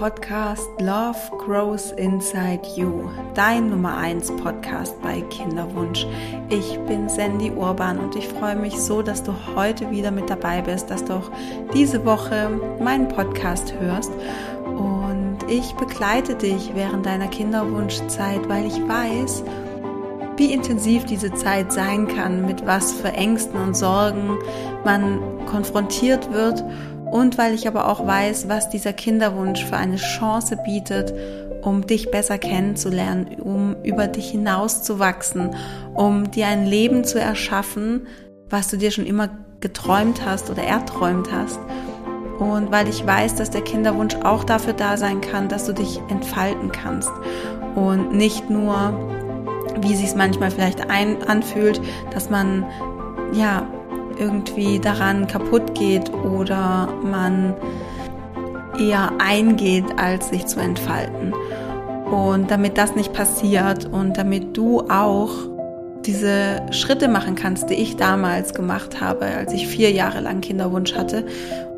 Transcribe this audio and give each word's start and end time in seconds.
Podcast 0.00 0.70
Love 0.80 1.18
Grows 1.36 1.92
Inside 1.92 2.62
You, 2.74 3.10
dein 3.34 3.68
Nummer 3.68 3.98
1 3.98 4.34
Podcast 4.36 4.98
bei 5.02 5.20
Kinderwunsch. 5.20 6.06
Ich 6.48 6.78
bin 6.86 7.06
Sandy 7.06 7.50
Urban 7.50 7.98
und 7.98 8.16
ich 8.16 8.26
freue 8.26 8.56
mich 8.56 8.80
so, 8.80 9.02
dass 9.02 9.22
du 9.22 9.34
heute 9.54 9.90
wieder 9.90 10.10
mit 10.10 10.30
dabei 10.30 10.62
bist, 10.62 10.88
dass 10.88 11.04
du 11.04 11.16
auch 11.16 11.30
diese 11.74 12.02
Woche 12.06 12.48
meinen 12.82 13.08
Podcast 13.08 13.74
hörst. 13.78 14.10
Und 14.64 15.36
ich 15.50 15.74
begleite 15.74 16.34
dich 16.34 16.70
während 16.74 17.04
deiner 17.04 17.28
Kinderwunschzeit, 17.28 18.48
weil 18.48 18.64
ich 18.64 18.80
weiß, 18.88 19.44
wie 20.38 20.54
intensiv 20.54 21.04
diese 21.04 21.34
Zeit 21.34 21.74
sein 21.74 22.08
kann, 22.08 22.46
mit 22.46 22.64
was 22.64 22.94
für 22.94 23.12
Ängsten 23.12 23.60
und 23.60 23.76
Sorgen 23.76 24.38
man 24.82 25.44
konfrontiert 25.44 26.32
wird 26.32 26.64
und 27.10 27.38
weil 27.38 27.54
ich 27.54 27.66
aber 27.66 27.88
auch 27.88 28.06
weiß, 28.06 28.48
was 28.48 28.70
dieser 28.70 28.92
Kinderwunsch 28.92 29.64
für 29.64 29.76
eine 29.76 29.96
Chance 29.96 30.56
bietet, 30.64 31.12
um 31.62 31.86
dich 31.86 32.10
besser 32.10 32.38
kennenzulernen, 32.38 33.40
um 33.40 33.76
über 33.82 34.06
dich 34.06 34.30
hinaus 34.30 34.82
zu 34.82 34.98
wachsen, 34.98 35.54
um 35.94 36.30
dir 36.30 36.46
ein 36.46 36.66
Leben 36.66 37.04
zu 37.04 37.20
erschaffen, 37.20 38.06
was 38.48 38.68
du 38.68 38.76
dir 38.76 38.90
schon 38.90 39.06
immer 39.06 39.28
geträumt 39.60 40.24
hast 40.24 40.50
oder 40.50 40.62
erträumt 40.62 41.30
hast. 41.32 41.58
Und 42.38 42.70
weil 42.70 42.88
ich 42.88 43.06
weiß, 43.06 43.34
dass 43.34 43.50
der 43.50 43.60
Kinderwunsch 43.60 44.16
auch 44.22 44.44
dafür 44.44 44.72
da 44.72 44.96
sein 44.96 45.20
kann, 45.20 45.48
dass 45.48 45.66
du 45.66 45.74
dich 45.74 46.00
entfalten 46.08 46.72
kannst 46.72 47.10
und 47.74 48.12
nicht 48.12 48.48
nur, 48.48 48.94
wie 49.82 49.94
sich 49.94 50.06
es 50.06 50.14
manchmal 50.14 50.50
vielleicht 50.50 50.88
ein 50.88 51.22
anfühlt, 51.22 51.82
dass 52.12 52.30
man 52.30 52.64
ja 53.32 53.59
irgendwie 54.20 54.78
daran 54.78 55.26
kaputt 55.26 55.74
geht 55.74 56.12
oder 56.12 56.88
man 57.02 57.54
eher 58.78 59.12
eingeht, 59.18 59.86
als 59.96 60.28
sich 60.28 60.46
zu 60.46 60.60
entfalten. 60.60 61.34
Und 62.10 62.50
damit 62.50 62.76
das 62.76 62.96
nicht 62.96 63.12
passiert 63.12 63.86
und 63.86 64.18
damit 64.18 64.56
du 64.56 64.80
auch 64.88 65.30
diese 66.04 66.62
Schritte 66.70 67.08
machen 67.08 67.34
kannst, 67.34 67.70
die 67.70 67.74
ich 67.74 67.96
damals 67.96 68.54
gemacht 68.54 69.00
habe, 69.00 69.26
als 69.26 69.52
ich 69.52 69.66
vier 69.66 69.90
Jahre 69.90 70.20
lang 70.20 70.40
Kinderwunsch 70.40 70.94
hatte 70.94 71.26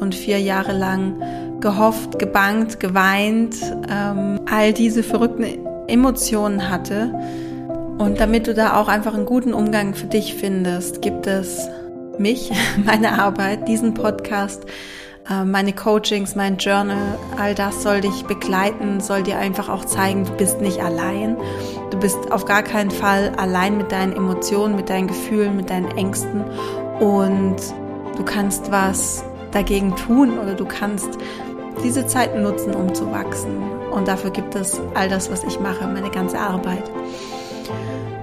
und 0.01 0.15
vier 0.15 0.39
Jahre 0.41 0.73
lang 0.73 1.61
gehofft, 1.61 2.19
gebangt, 2.19 2.81
geweint, 2.81 3.57
ähm, 3.91 4.41
all 4.51 4.73
diese 4.73 5.03
verrückten 5.03 5.45
Emotionen 5.89 6.71
hatte. 6.71 7.13
Und 7.99 8.21
damit 8.21 8.47
du 8.47 8.55
da 8.55 8.81
auch 8.81 8.89
einfach 8.89 9.15
einen 9.15 9.27
guten 9.27 9.53
Umgang 9.53 9.95
für 9.95 10.07
dich 10.07 10.35
findest, 10.35 11.03
gibt 11.03 11.27
es 11.27 11.69
mich, 12.19 12.51
meine 12.85 13.21
Arbeit, 13.21 13.69
diesen 13.69 13.95
Podcast, 13.95 14.65
äh, 15.31 15.45
meine 15.45 15.73
Coachings, 15.73 16.35
mein 16.35 16.57
Journal, 16.57 17.19
all 17.39 17.55
das 17.55 17.83
soll 17.83 18.01
dich 18.01 18.25
begleiten, 18.25 19.01
soll 19.01 19.23
dir 19.23 19.39
einfach 19.39 19.69
auch 19.69 19.85
zeigen, 19.85 20.25
du 20.25 20.33
bist 20.33 20.61
nicht 20.61 20.81
allein. 20.81 21.37
Du 21.91 21.99
bist 21.99 22.33
auf 22.33 22.45
gar 22.47 22.63
keinen 22.63 22.91
Fall 22.91 23.33
allein 23.37 23.77
mit 23.77 23.93
deinen 23.93 24.15
Emotionen, 24.15 24.77
mit 24.77 24.89
deinen 24.89 25.09
Gefühlen, 25.09 25.57
mit 25.57 25.69
deinen 25.69 25.91
Ängsten 25.97 26.43
und 27.01 27.57
du 28.17 28.25
kannst 28.25 28.71
was 28.71 29.25
dagegen 29.51 29.95
tun 29.97 30.39
oder 30.39 30.55
du 30.55 30.65
kannst 30.65 31.19
diese 31.85 32.07
Zeit 32.07 32.37
nutzen, 32.37 32.75
um 32.75 32.95
zu 32.95 33.11
wachsen. 33.13 33.59
Und 33.91 34.09
dafür 34.09 34.31
gibt 34.31 34.55
es 34.55 34.81
all 34.95 35.09
das, 35.09 35.31
was 35.31 35.45
ich 35.45 35.61
mache, 35.61 35.87
meine 35.87 36.11
ganze 36.11 36.39
Arbeit. 36.39 36.91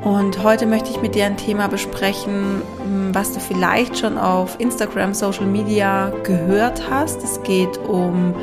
Und 0.03 0.41
heute 0.43 0.65
möchte 0.65 0.89
ich 0.91 1.01
mit 1.01 1.13
dir 1.13 1.25
ein 1.25 1.35
Thema 1.35 1.67
besprechen, 1.67 2.61
was 3.11 3.33
du 3.33 3.41
vielleicht 3.41 3.97
schon 3.97 4.17
auf 4.17 4.57
Instagram, 4.59 5.13
Social 5.13 5.45
Media 5.45 6.13
gehört 6.23 6.89
hast. 6.89 7.21
Es 7.21 7.43
geht 7.43 7.77
um, 7.79 8.33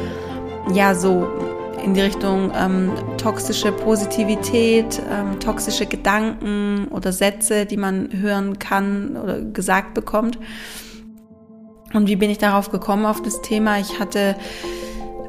ja, 0.74 0.94
so 0.94 1.26
in 1.82 1.94
die 1.94 2.02
Richtung 2.02 2.50
ähm, 2.54 2.92
toxische 3.16 3.72
Positivität, 3.72 5.00
ähm, 5.10 5.40
toxische 5.40 5.86
Gedanken 5.86 6.88
oder 6.90 7.12
Sätze, 7.12 7.64
die 7.64 7.76
man 7.78 8.10
hören 8.12 8.58
kann 8.58 9.16
oder 9.16 9.40
gesagt 9.40 9.94
bekommt. 9.94 10.38
Und 11.94 12.06
wie 12.06 12.16
bin 12.16 12.28
ich 12.28 12.38
darauf 12.38 12.70
gekommen 12.70 13.06
auf 13.06 13.22
das 13.22 13.40
Thema? 13.40 13.78
Ich 13.78 13.98
hatte 13.98 14.36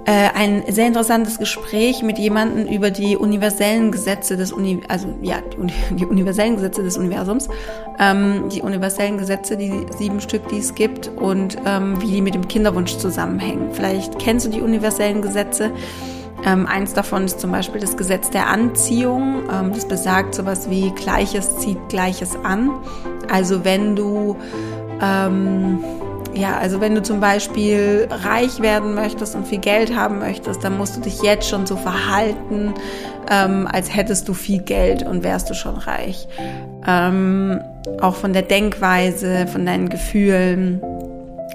äh, 0.08 0.30
ein 0.34 0.64
sehr 0.70 0.88
interessantes 0.88 1.38
Gespräch 1.38 2.02
mit 2.02 2.18
jemandem 2.18 2.66
über 2.66 2.92
die 2.92 3.18
universellen 3.18 3.92
Gesetze 3.92 4.38
des 4.38 4.54
Uni 4.54 4.80
also 4.88 5.14
ja 5.22 5.42
die, 5.42 5.96
die 5.96 6.06
universellen 6.06 6.56
Gesetze 6.56 6.82
des 6.82 6.98
Universums, 6.98 7.50
ähm, 8.00 8.48
die 8.50 8.62
universellen 8.62 9.18
Gesetze, 9.18 9.58
die 9.58 9.86
sieben 9.98 10.22
Stück, 10.22 10.48
die 10.48 10.60
es 10.60 10.76
gibt 10.76 11.10
und 11.10 11.58
ähm, 11.66 12.02
wie 12.02 12.08
die 12.08 12.22
mit 12.22 12.36
dem 12.36 12.48
Kinderwunsch 12.48 12.96
zusammenhängen. 12.98 13.74
Vielleicht 13.74 14.18
kennst 14.18 14.46
du 14.46 14.50
die 14.50 14.62
universellen 14.62 15.22
Gesetze. 15.22 15.72
Ähm, 16.46 16.68
eins 16.68 16.94
davon 16.94 17.26
ist 17.26 17.42
zum 17.42 17.52
Beispiel 17.52 17.82
das 17.82 17.98
Gesetz 17.98 18.30
der 18.30 18.48
Anziehung. 18.48 19.44
Ähm, 19.52 19.74
das 19.74 19.86
besagt 19.90 20.36
sowas 20.36 20.70
wie 20.70 20.92
Gleiches 20.92 21.58
zieht 21.58 21.90
Gleiches 21.90 22.38
an. 22.44 22.72
Also 23.30 23.66
wenn 23.66 23.98
du 23.98 24.38
ähm, 25.02 25.80
ja, 26.38 26.58
also 26.58 26.80
wenn 26.80 26.96
du 26.96 27.02
zum 27.02 27.20
Beispiel 27.20 28.08
reich 28.10 28.62
werden 28.62 28.94
möchtest 28.94 29.36
und 29.36 29.48
viel 29.48 29.60
Geld 29.60 29.96
haben 29.96 30.20
möchtest, 30.20 30.64
dann 30.64 30.78
musst 30.78 30.96
du 30.98 31.02
dich 31.02 31.22
jetzt 31.22 31.50
schon 31.50 31.66
so 31.66 31.76
verhalten, 31.76 32.74
ähm, 33.30 33.68
als 33.72 33.94
hättest 33.94 34.28
du 34.28 34.34
viel 34.34 34.62
Geld 34.62 35.04
und 35.04 35.24
wärst 35.24 35.50
du 35.50 35.54
schon 35.54 35.76
reich. 35.76 36.28
Ähm, 36.86 37.60
auch 38.02 38.16
von 38.16 38.34
der 38.34 38.44
Denkweise, 38.44 39.48
von 39.48 39.66
deinen 39.66 39.90
Gefühlen. 39.90 40.82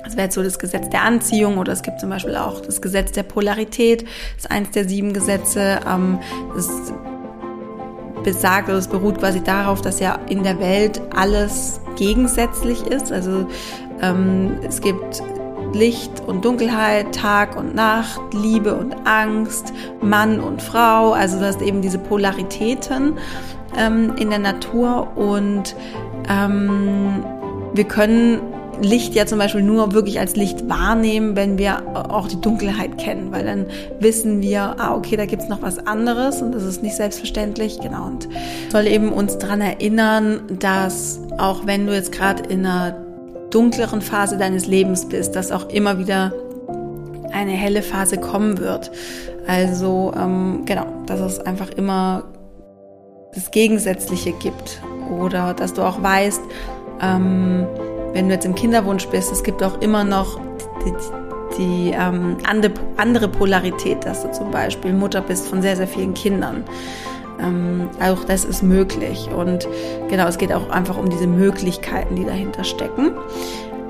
Das 0.05 0.17
wäre 0.17 0.25
jetzt 0.25 0.35
so 0.35 0.43
das 0.43 0.59
Gesetz 0.59 0.91
der 0.91 1.03
Anziehung 1.03 1.59
oder 1.59 1.73
es 1.73 1.83
gibt 1.83 2.01
zum 2.01 2.11
Beispiel 2.11 2.37
auch 2.37 2.61
das 2.61 2.83
Gesetz 2.83 3.13
der 3.13 3.23
Polarität, 3.23 4.03
das 4.03 4.45
ist 4.45 4.51
eins 4.51 4.71
der 4.73 4.89
sieben 4.89 5.13
Gesetze. 5.13 5.81
Ähm, 5.89 6.19
das 6.55 6.69
besagt 8.23 8.69
oder 8.69 8.79
es 8.79 8.89
beruht 8.89 9.19
quasi 9.19 9.43
darauf, 9.43 9.81
dass 9.81 10.01
ja 10.01 10.19
in 10.29 10.43
der 10.43 10.59
Welt 10.61 11.01
alles 11.15 11.81
gegensätzlich 11.97 12.87
ist. 12.87 13.13
Also 13.13 13.47
ähm, 14.03 14.59
es 14.63 14.81
gibt 14.81 15.23
Licht 15.75 16.23
und 16.27 16.45
Dunkelheit, 16.45 17.15
Tag 17.15 17.57
und 17.57 17.75
Nacht, 17.75 18.21
Liebe 18.35 18.75
und 18.75 18.95
Angst, 19.07 19.73
Mann 20.01 20.41
und 20.41 20.61
Frau. 20.61 21.13
Also 21.13 21.39
du 21.39 21.47
hast 21.47 21.63
eben 21.63 21.81
diese 21.81 21.99
Polaritäten 21.99 23.15
ähm, 23.77 24.15
in 24.19 24.31
der 24.31 24.39
Natur 24.39 25.17
und 25.17 25.75
ähm, 26.29 27.25
wir 27.75 27.85
können 27.85 28.41
Licht 28.81 29.15
ja 29.15 29.27
zum 29.27 29.39
Beispiel 29.39 29.63
nur 29.63 29.93
wirklich 29.93 30.19
als 30.19 30.35
Licht 30.35 30.69
wahrnehmen, 30.69 31.37
wenn 31.37 31.57
wir 31.57 31.83
auch 32.11 32.27
die 32.27 32.41
Dunkelheit 32.41 32.99
kennen, 32.99 33.31
weil 33.31 33.45
dann 33.45 33.67
wissen 34.01 34.43
wir, 34.43 34.77
ah, 34.79 34.95
okay, 34.97 35.17
da 35.17 35.27
gibt's 35.27 35.49
noch 35.49 35.63
was 35.63 35.87
anderes 35.87 36.43
und 36.43 36.53
das 36.53 36.65
ist 36.65 36.83
nicht 36.83 36.97
selbstverständlich, 36.97 37.81
genau. 37.81 38.07
Und 38.07 38.29
soll 38.71 38.87
eben 38.87 39.13
uns 39.13 39.39
daran 39.39 39.61
erinnern, 39.61 40.41
dass 40.59 41.21
auch 41.39 41.67
wenn 41.67 41.87
du 41.87 41.95
jetzt 41.95 42.13
gerade 42.13 42.43
in 42.45 42.67
einer 42.67 42.97
dunkleren 43.55 44.01
Phase 44.01 44.37
deines 44.39 44.67
Lebens 44.67 45.09
bist, 45.09 45.37
dass 45.37 45.53
auch 45.53 45.69
immer 45.69 45.99
wieder 45.99 46.33
eine 47.33 47.53
helle 47.53 47.83
Phase 47.83 48.19
kommen 48.19 48.59
wird. 48.59 48.91
Also 49.47 50.13
ähm, 50.17 50.63
genau, 50.65 50.87
dass 51.07 51.21
es 51.21 51.41
einfach 51.41 51.71
immer 51.71 52.25
das 53.35 53.51
Gegensätzliche 53.51 54.33
gibt 54.33 54.81
oder 55.19 55.55
dass 55.55 55.75
du 55.75 55.83
auch 55.83 56.03
weißt, 56.03 56.43
ähm, 57.01 57.67
wenn 58.13 58.29
du 58.29 58.35
jetzt 58.35 58.45
im 58.45 58.55
Kinderwunsch 58.55 59.07
bist, 59.09 59.33
es 59.33 59.43
gibt 59.43 59.63
auch 59.63 59.81
immer 59.81 60.05
noch 60.05 60.39
die, 60.85 60.93
die 61.59 61.91
ähm, 61.91 62.37
andere 62.97 63.29
Polarität, 63.29 64.05
dass 64.05 64.23
du 64.23 64.33
zum 64.33 64.51
Beispiel 64.51 64.93
Mutter 64.93 65.23
bist 65.23 65.49
von 65.49 65.63
sehr, 65.63 65.77
sehr 65.77 65.89
vielen 65.89 66.15
Kindern. 66.15 66.65
Ähm, 67.43 67.89
auch 68.01 68.25
das 68.25 68.45
ist 68.45 68.63
möglich. 68.63 69.29
Und 69.37 69.69
genau, 70.09 70.27
es 70.27 70.39
geht 70.39 70.53
auch 70.53 70.71
einfach 70.71 70.99
um 70.99 71.11
diese 71.11 71.27
Möglichkeiten, 71.27 72.17
die 72.17 72.25
dahinter 72.25 72.65
stecken. 72.65 73.13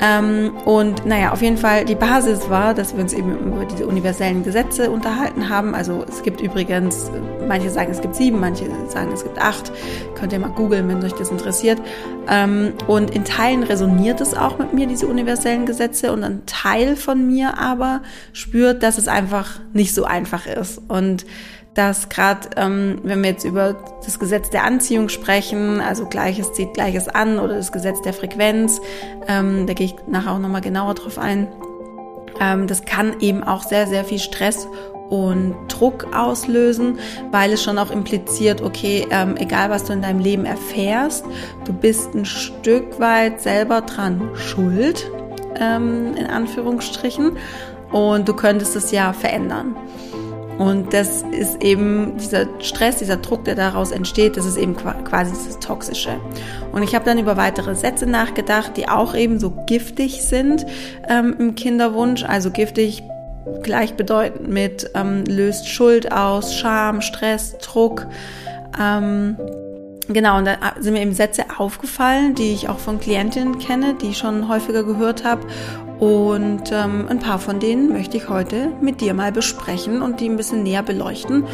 Ähm, 0.05 0.57
und 0.65 1.07
naja, 1.07 1.31
auf 1.31 1.43
jeden 1.43 1.57
Fall, 1.57 1.85
die 1.85 1.95
Basis 1.95 2.51
war, 2.51 2.75
dass 2.75 2.97
wir 2.97 3.03
uns 3.03 3.13
eben 3.13 3.39
über 3.39 3.65
diese 3.65 3.87
universellen 3.87 4.43
Gesetze 4.43 4.91
unterhalten 4.91 5.49
haben. 5.49 5.77
Also 5.77 6.05
es 6.09 6.25
gibt 6.25 6.41
übrigens, 6.41 7.09
manche 7.47 7.71
sagen, 7.71 7.93
es 7.93 8.01
gibt 8.01 8.17
sieben, 8.17 8.41
manche 8.41 8.65
sagen, 8.89 9.13
es 9.13 9.23
gibt 9.23 9.41
acht. 9.41 9.71
Könnt 10.17 10.33
ihr 10.33 10.41
mal 10.41 10.51
googeln, 10.51 10.89
wenn 10.89 11.05
euch 11.05 11.13
das 11.13 11.31
interessiert. 11.31 11.81
Ähm, 12.29 12.73
und 12.89 13.13
in 13.13 13.25
Teilen 13.25 13.63
resoniert 13.63 14.21
es 14.21 14.35
auch 14.35 14.59
mit 14.59 14.73
mir, 14.73 14.89
diese 14.89 15.07
universellen 15.07 15.67
Gesetze. 15.67 16.13
Und 16.13 16.25
ein 16.25 16.43
Teil 16.47 16.97
von 16.97 17.25
mir 17.25 17.59
aber 17.59 18.01
spürt, 18.33 18.83
dass 18.83 18.99
es 18.99 19.07
einfach 19.07 19.61
nicht 19.73 19.95
so 19.95 20.03
einfach 20.03 20.47
ist. 20.47 20.83
Und 20.89 21.25
dass 21.75 22.09
gerade, 22.09 22.51
ähm, 22.57 22.99
wenn 23.03 23.23
wir 23.23 23.31
jetzt 23.31 23.45
über 23.45 23.77
das 24.05 24.19
Gesetz 24.19 24.51
der 24.51 24.65
Anziehung 24.65 25.09
sprechen, 25.09 25.81
also 25.81 26.07
Gleiches 26.07 26.53
zieht 26.53 26.75
Gleiches 26.75 27.09
an 27.09 27.39
oder 27.39 27.55
das 27.55 27.73
Gesetz 27.73 28.03
der 28.03 28.13
Frequenz, 28.13 28.81
ähm, 29.27 29.67
da 29.67 29.73
gehe 29.73 29.87
ich 29.87 29.95
nachher 30.07 30.33
auch 30.33 30.39
nochmal 30.39 30.61
genauer 30.61 30.95
drauf 30.95 31.19
ein, 31.19 31.49
ähm, 32.41 32.67
das 32.67 32.85
kann 32.85 33.21
eben 33.21 33.43
auch 33.43 33.63
sehr, 33.63 33.87
sehr 33.87 34.05
viel 34.05 34.19
Stress 34.19 34.69
und 35.09 35.55
Druck 35.69 36.15
auslösen, 36.15 36.99
weil 37.31 37.53
es 37.53 37.63
schon 37.63 37.79
auch 37.79 37.91
impliziert, 37.91 38.63
okay, 38.63 39.07
ähm, 39.11 39.37
egal 39.37 39.69
was 39.69 39.85
du 39.85 39.93
in 39.93 40.03
deinem 40.03 40.21
Leben 40.21 40.45
erfährst, 40.45 41.25
du 41.65 41.73
bist 41.73 42.15
ein 42.15 42.25
Stück 42.25 42.99
weit 42.99 43.41
selber 43.41 43.83
dran 43.83 44.31
schuld, 44.35 45.11
ähm, 45.61 46.15
in 46.17 46.27
Anführungsstrichen, 46.27 47.37
und 47.91 48.27
du 48.27 48.33
könntest 48.33 48.75
es 48.75 48.91
ja 48.91 49.13
verändern. 49.13 49.77
Und 50.59 50.93
das 50.93 51.23
ist 51.33 51.63
eben 51.63 52.17
dieser 52.19 52.47
Stress, 52.61 52.97
dieser 52.97 53.17
Druck, 53.17 53.45
der 53.45 53.55
daraus 53.55 53.91
entsteht, 53.91 54.37
das 54.37 54.47
ist 54.47 54.57
eben 54.57 54.77
quasi 54.77 55.33
das 55.33 55.59
Toxische. 55.59 56.21
Und 56.73 56.83
ich 56.83 56.95
habe 56.95 57.05
dann 57.05 57.19
über 57.19 57.37
weitere 57.37 57.75
Sätze 57.75 58.07
nachgedacht, 58.07 58.77
die 58.77 58.89
auch 58.89 59.15
eben 59.15 59.41
so 59.41 59.51
giftig 59.67 60.23
sind 60.23 60.67
ähm, 61.09 61.35
im 61.39 61.55
Kinderwunsch. 61.55 62.25
Also 62.25 62.51
giftig 62.51 63.03
gleichbedeutend 63.63 64.49
mit 64.49 64.91
ähm, 64.95 65.25
löst 65.27 65.69
Schuld 65.69 66.13
aus, 66.13 66.55
Scham, 66.55 67.01
Stress, 67.01 67.59
Druck. 67.59 68.07
Ähm, 68.81 69.37
genau, 70.09 70.39
und 70.39 70.45
da 70.47 70.57
sind 70.79 70.95
mir 70.95 71.03
eben 71.03 71.15
Sätze 71.15 71.45
aufgefallen, 71.59 72.35
die 72.35 72.53
ich 72.53 72.69
auch 72.69 72.79
von 72.79 73.01
Klientinnen 73.01 73.59
kenne, 73.59 73.95
die 74.01 74.11
ich 74.11 74.19
schon 74.19 74.49
häufiger 74.49 74.85
gehört 74.85 75.25
habe. 75.25 75.43
Und 76.03 76.73
ähm, 76.73 77.07
ein 77.09 77.21
paar 77.21 77.39
von 77.39 77.61
denen 77.61 77.93
möchte 77.93 78.17
ich 78.17 78.29
heute 78.29 78.73
mit 78.81 79.01
dir 79.01 79.15
mal 79.15 79.31
besprechen 79.31 80.03
und 80.03 80.19
die 80.19 80.29
ein 80.29 80.37
bisschen 80.37 80.65
näher 80.65 80.83
beleuchten. 80.83 81.45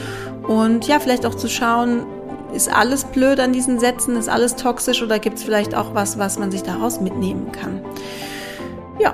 Und 0.42 0.88
ja, 0.88 1.00
vielleicht 1.00 1.26
auch 1.26 1.34
zu 1.34 1.48
schauen, 1.48 2.06
ist 2.54 2.74
alles 2.74 3.04
blöd 3.04 3.40
an 3.40 3.52
diesen 3.52 3.78
Sätzen, 3.78 4.16
ist 4.16 4.30
alles 4.30 4.56
toxisch 4.56 5.02
oder 5.02 5.18
gibt 5.18 5.36
es 5.36 5.44
vielleicht 5.44 5.74
auch 5.74 5.92
was, 5.92 6.18
was 6.18 6.38
man 6.38 6.50
sich 6.50 6.62
daraus 6.62 6.98
mitnehmen 6.98 7.52
kann. 7.52 7.82
Ja, 8.98 9.12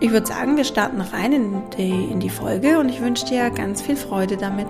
ich 0.00 0.10
würde 0.10 0.26
sagen, 0.26 0.58
wir 0.58 0.64
starten 0.64 1.00
rein 1.00 1.32
in 1.32 1.62
die, 1.78 2.12
in 2.12 2.20
die 2.20 2.28
Folge 2.28 2.78
und 2.78 2.90
ich 2.90 3.00
wünsche 3.00 3.24
dir 3.24 3.48
ganz 3.48 3.80
viel 3.80 3.96
Freude 3.96 4.36
damit. 4.36 4.68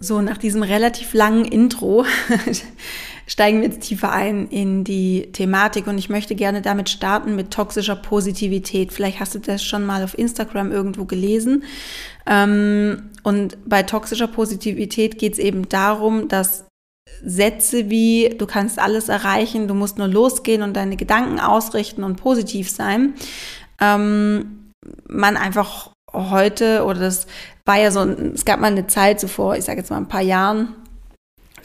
So, 0.00 0.20
nach 0.20 0.36
diesem 0.36 0.62
relativ 0.62 1.14
langen 1.14 1.46
Intro 1.46 2.04
steigen 3.26 3.60
wir 3.60 3.68
jetzt 3.68 3.86
tiefer 3.86 4.12
ein 4.12 4.48
in 4.48 4.84
die 4.84 5.30
Thematik 5.32 5.86
und 5.86 5.98
ich 5.98 6.10
möchte 6.10 6.34
gerne 6.34 6.62
damit 6.62 6.88
starten 6.88 7.36
mit 7.36 7.50
toxischer 7.50 7.96
Positivität. 7.96 8.92
Vielleicht 8.92 9.20
hast 9.20 9.34
du 9.34 9.38
das 9.38 9.64
schon 9.64 9.86
mal 9.86 10.04
auf 10.04 10.18
Instagram 10.18 10.72
irgendwo 10.72 11.04
gelesen. 11.04 11.64
Ähm, 12.26 13.10
und 13.22 13.56
bei 13.66 13.82
toxischer 13.82 14.28
Positivität 14.28 15.18
geht 15.18 15.34
es 15.34 15.38
eben 15.38 15.68
darum, 15.68 16.28
dass 16.28 16.64
Sätze 17.22 17.90
wie 17.90 18.34
du 18.36 18.46
kannst 18.46 18.78
alles 18.78 19.08
erreichen, 19.08 19.68
du 19.68 19.74
musst 19.74 19.98
nur 19.98 20.08
losgehen 20.08 20.62
und 20.62 20.74
deine 20.74 20.96
Gedanken 20.96 21.40
ausrichten 21.40 22.02
und 22.02 22.16
positiv 22.16 22.70
sein, 22.70 23.14
ähm, 23.80 24.70
man 25.08 25.36
einfach 25.36 25.90
heute 26.12 26.84
oder 26.84 27.00
das 27.00 27.26
war 27.64 27.78
ja 27.78 27.90
so, 27.90 28.00
es 28.00 28.44
gab 28.44 28.60
mal 28.60 28.68
eine 28.68 28.86
Zeit 28.86 29.20
zuvor, 29.20 29.56
ich 29.56 29.64
sage 29.64 29.78
jetzt 29.80 29.90
mal 29.90 29.96
ein 29.96 30.08
paar 30.08 30.22
Jahren, 30.22 30.74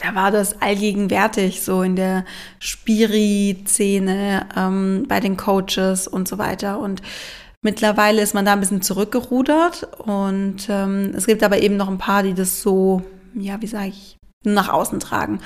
da 0.00 0.14
war 0.14 0.30
das 0.30 0.60
allgegenwärtig, 0.60 1.62
so 1.62 1.82
in 1.82 1.96
der 1.96 2.24
Spiri-Szene, 2.58 4.46
ähm, 4.56 5.04
bei 5.08 5.20
den 5.20 5.36
Coaches 5.36 6.08
und 6.08 6.26
so 6.26 6.38
weiter. 6.38 6.78
Und 6.78 7.02
mittlerweile 7.62 8.22
ist 8.22 8.34
man 8.34 8.44
da 8.44 8.52
ein 8.52 8.60
bisschen 8.60 8.82
zurückgerudert 8.82 9.88
und 9.98 10.68
ähm, 10.68 11.12
es 11.14 11.26
gibt 11.26 11.42
aber 11.42 11.60
eben 11.62 11.76
noch 11.76 11.88
ein 11.88 11.98
paar, 11.98 12.22
die 12.22 12.34
das 12.34 12.62
so, 12.62 13.02
ja, 13.34 13.60
wie 13.60 13.66
sage 13.66 13.88
ich, 13.88 14.16
nach 14.44 14.70
außen 14.70 15.00
tragen. 15.00 15.40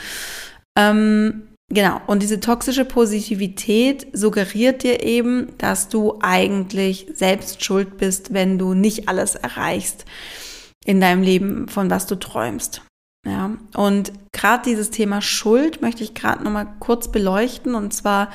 Ähm, 0.77 1.49
genau, 1.69 2.01
und 2.06 2.23
diese 2.23 2.39
toxische 2.39 2.85
Positivität 2.85 4.06
suggeriert 4.12 4.85
dir 4.85 5.03
eben, 5.03 5.49
dass 5.59 5.89
du 5.89 6.19
eigentlich 6.21 7.06
selbst 7.12 7.65
schuld 7.65 7.97
bist, 7.97 8.33
wenn 8.33 8.59
du 8.59 8.75
nicht 8.75 9.09
alles 9.09 9.35
erreichst 9.35 10.05
in 10.85 11.01
deinem 11.01 11.23
Leben, 11.23 11.67
von 11.67 11.91
was 11.91 12.06
du 12.06 12.15
träumst. 12.15 12.83
Ja, 13.25 13.53
und 13.75 14.12
gerade 14.32 14.65
dieses 14.65 14.91
Thema 14.91 15.23
Schuld 15.23 15.81
möchte 15.81 16.03
ich 16.05 16.15
gerade 16.15 16.44
nochmal 16.44 16.69
kurz 16.79 17.11
beleuchten. 17.11 17.75
Und 17.75 17.93
zwar 17.94 18.31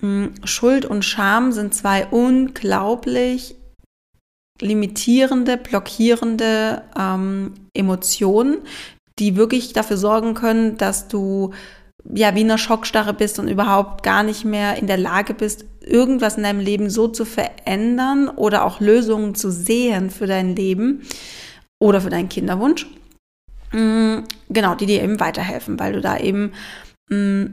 hm, 0.00 0.34
Schuld 0.44 0.84
und 0.84 1.04
Scham 1.04 1.52
sind 1.52 1.74
zwei 1.74 2.06
unglaublich 2.06 3.54
limitierende, 4.60 5.56
blockierende 5.56 6.82
ähm, 6.98 7.54
Emotionen, 7.74 8.58
die 9.20 9.36
wirklich 9.36 9.72
dafür 9.72 9.96
sorgen 9.96 10.34
können, 10.34 10.76
dass 10.78 11.06
du 11.06 11.52
ja 12.12 12.34
wie 12.34 12.40
in 12.40 12.50
einer 12.50 12.58
Schockstarre 12.58 13.14
bist 13.14 13.38
und 13.38 13.48
überhaupt 13.48 14.02
gar 14.02 14.22
nicht 14.22 14.44
mehr 14.44 14.76
in 14.76 14.86
der 14.86 14.96
Lage 14.96 15.34
bist, 15.34 15.64
irgendwas 15.80 16.36
in 16.36 16.42
deinem 16.42 16.60
Leben 16.60 16.90
so 16.90 17.08
zu 17.08 17.24
verändern 17.24 18.28
oder 18.28 18.64
auch 18.64 18.80
Lösungen 18.80 19.34
zu 19.34 19.50
sehen 19.50 20.10
für 20.10 20.26
dein 20.26 20.56
Leben 20.56 21.02
oder 21.80 22.00
für 22.00 22.10
deinen 22.10 22.28
Kinderwunsch. 22.28 22.86
Mm, 23.72 24.24
genau, 24.48 24.74
die 24.74 24.86
dir 24.86 25.02
eben 25.02 25.20
weiterhelfen, 25.20 25.78
weil 25.78 25.92
du 25.92 26.00
da 26.00 26.18
eben, 26.18 26.52
mm, 27.10 27.44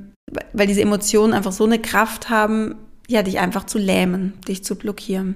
weil 0.53 0.67
diese 0.67 0.81
Emotionen 0.81 1.33
einfach 1.33 1.51
so 1.51 1.65
eine 1.65 1.79
Kraft 1.79 2.29
haben, 2.29 2.75
ja, 3.07 3.21
dich 3.21 3.39
einfach 3.39 3.65
zu 3.65 3.77
lähmen, 3.77 4.33
dich 4.47 4.63
zu 4.63 4.75
blockieren. 4.75 5.35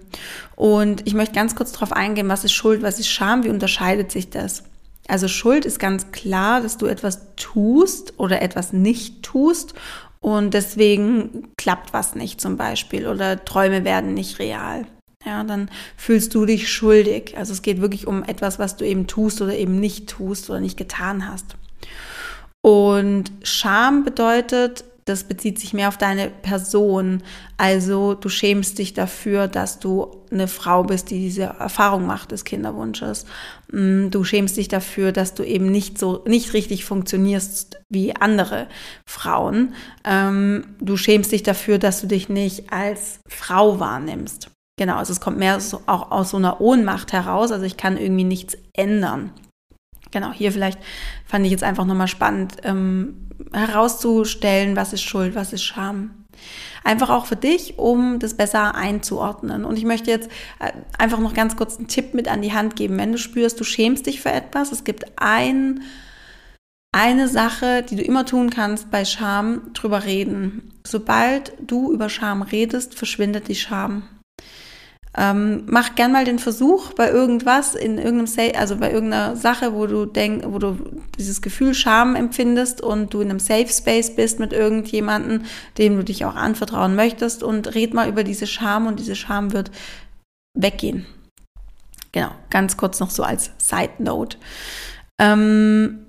Und 0.56 1.06
ich 1.06 1.14
möchte 1.14 1.36
ganz 1.36 1.56
kurz 1.56 1.72
darauf 1.72 1.94
eingehen, 1.94 2.28
was 2.28 2.44
ist 2.44 2.54
Schuld, 2.54 2.82
was 2.82 3.00
ist 3.00 3.10
Scham, 3.10 3.44
wie 3.44 3.50
unterscheidet 3.50 4.12
sich 4.12 4.30
das? 4.30 4.64
Also 5.08 5.28
Schuld 5.28 5.66
ist 5.66 5.80
ganz 5.80 6.12
klar, 6.12 6.62
dass 6.62 6.78
du 6.78 6.86
etwas 6.86 7.36
tust 7.36 8.14
oder 8.18 8.42
etwas 8.42 8.74
nicht 8.74 9.24
tust 9.24 9.74
und 10.20 10.54
deswegen 10.54 11.50
klappt 11.58 11.94
was 11.94 12.16
nicht 12.16 12.42
zum 12.42 12.58
Beispiel 12.58 13.08
oder 13.08 13.44
Träume 13.44 13.84
werden 13.84 14.14
nicht 14.14 14.40
real 14.40 14.86
ja, 15.26 15.44
dann 15.44 15.70
fühlst 15.98 16.34
du 16.34 16.46
dich 16.46 16.72
schuldig. 16.72 17.38
Also 17.38 17.54
es 17.54 17.62
geht 17.62 17.82
wirklich 17.82 18.08
um 18.08 18.24
etwas, 18.24 18.60
was 18.60 18.78
du 18.78 18.86
eben 18.86 19.08
tust 19.08 19.42
oder 19.42 19.56
eben 19.56 19.80
nicht 19.80 20.10
tust 20.10 20.50
oder 20.50 20.60
nicht 20.60 20.78
getan 20.78 21.28
hast. 21.28 21.56
Und 22.62 23.32
Scham 23.44 24.04
bedeutet, 24.04 24.84
das 25.06 25.24
bezieht 25.24 25.60
sich 25.60 25.74
mehr 25.74 25.88
auf 25.88 25.98
deine 25.98 26.30
Person. 26.30 27.24
Also 27.58 28.14
du 28.14 28.30
schämst 28.30 28.78
dich 28.78 28.94
dafür, 28.94 29.48
dass 29.48 29.80
du 29.80 30.24
eine 30.32 30.48
Frau 30.48 30.84
bist, 30.84 31.10
die 31.10 31.20
diese 31.20 31.44
Erfahrung 31.44 32.06
macht 32.06 32.32
des 32.32 32.46
Kinderwunsches. 32.46 33.26
Mm, 33.72 34.10
du 34.12 34.24
schämst 34.24 34.56
dich 34.56 34.68
dafür, 34.68 35.12
dass 35.12 35.34
du 35.34 35.44
eben 35.44 35.72
nicht 35.72 35.98
so, 35.98 36.24
nicht 36.28 36.54
richtig 36.54 36.86
funktionierst 36.86 37.80
wie 37.90 38.16
andere 38.16 38.68
Frauen. 39.08 39.74
Ähm, 40.06 40.76
du 40.80 40.96
schämst 40.96 41.32
dich 41.32 41.42
dafür, 41.42 41.80
dass 41.80 42.02
du 42.02 42.08
dich 42.08 42.30
nicht 42.30 42.72
als 42.72 43.20
Frau 43.28 43.80
wahrnimmst. 43.80 44.52
Genau, 44.80 44.96
also 44.96 45.12
es 45.12 45.20
kommt 45.20 45.38
mehr 45.38 45.60
so, 45.60 45.82
auch 45.88 46.10
aus 46.10 46.30
so 46.30 46.38
einer 46.38 46.62
Ohnmacht 46.62 47.12
heraus. 47.12 47.52
Also 47.52 47.66
ich 47.66 47.76
kann 47.76 47.98
irgendwie 47.98 48.24
nichts 48.24 48.58
ändern. 48.72 49.34
Genau, 50.10 50.32
hier 50.32 50.54
vielleicht 50.54 50.80
fand 51.26 51.44
ich 51.44 51.52
jetzt 51.52 51.66
einfach 51.66 51.84
nochmal 51.84 52.08
spannend 52.08 52.56
ähm, 52.64 53.28
herauszustellen, 53.52 54.78
was 54.78 54.94
ist 54.94 55.02
Schuld, 55.02 55.36
was 55.36 55.52
ist 55.52 55.66
Scham. 55.66 56.24
Einfach 56.86 57.10
auch 57.10 57.26
für 57.26 57.36
dich, 57.36 57.78
um 57.78 58.20
das 58.20 58.36
besser 58.36 58.74
einzuordnen. 58.74 59.66
Und 59.66 59.78
ich 59.78 59.84
möchte 59.84 60.12
jetzt 60.12 60.32
äh, 60.60 60.72
einfach 60.98 61.20
noch 61.20 61.34
ganz 61.34 61.58
kurz 61.58 61.76
einen 61.76 61.90
Tipp 61.90 62.14
mit 62.14 62.30
an 62.30 62.42
die 62.42 62.54
Hand 62.54 62.78
geben. 62.78 62.98
Wenn 62.98 63.12
du 63.12 63.18
spürst, 63.18 63.60
du 63.60 63.66
schämst 63.66 64.06
dich 64.06 64.22
für 64.22 64.32
etwas, 64.32 64.72
es 64.72 64.86
gibt 64.86 65.04
ein, 65.18 65.82
eine 66.94 67.28
Sache, 67.28 67.84
die 67.84 67.98
du 67.98 68.02
immer 68.02 68.26
tun 68.26 68.50
kannst 68.50 68.92
bei 68.92 69.04
Scham, 69.04 69.74
drüber 69.74 70.06
reden. 70.06 70.72
Sobald 70.88 71.52
du 71.60 71.92
über 71.92 72.08
Scham 72.08 72.44
redest, 72.44 72.96
verschwindet 72.96 73.50
die 73.50 73.56
Scham. 73.56 74.04
Ähm, 75.22 75.64
mach 75.66 75.96
gern 75.96 76.14
mal 76.14 76.24
den 76.24 76.40
Versuch 76.40 76.94
bei 76.94 77.12
irgendwas, 77.12 77.76
in 77.76 77.98
irgendeinem, 77.98 78.56
also 78.56 78.78
bei 78.78 78.90
irgendeiner 78.90 79.36
Sache, 79.36 79.74
wo 79.74 79.86
du 79.86 80.06
denk, 80.06 80.46
wo 80.48 80.60
du 80.60 80.78
dieses 81.18 81.42
Gefühl 81.42 81.74
Scham 81.74 82.16
empfindest 82.16 82.80
und 82.80 83.14
du 83.14 83.20
in 83.20 83.30
einem 83.30 83.40
Safe 83.40 83.68
Space 83.68 84.16
bist 84.16 84.40
mit 84.40 84.54
irgendjemandem, 84.54 85.44
dem 85.78 85.98
du 85.98 86.06
dich 86.06 86.24
auch 86.24 86.36
anvertrauen 86.36 86.96
möchtest 86.96 87.44
und 87.44 87.76
red 87.76 87.94
mal 87.94 88.08
über 88.08 88.24
diese 88.24 88.48
Scham 88.48 88.88
und 88.88 88.98
diese 88.98 89.18
Scham 89.18 89.52
wird 89.52 89.72
weggehen. 90.58 91.06
Genau, 92.14 92.32
ganz 92.50 92.78
kurz 92.78 93.02
noch 93.02 93.10
so 93.10 93.24
als 93.24 93.52
Side 93.58 93.96
Note. 94.00 94.38
Ähm, 95.20 96.06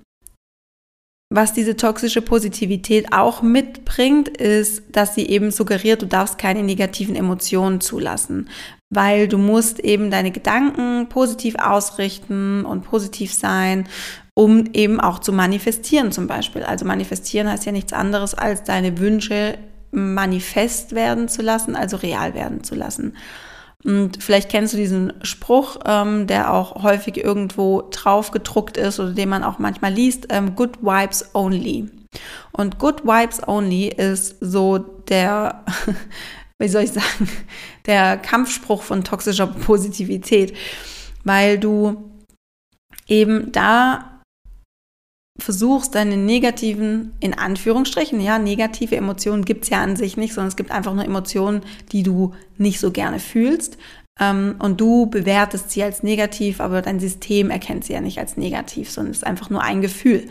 was 1.34 1.52
diese 1.52 1.76
toxische 1.76 2.22
Positivität 2.22 3.12
auch 3.12 3.42
mitbringt, 3.42 4.28
ist, 4.28 4.84
dass 4.92 5.16
sie 5.16 5.26
eben 5.26 5.50
suggeriert, 5.50 6.02
du 6.02 6.06
darfst 6.06 6.38
keine 6.38 6.62
negativen 6.62 7.16
Emotionen 7.16 7.80
zulassen, 7.80 8.48
weil 8.90 9.28
du 9.28 9.38
musst 9.38 9.78
eben 9.80 10.10
deine 10.10 10.32
Gedanken 10.32 11.08
positiv 11.08 11.54
ausrichten 11.56 12.64
und 12.64 12.82
positiv 12.82 13.32
sein, 13.32 13.88
um 14.34 14.64
eben 14.72 15.00
auch 15.00 15.20
zu 15.20 15.32
manifestieren 15.32 16.12
zum 16.12 16.26
Beispiel. 16.26 16.64
Also 16.64 16.84
manifestieren 16.84 17.48
heißt 17.48 17.66
ja 17.66 17.72
nichts 17.72 17.92
anderes, 17.92 18.34
als 18.34 18.64
deine 18.64 18.98
Wünsche 18.98 19.58
manifest 19.92 20.94
werden 20.94 21.28
zu 21.28 21.42
lassen, 21.42 21.76
also 21.76 21.96
real 21.96 22.34
werden 22.34 22.64
zu 22.64 22.74
lassen. 22.74 23.14
Und 23.84 24.22
vielleicht 24.22 24.50
kennst 24.50 24.74
du 24.74 24.76
diesen 24.76 25.12
Spruch, 25.22 25.78
ähm, 25.86 26.26
der 26.26 26.52
auch 26.52 26.82
häufig 26.82 27.16
irgendwo 27.16 27.82
drauf 27.90 28.30
gedruckt 28.30 28.76
ist 28.76 29.00
oder 29.00 29.12
den 29.12 29.28
man 29.28 29.42
auch 29.42 29.58
manchmal 29.58 29.92
liest, 29.92 30.26
ähm, 30.30 30.54
Good 30.54 30.82
Vibes 30.82 31.34
Only. 31.34 31.88
Und 32.52 32.78
Good 32.78 33.04
Vibes 33.04 33.46
Only 33.46 33.88
ist 33.88 34.36
so 34.40 34.78
der, 34.78 35.64
wie 36.58 36.68
soll 36.68 36.82
ich 36.82 36.92
sagen, 36.92 37.28
der 37.86 38.16
Kampfspruch 38.16 38.82
von 38.82 39.04
toxischer 39.04 39.46
Positivität, 39.46 40.56
weil 41.24 41.58
du 41.58 42.10
eben 43.06 43.52
da 43.52 44.10
versuchst, 45.38 45.94
deine 45.94 46.16
negativen, 46.16 47.12
in 47.20 47.34
Anführungsstrichen, 47.34 48.20
ja, 48.20 48.38
negative 48.38 48.96
Emotionen 48.96 49.44
gibt's 49.44 49.70
ja 49.70 49.82
an 49.82 49.96
sich 49.96 50.16
nicht, 50.16 50.34
sondern 50.34 50.48
es 50.48 50.56
gibt 50.56 50.70
einfach 50.70 50.94
nur 50.94 51.04
Emotionen, 51.04 51.62
die 51.92 52.02
du 52.02 52.34
nicht 52.58 52.78
so 52.78 52.90
gerne 52.90 53.18
fühlst. 53.18 53.78
Ähm, 54.20 54.56
und 54.58 54.80
du 54.80 55.06
bewertest 55.06 55.70
sie 55.70 55.82
als 55.82 56.02
negativ, 56.02 56.60
aber 56.60 56.82
dein 56.82 57.00
System 57.00 57.50
erkennt 57.50 57.84
sie 57.84 57.94
ja 57.94 58.00
nicht 58.00 58.18
als 58.18 58.36
negativ, 58.36 58.90
sondern 58.90 59.12
es 59.12 59.18
ist 59.18 59.26
einfach 59.26 59.50
nur 59.50 59.62
ein 59.62 59.80
Gefühl. 59.80 60.28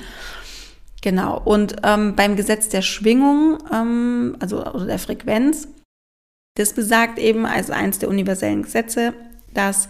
Genau. 1.02 1.42
Und 1.44 1.78
ähm, 1.84 2.16
beim 2.16 2.36
Gesetz 2.36 2.70
der 2.70 2.82
Schwingung, 2.82 3.58
ähm, 3.74 4.36
also 4.40 4.66
oder 4.66 4.86
der 4.86 5.00
Frequenz, 5.00 5.68
das 6.60 6.74
besagt 6.74 7.20
eben 7.20 7.46
als 7.46 7.70
eines 7.70 8.00
der 8.00 8.10
universellen 8.10 8.64
Gesetze, 8.64 9.14
dass 9.54 9.88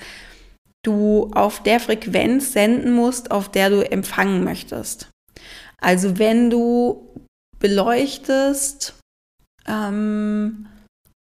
du 0.86 1.32
auf 1.34 1.64
der 1.64 1.80
Frequenz 1.80 2.54
senden 2.54 2.94
musst, 2.94 3.32
auf 3.32 3.50
der 3.50 3.72
du 3.72 3.92
empfangen 3.92 4.44
möchtest. 4.44 5.10
Also 5.82 6.20
wenn 6.20 6.52
du 6.52 7.26
beleuchtest, 7.58 8.94
ähm, 9.68 10.68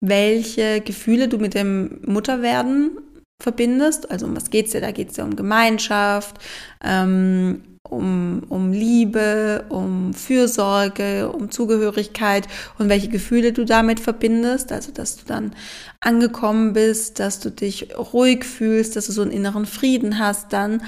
welche 0.04 0.80
Gefühle 0.80 1.28
du 1.28 1.38
mit 1.38 1.54
dem 1.54 2.00
Mutterwerden 2.04 2.98
verbindest, 3.40 4.10
also 4.10 4.26
um 4.26 4.34
was 4.34 4.50
geht's 4.50 4.72
dir? 4.72 4.80
Da 4.80 4.90
geht's 4.90 5.14
dir 5.14 5.24
um 5.24 5.36
Gemeinschaft, 5.36 6.36
ähm, 6.82 7.77
um, 7.90 8.42
um 8.48 8.72
Liebe, 8.72 9.64
um 9.68 10.12
Fürsorge, 10.14 11.30
um 11.30 11.50
Zugehörigkeit 11.50 12.48
und 12.78 12.88
welche 12.88 13.08
Gefühle 13.08 13.52
du 13.52 13.64
damit 13.64 14.00
verbindest. 14.00 14.72
Also, 14.72 14.92
dass 14.92 15.16
du 15.16 15.24
dann 15.26 15.52
angekommen 16.00 16.72
bist, 16.72 17.18
dass 17.18 17.40
du 17.40 17.50
dich 17.50 17.96
ruhig 17.96 18.44
fühlst, 18.44 18.96
dass 18.96 19.06
du 19.06 19.12
so 19.12 19.22
einen 19.22 19.30
inneren 19.30 19.66
Frieden 19.66 20.18
hast, 20.18 20.52
dann, 20.52 20.82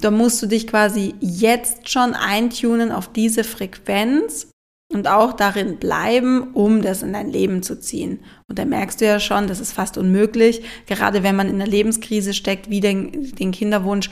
da 0.00 0.10
musst 0.10 0.42
du 0.42 0.46
dich 0.46 0.66
quasi 0.66 1.14
jetzt 1.20 1.88
schon 1.88 2.14
eintunen 2.14 2.92
auf 2.92 3.12
diese 3.12 3.44
Frequenz 3.44 4.48
und 4.92 5.06
auch 5.06 5.34
darin 5.34 5.76
bleiben, 5.76 6.54
um 6.54 6.82
das 6.82 7.02
in 7.02 7.12
dein 7.12 7.30
Leben 7.30 7.62
zu 7.62 7.78
ziehen. 7.78 8.20
Und 8.48 8.58
da 8.58 8.64
merkst 8.64 9.00
du 9.00 9.04
ja 9.04 9.20
schon, 9.20 9.46
das 9.46 9.60
ist 9.60 9.72
fast 9.72 9.98
unmöglich, 9.98 10.62
gerade 10.86 11.22
wenn 11.22 11.36
man 11.36 11.48
in 11.48 11.56
einer 11.56 11.70
Lebenskrise 11.70 12.32
steckt, 12.32 12.70
wie 12.70 12.80
den, 12.80 13.34
den 13.34 13.52
Kinderwunsch, 13.52 14.10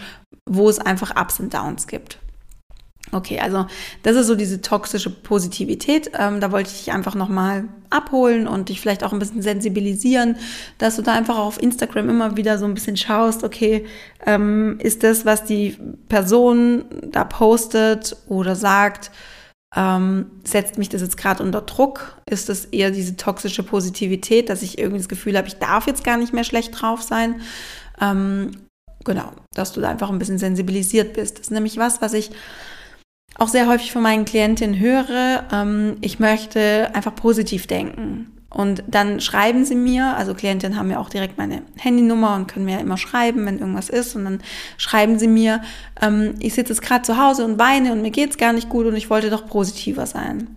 wo 0.49 0.69
es 0.69 0.79
einfach 0.79 1.21
Ups 1.21 1.41
und 1.41 1.55
Downs 1.55 1.87
gibt. 1.87 2.19
Okay, 3.13 3.39
also 3.39 3.67
das 4.03 4.17
ist 4.17 4.27
so 4.27 4.35
diese 4.35 4.61
toxische 4.61 5.11
Positivität. 5.11 6.11
Ähm, 6.19 6.41
da 6.41 6.51
wollte 6.51 6.71
ich 6.71 6.85
dich 6.85 6.93
einfach 6.93 7.15
nochmal 7.15 7.69
abholen 7.89 8.49
und 8.49 8.69
dich 8.69 8.81
vielleicht 8.81 9.05
auch 9.05 9.13
ein 9.13 9.21
bisschen 9.21 9.43
sensibilisieren, 9.43 10.37
dass 10.79 10.97
du 10.97 11.03
da 11.03 11.13
einfach 11.13 11.39
auf 11.39 11.63
Instagram 11.63 12.09
immer 12.09 12.37
wieder 12.37 12.59
so 12.59 12.65
ein 12.65 12.75
bisschen 12.75 12.97
schaust, 12.97 13.45
okay, 13.45 13.87
ähm, 14.25 14.79
ist 14.81 15.05
das, 15.05 15.25
was 15.25 15.45
die 15.45 15.77
Person 16.09 16.85
da 17.13 17.25
postet 17.25 18.17
oder 18.27 18.57
sagt, 18.57 19.13
ähm, 19.77 20.31
setzt 20.45 20.79
mich 20.79 20.89
das 20.89 21.03
jetzt 21.03 21.17
gerade 21.17 21.43
unter 21.43 21.61
Druck? 21.61 22.21
Ist 22.29 22.49
das 22.49 22.65
eher 22.67 22.91
diese 22.91 23.17
toxische 23.17 23.63
Positivität, 23.63 24.49
dass 24.49 24.63
ich 24.63 24.79
irgendwie 24.79 24.99
das 24.99 25.09
Gefühl 25.09 25.37
habe, 25.37 25.49
ich 25.49 25.57
darf 25.57 25.87
jetzt 25.87 26.03
gar 26.03 26.17
nicht 26.17 26.33
mehr 26.33 26.45
schlecht 26.45 26.81
drauf 26.81 27.03
sein? 27.03 27.41
Ähm, 28.01 28.53
genau, 29.05 29.33
dass 29.55 29.73
du 29.73 29.81
da 29.81 29.91
einfach 29.91 30.11
ein 30.11 30.19
bisschen 30.19 30.39
sensibilisiert 30.39 31.13
bist. 31.15 31.37
Das 31.37 31.47
ist 31.47 31.51
nämlich 31.51 31.77
was, 31.77 32.01
was 32.01 32.15
ich 32.15 32.31
auch 33.39 33.49
sehr 33.49 33.69
häufig 33.69 33.93
von 33.93 34.03
meinen 34.03 34.25
Klientinnen 34.25 34.79
höre, 34.79 35.45
ähm, 35.53 35.97
ich 36.01 36.19
möchte 36.19 36.91
einfach 36.95 37.15
positiv 37.15 37.67
denken. 37.67 38.33
Und 38.49 38.85
dann 38.87 39.21
schreiben 39.21 39.67
sie 39.67 39.75
mir, 39.75 40.17
also 40.17 40.33
Klientinnen 40.33 40.79
haben 40.79 40.91
ja 40.91 40.99
auch 40.99 41.11
direkt 41.11 41.37
meine 41.37 41.63
Handynummer 41.77 42.37
und 42.37 42.47
können 42.47 42.65
mir 42.65 42.77
ja 42.77 42.81
immer 42.81 42.97
schreiben, 42.97 43.45
wenn 43.45 43.59
irgendwas 43.59 43.91
ist. 43.91 44.17
Und 44.17 44.25
dann 44.25 44.41
schreiben 44.79 45.19
sie 45.19 45.29
mir, 45.29 45.61
ähm, 46.01 46.35
ich 46.39 46.55
sitze 46.55 46.73
jetzt 46.73 46.81
gerade 46.81 47.03
zu 47.03 47.19
Hause 47.19 47.45
und 47.45 47.59
weine 47.59 47.93
und 47.93 48.01
mir 48.01 48.11
geht's 48.11 48.39
gar 48.39 48.55
nicht 48.55 48.69
gut 48.71 48.87
und 48.87 48.97
ich 48.97 49.11
wollte 49.11 49.29
doch 49.29 49.47
positiver 49.47 50.07
sein. 50.07 50.49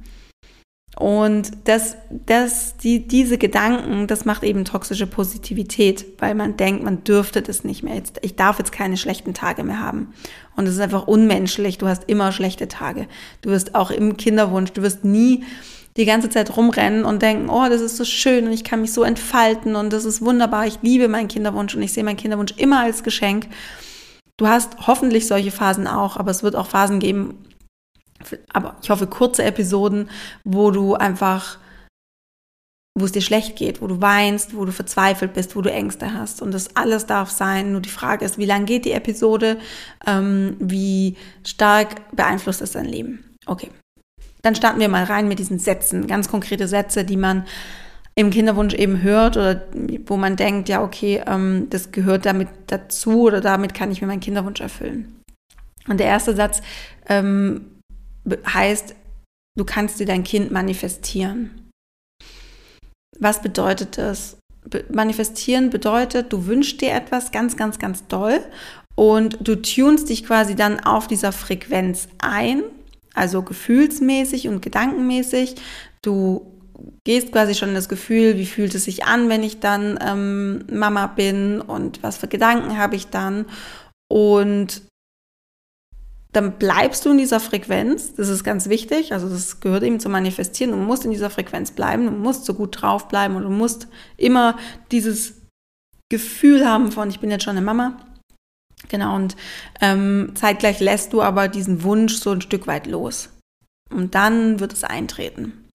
Und 1.00 1.52
das, 1.64 1.96
das, 2.26 2.76
die, 2.76 3.08
diese 3.08 3.38
Gedanken, 3.38 4.06
das 4.08 4.26
macht 4.26 4.44
eben 4.44 4.66
toxische 4.66 5.08
Positivität, 5.08 6.06
weil 6.20 6.36
man 6.36 6.58
denkt, 6.58 6.84
man 6.84 7.06
dürfte 7.06 7.42
das 7.42 7.64
nicht 7.64 7.84
mehr. 7.84 7.96
Jetzt, 7.96 8.20
ich 8.22 8.36
darf 8.36 8.60
jetzt 8.60 8.74
keine 8.74 8.98
schlechten 8.98 9.34
Tage 9.34 9.64
mehr 9.64 9.80
haben. 9.80 10.14
Und 10.58 10.68
es 10.68 10.74
ist 10.74 10.82
einfach 10.82 11.08
unmenschlich. 11.08 11.78
Du 11.78 11.88
hast 11.88 12.04
immer 12.10 12.34
schlechte 12.34 12.68
Tage. 12.68 13.08
Du 13.42 13.50
wirst 13.50 13.76
auch 13.76 13.92
im 13.92 14.18
Kinderwunsch, 14.18 14.74
du 14.74 14.82
wirst 14.82 15.06
nie 15.06 15.46
die 15.96 16.04
ganze 16.04 16.30
Zeit 16.30 16.58
rumrennen 16.58 17.06
und 17.06 17.22
denken, 17.22 17.50
oh, 17.50 17.70
das 17.70 17.80
ist 17.80 17.96
so 17.96 18.04
schön 18.04 18.46
und 18.48 18.52
ich 18.52 18.66
kann 18.66 18.82
mich 18.82 18.92
so 18.92 19.04
entfalten 19.04 19.78
und 19.78 19.94
das 19.94 20.04
ist 20.04 20.22
wunderbar. 20.22 20.68
Ich 20.68 20.80
liebe 20.82 21.08
meinen 21.08 21.30
Kinderwunsch 21.30 21.76
und 21.76 21.82
ich 21.82 21.94
sehe 21.94 22.04
meinen 22.04 22.18
Kinderwunsch 22.18 22.56
immer 22.58 22.82
als 22.82 23.04
Geschenk. 23.04 23.48
Du 24.36 24.48
hast 24.48 24.86
hoffentlich 24.86 25.28
solche 25.28 25.52
Phasen 25.52 25.88
auch, 25.88 26.18
aber 26.18 26.32
es 26.32 26.44
wird 26.44 26.58
auch 26.58 26.68
Phasen 26.68 27.00
geben, 27.00 27.36
aber 28.52 28.78
ich 28.82 28.90
hoffe 28.90 29.08
kurze 29.08 29.44
Episoden, 29.44 30.10
wo 30.44 30.72
du 30.72 30.96
einfach, 30.96 31.58
wo 32.98 33.06
es 33.06 33.12
dir 33.12 33.22
schlecht 33.22 33.56
geht, 33.56 33.82
wo 33.82 33.88
du 33.88 34.02
weinst, 34.02 34.56
wo 34.56 34.66
du 34.66 34.72
verzweifelt 34.72 35.34
bist, 35.34 35.56
wo 35.56 35.62
du 35.62 35.72
Ängste 35.72 36.14
hast. 36.14 36.42
Und 36.42 36.54
das 36.54 36.76
alles 36.76 37.06
darf 37.06 37.30
sein. 37.30 37.72
Nur 37.72 37.82
die 37.82 37.90
Frage 37.90 38.26
ist, 38.26 38.38
wie 38.38 38.46
lang 38.46 38.66
geht 38.66 38.86
die 38.86 38.92
Episode? 38.92 39.58
Ähm, 40.06 40.58
wie 40.60 41.16
stark 41.46 42.16
beeinflusst 42.16 42.62
es 42.62 42.72
dein 42.72 42.86
Leben? 42.86 43.24
Okay. 43.46 43.70
Dann 44.42 44.56
starten 44.56 44.80
wir 44.80 44.90
mal 44.90 45.04
rein 45.04 45.28
mit 45.28 45.40
diesen 45.40 45.60
Sätzen, 45.60 46.08
ganz 46.08 46.30
konkrete 46.30 46.68
Sätze, 46.68 47.04
die 47.04 47.18
man 47.18 47.46
im 48.16 48.32
Kinderwunsch 48.32 48.74
eben 48.74 49.02
hört 49.02 49.38
oder 49.38 49.64
wo 50.06 50.18
man 50.18 50.36
denkt, 50.36 50.68
ja, 50.68 50.84
okay, 50.84 51.24
ähm, 51.26 51.68
das 51.70 51.92
gehört 51.92 52.26
damit 52.26 52.50
dazu 52.68 53.22
oder 53.24 53.40
damit 53.40 53.74
kann 53.74 53.92
ich 53.92 54.02
mir 54.02 54.08
meinen 54.08 54.20
Kinderwunsch 54.20 54.60
erfüllen. 54.60 55.22
Und 55.88 56.00
der 56.00 56.08
erste 56.08 56.36
Satz 56.36 56.62
ähm, 57.08 57.79
heißt, 58.28 58.96
du 59.58 59.66
kannst 59.66 60.00
dir 60.00 60.06
dein 60.06 60.24
Kind 60.24 60.52
manifestieren. 60.52 61.70
Was 63.20 63.42
bedeutet 63.42 63.98
das? 63.98 64.40
manifestieren 64.92 65.70
bedeutet, 65.70 66.32
du 66.34 66.46
wünschst 66.46 66.82
dir 66.82 66.92
etwas 66.92 67.32
ganz, 67.32 67.58
ganz, 67.58 67.80
ganz 67.80 68.08
doll 68.08 68.40
und 68.96 69.38
du 69.42 69.56
tunst 69.62 70.10
dich 70.10 70.26
quasi 70.26 70.56
dann 70.56 70.80
auf 70.80 71.08
dieser 71.08 71.32
Frequenz 71.32 72.08
ein, 72.20 72.64
also 73.14 73.42
gefühlsmäßig 73.42 74.48
und 74.48 74.62
gedankenmäßig. 74.62 75.56
Du 76.02 76.60
gehst 77.06 77.32
quasi 77.32 77.56
schon 77.56 77.70
in 77.70 77.76
das 77.76 77.90
Gefühl, 77.90 78.38
wie 78.38 78.46
fühlt 78.46 78.76
es 78.76 78.86
sich 78.86 79.06
an, 79.06 79.30
wenn 79.30 79.44
ich 79.44 79.60
dann 79.60 79.98
ähm, 80.06 80.66
Mama 80.72 81.08
bin 81.08 81.62
und 81.62 82.04
was 82.04 82.18
für 82.18 82.28
Gedanken 82.28 82.78
habe 82.78 82.96
ich 82.96 83.08
dann. 83.08 83.46
Und 84.12 84.82
dann 86.32 86.60
bleibst 86.60 87.06
du 87.06 87.12
in 87.12 87.18
dieser 87.18 87.40
Frequenz. 87.40 88.14
Das 88.14 88.30
ist 88.30 88.44
ganz 88.44 88.70
wichtig. 88.70 89.14
Also 89.14 89.28
das 89.28 89.62
gehört 89.62 89.84
eben 89.84 90.00
zum 90.00 90.12
Manifestieren. 90.12 90.72
Du 90.72 90.78
musst 90.78 91.06
in 91.06 91.12
dieser 91.12 91.30
Frequenz 91.30 91.72
bleiben. 91.72 92.06
Du 92.06 92.12
musst 92.12 92.46
so 92.46 92.54
gut 92.54 92.82
drauf 92.82 93.08
bleiben 93.08 93.36
und 93.36 93.44
du 93.44 93.50
musst 93.50 93.88
immer 94.18 94.58
dieses 94.92 95.34
Gefühl 96.10 96.68
haben 96.68 96.92
von, 96.92 97.10
ich 97.10 97.20
bin 97.20 97.32
jetzt 97.32 97.44
schon 97.44 97.58
eine 97.58 97.66
Mama. 97.66 98.00
Genau. 98.90 99.16
Und 99.16 99.36
ähm, 99.82 100.32
zeitgleich 100.36 100.80
lässt 100.80 101.14
du 101.14 101.22
aber 101.22 101.48
diesen 101.48 101.84
Wunsch 101.84 102.16
so 102.16 102.32
ein 102.32 102.42
Stück 102.42 102.68
weit 102.68 102.86
los. 102.86 103.30
Und 103.92 104.14
dann 104.14 104.60
wird 104.60 104.74
es 104.74 104.84
eintreten. 104.84 105.66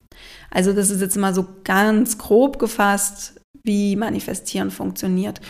Also 0.50 0.72
das 0.72 0.90
ist 0.90 1.00
jetzt 1.00 1.16
mal 1.16 1.34
so 1.34 1.46
ganz 1.64 2.16
grob 2.16 2.60
gefasst, 2.60 3.40
wie 3.64 3.96
Manifestieren 3.96 4.70
funktioniert. 4.70 5.40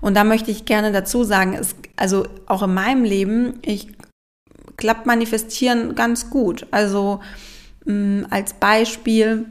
Und 0.00 0.14
da 0.14 0.24
möchte 0.24 0.50
ich 0.50 0.64
gerne 0.64 0.92
dazu 0.92 1.24
sagen, 1.24 1.54
es, 1.54 1.74
also 1.96 2.26
auch 2.46 2.62
in 2.62 2.74
meinem 2.74 3.04
Leben, 3.04 3.58
ich 3.62 3.95
klappt 4.76 5.06
Manifestieren 5.06 5.94
ganz 5.94 6.30
gut. 6.30 6.66
Also 6.70 7.20
mh, 7.84 7.94
mm, 7.94 8.26
als 8.30 8.54
Beispiel, 8.54 9.46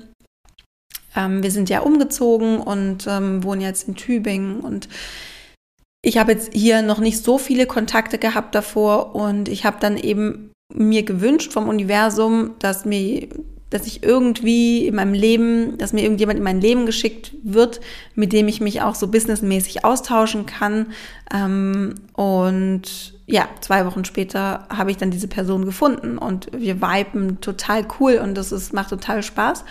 ähm, 1.16 1.44
wir 1.44 1.52
sind 1.52 1.70
ja 1.70 1.80
umgezogen 1.80 2.60
und 2.60 3.08
ähm, 3.08 3.44
wohnen 3.44 3.62
jetzt 3.62 3.88
in 3.88 3.96
Tübingen 3.96 4.60
und 4.60 4.90
ich 6.02 6.20
habe 6.20 6.34
jetzt 6.34 6.54
hier 6.54 6.84
noch 6.84 7.00
nicht 7.00 7.24
so 7.24 7.40
viele 7.40 7.66
Kontakte 7.66 8.20
gehabt 8.20 8.54
davor 8.54 9.16
und 9.16 9.50
ich 9.50 9.66
habe 9.66 9.78
dann 9.80 9.98
eben 9.98 10.52
mir 10.72 11.04
gewünscht 11.04 11.52
vom 11.52 11.68
Universum, 11.68 12.52
dass 12.60 12.86
mir 12.86 13.28
dass 13.72 13.88
ich 13.88 14.04
irgendwie 14.04 14.88
in 14.88 14.96
meinem 14.96 15.14
Leben, 15.14 15.78
dass 15.78 15.92
mir 15.92 16.04
irgendjemand 16.04 16.38
in 16.38 16.44
mein 16.44 16.62
Leben 16.62 16.86
geschickt 16.86 17.34
wird, 17.44 17.82
mit 18.14 18.32
dem 18.32 18.48
ich 18.48 18.62
mich 18.62 18.82
auch 18.82 18.96
so 18.96 19.08
businessmäßig 19.08 19.84
austauschen 19.84 20.46
kann. 20.46 20.94
Ähm, 21.34 21.96
und 22.14 23.15
ja, 23.28 23.50
zwei 23.62 23.86
Wochen 23.86 24.06
später 24.06 24.68
habe 24.70 24.92
ich 24.92 24.98
dann 24.98 25.12
diese 25.12 25.28
Person 25.28 25.66
gefunden 25.66 26.18
und 26.18 26.50
wir 26.56 26.82
viben 26.82 27.42
total 27.42 27.86
cool 28.00 28.20
und 28.22 28.36
das 28.36 28.52
ist, 28.52 28.74
macht 28.74 28.90
total 28.90 29.24
Spaß. 29.24 29.66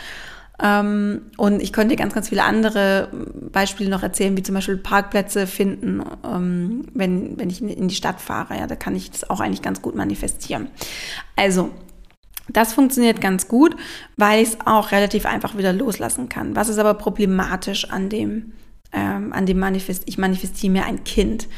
Ähm, 0.62 1.22
und 1.36 1.60
ich 1.60 1.72
könnte 1.72 1.96
ganz, 1.96 2.14
ganz 2.14 2.28
viele 2.28 2.44
andere 2.44 3.08
Beispiele 3.52 3.90
noch 3.90 4.02
erzählen, 4.02 4.36
wie 4.36 4.42
zum 4.42 4.54
Beispiel 4.54 4.76
Parkplätze 4.76 5.46
finden, 5.46 6.02
ähm, 6.24 6.86
wenn, 6.94 7.38
wenn 7.38 7.50
ich 7.50 7.60
in 7.60 7.88
die 7.88 7.94
Stadt 7.94 8.20
fahre. 8.20 8.56
Ja, 8.58 8.66
da 8.66 8.76
kann 8.76 8.94
ich 8.94 9.10
das 9.10 9.28
auch 9.28 9.40
eigentlich 9.40 9.62
ganz 9.62 9.82
gut 9.82 9.96
manifestieren. 9.96 10.68
Also, 11.36 11.70
das 12.48 12.72
funktioniert 12.72 13.20
ganz 13.20 13.48
gut, 13.48 13.74
weil 14.16 14.42
ich 14.42 14.50
es 14.50 14.58
auch 14.64 14.92
relativ 14.92 15.26
einfach 15.26 15.56
wieder 15.56 15.72
loslassen 15.72 16.28
kann. 16.28 16.54
Was 16.54 16.68
ist 16.68 16.78
aber 16.78 16.94
problematisch 16.94 17.90
an 17.90 18.08
dem, 18.08 18.52
ähm, 18.92 19.32
an 19.32 19.46
dem 19.46 19.58
Manifest? 19.58 20.04
Ich 20.06 20.18
manifestiere 20.18 20.72
mir 20.72 20.84
ein 20.84 21.04
Kind. 21.04 21.48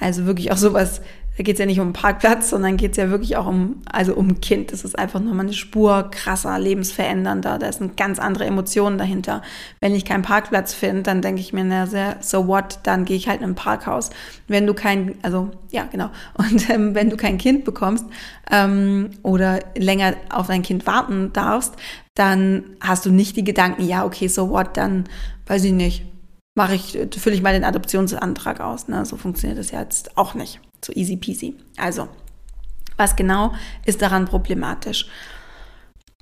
Also 0.00 0.26
wirklich 0.26 0.52
auch 0.52 0.56
sowas 0.56 1.00
da 1.36 1.42
geht 1.42 1.54
es 1.54 1.58
ja 1.58 1.66
nicht 1.66 1.80
um 1.80 1.86
einen 1.86 1.92
Parkplatz, 1.92 2.50
sondern 2.50 2.76
geht 2.76 2.92
es 2.92 2.96
ja 2.96 3.10
wirklich 3.10 3.36
auch 3.36 3.46
um, 3.46 3.82
also 3.90 4.14
um 4.14 4.40
Kind. 4.40 4.72
Das 4.72 4.84
ist 4.84 4.96
einfach 4.96 5.18
nochmal 5.18 5.46
eine 5.46 5.52
Spur 5.52 6.08
krasser, 6.10 6.58
lebensverändernder. 6.58 7.58
Da 7.58 7.66
eine 7.66 7.88
ganz 7.90 8.20
andere 8.20 8.44
Emotion 8.44 8.98
dahinter. 8.98 9.42
Wenn 9.80 9.94
ich 9.94 10.04
keinen 10.04 10.22
Parkplatz 10.22 10.74
finde, 10.74 11.02
dann 11.02 11.22
denke 11.22 11.40
ich 11.40 11.52
mir, 11.52 11.64
na, 11.64 11.86
so 12.20 12.46
what, 12.46 12.78
dann 12.84 13.04
gehe 13.04 13.16
ich 13.16 13.28
halt 13.28 13.40
in 13.40 13.50
ein 13.50 13.54
Parkhaus. 13.56 14.10
Wenn 14.46 14.66
du 14.66 14.74
kein, 14.74 15.16
also 15.22 15.50
ja, 15.70 15.88
genau. 15.90 16.10
Und 16.34 16.70
ähm, 16.70 16.94
wenn 16.94 17.10
du 17.10 17.16
kein 17.16 17.38
Kind 17.38 17.64
bekommst 17.64 18.06
ähm, 18.50 19.10
oder 19.22 19.58
länger 19.76 20.14
auf 20.30 20.46
dein 20.46 20.62
Kind 20.62 20.86
warten 20.86 21.32
darfst, 21.32 21.74
dann 22.14 22.62
hast 22.80 23.06
du 23.06 23.10
nicht 23.10 23.36
die 23.36 23.44
Gedanken, 23.44 23.84
ja, 23.84 24.04
okay, 24.04 24.28
so 24.28 24.50
what, 24.50 24.76
dann 24.76 25.04
weiß 25.46 25.64
ich 25.64 25.72
nicht, 25.72 26.04
mache 26.54 26.76
ich, 26.76 26.96
fülle 27.18 27.34
ich 27.34 27.42
mal 27.42 27.52
den 27.52 27.64
Adoptionsantrag 27.64 28.60
aus. 28.60 28.86
Ne? 28.86 29.04
So 29.04 29.16
funktioniert 29.16 29.58
das 29.58 29.72
ja 29.72 29.80
jetzt 29.80 30.16
auch 30.16 30.34
nicht. 30.34 30.60
So 30.84 30.92
easy 30.92 31.16
peasy. 31.16 31.54
Also, 31.76 32.08
was 32.96 33.16
genau 33.16 33.54
ist 33.86 34.02
daran 34.02 34.26
problematisch? 34.26 35.06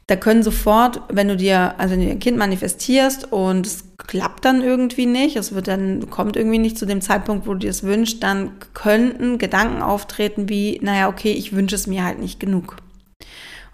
Da 0.07 0.16
können 0.16 0.42
sofort, 0.42 1.00
wenn 1.09 1.28
du 1.28 1.37
dir, 1.37 1.75
also 1.78 1.92
wenn 1.92 2.00
du 2.00 2.07
dir 2.07 2.12
ein 2.12 2.19
Kind 2.19 2.37
manifestierst 2.37 3.33
und 3.33 3.66
es 3.66 3.85
klappt 3.97 4.45
dann 4.45 4.61
irgendwie 4.61 5.07
nicht, 5.07 5.37
es 5.37 5.54
wird 5.54 5.69
dann, 5.69 6.11
kommt 6.11 6.37
irgendwie 6.37 6.59
nicht 6.59 6.76
zu 6.76 6.87
dem 6.87 7.00
Zeitpunkt, 7.00 7.47
wo 7.47 7.52
du 7.52 7.61
dir 7.61 7.71
es 7.71 7.83
wünschst, 7.83 8.23
dann 8.23 8.52
könnten 8.75 9.38
Gedanken 9.38 9.81
auftreten 9.81 10.49
wie, 10.49 10.78
naja, 10.83 11.09
okay, 11.09 11.33
ich 11.33 11.54
wünsche 11.54 11.76
es 11.76 11.87
mir 11.87 12.04
halt 12.04 12.19
nicht 12.19 12.40
genug. 12.40 12.76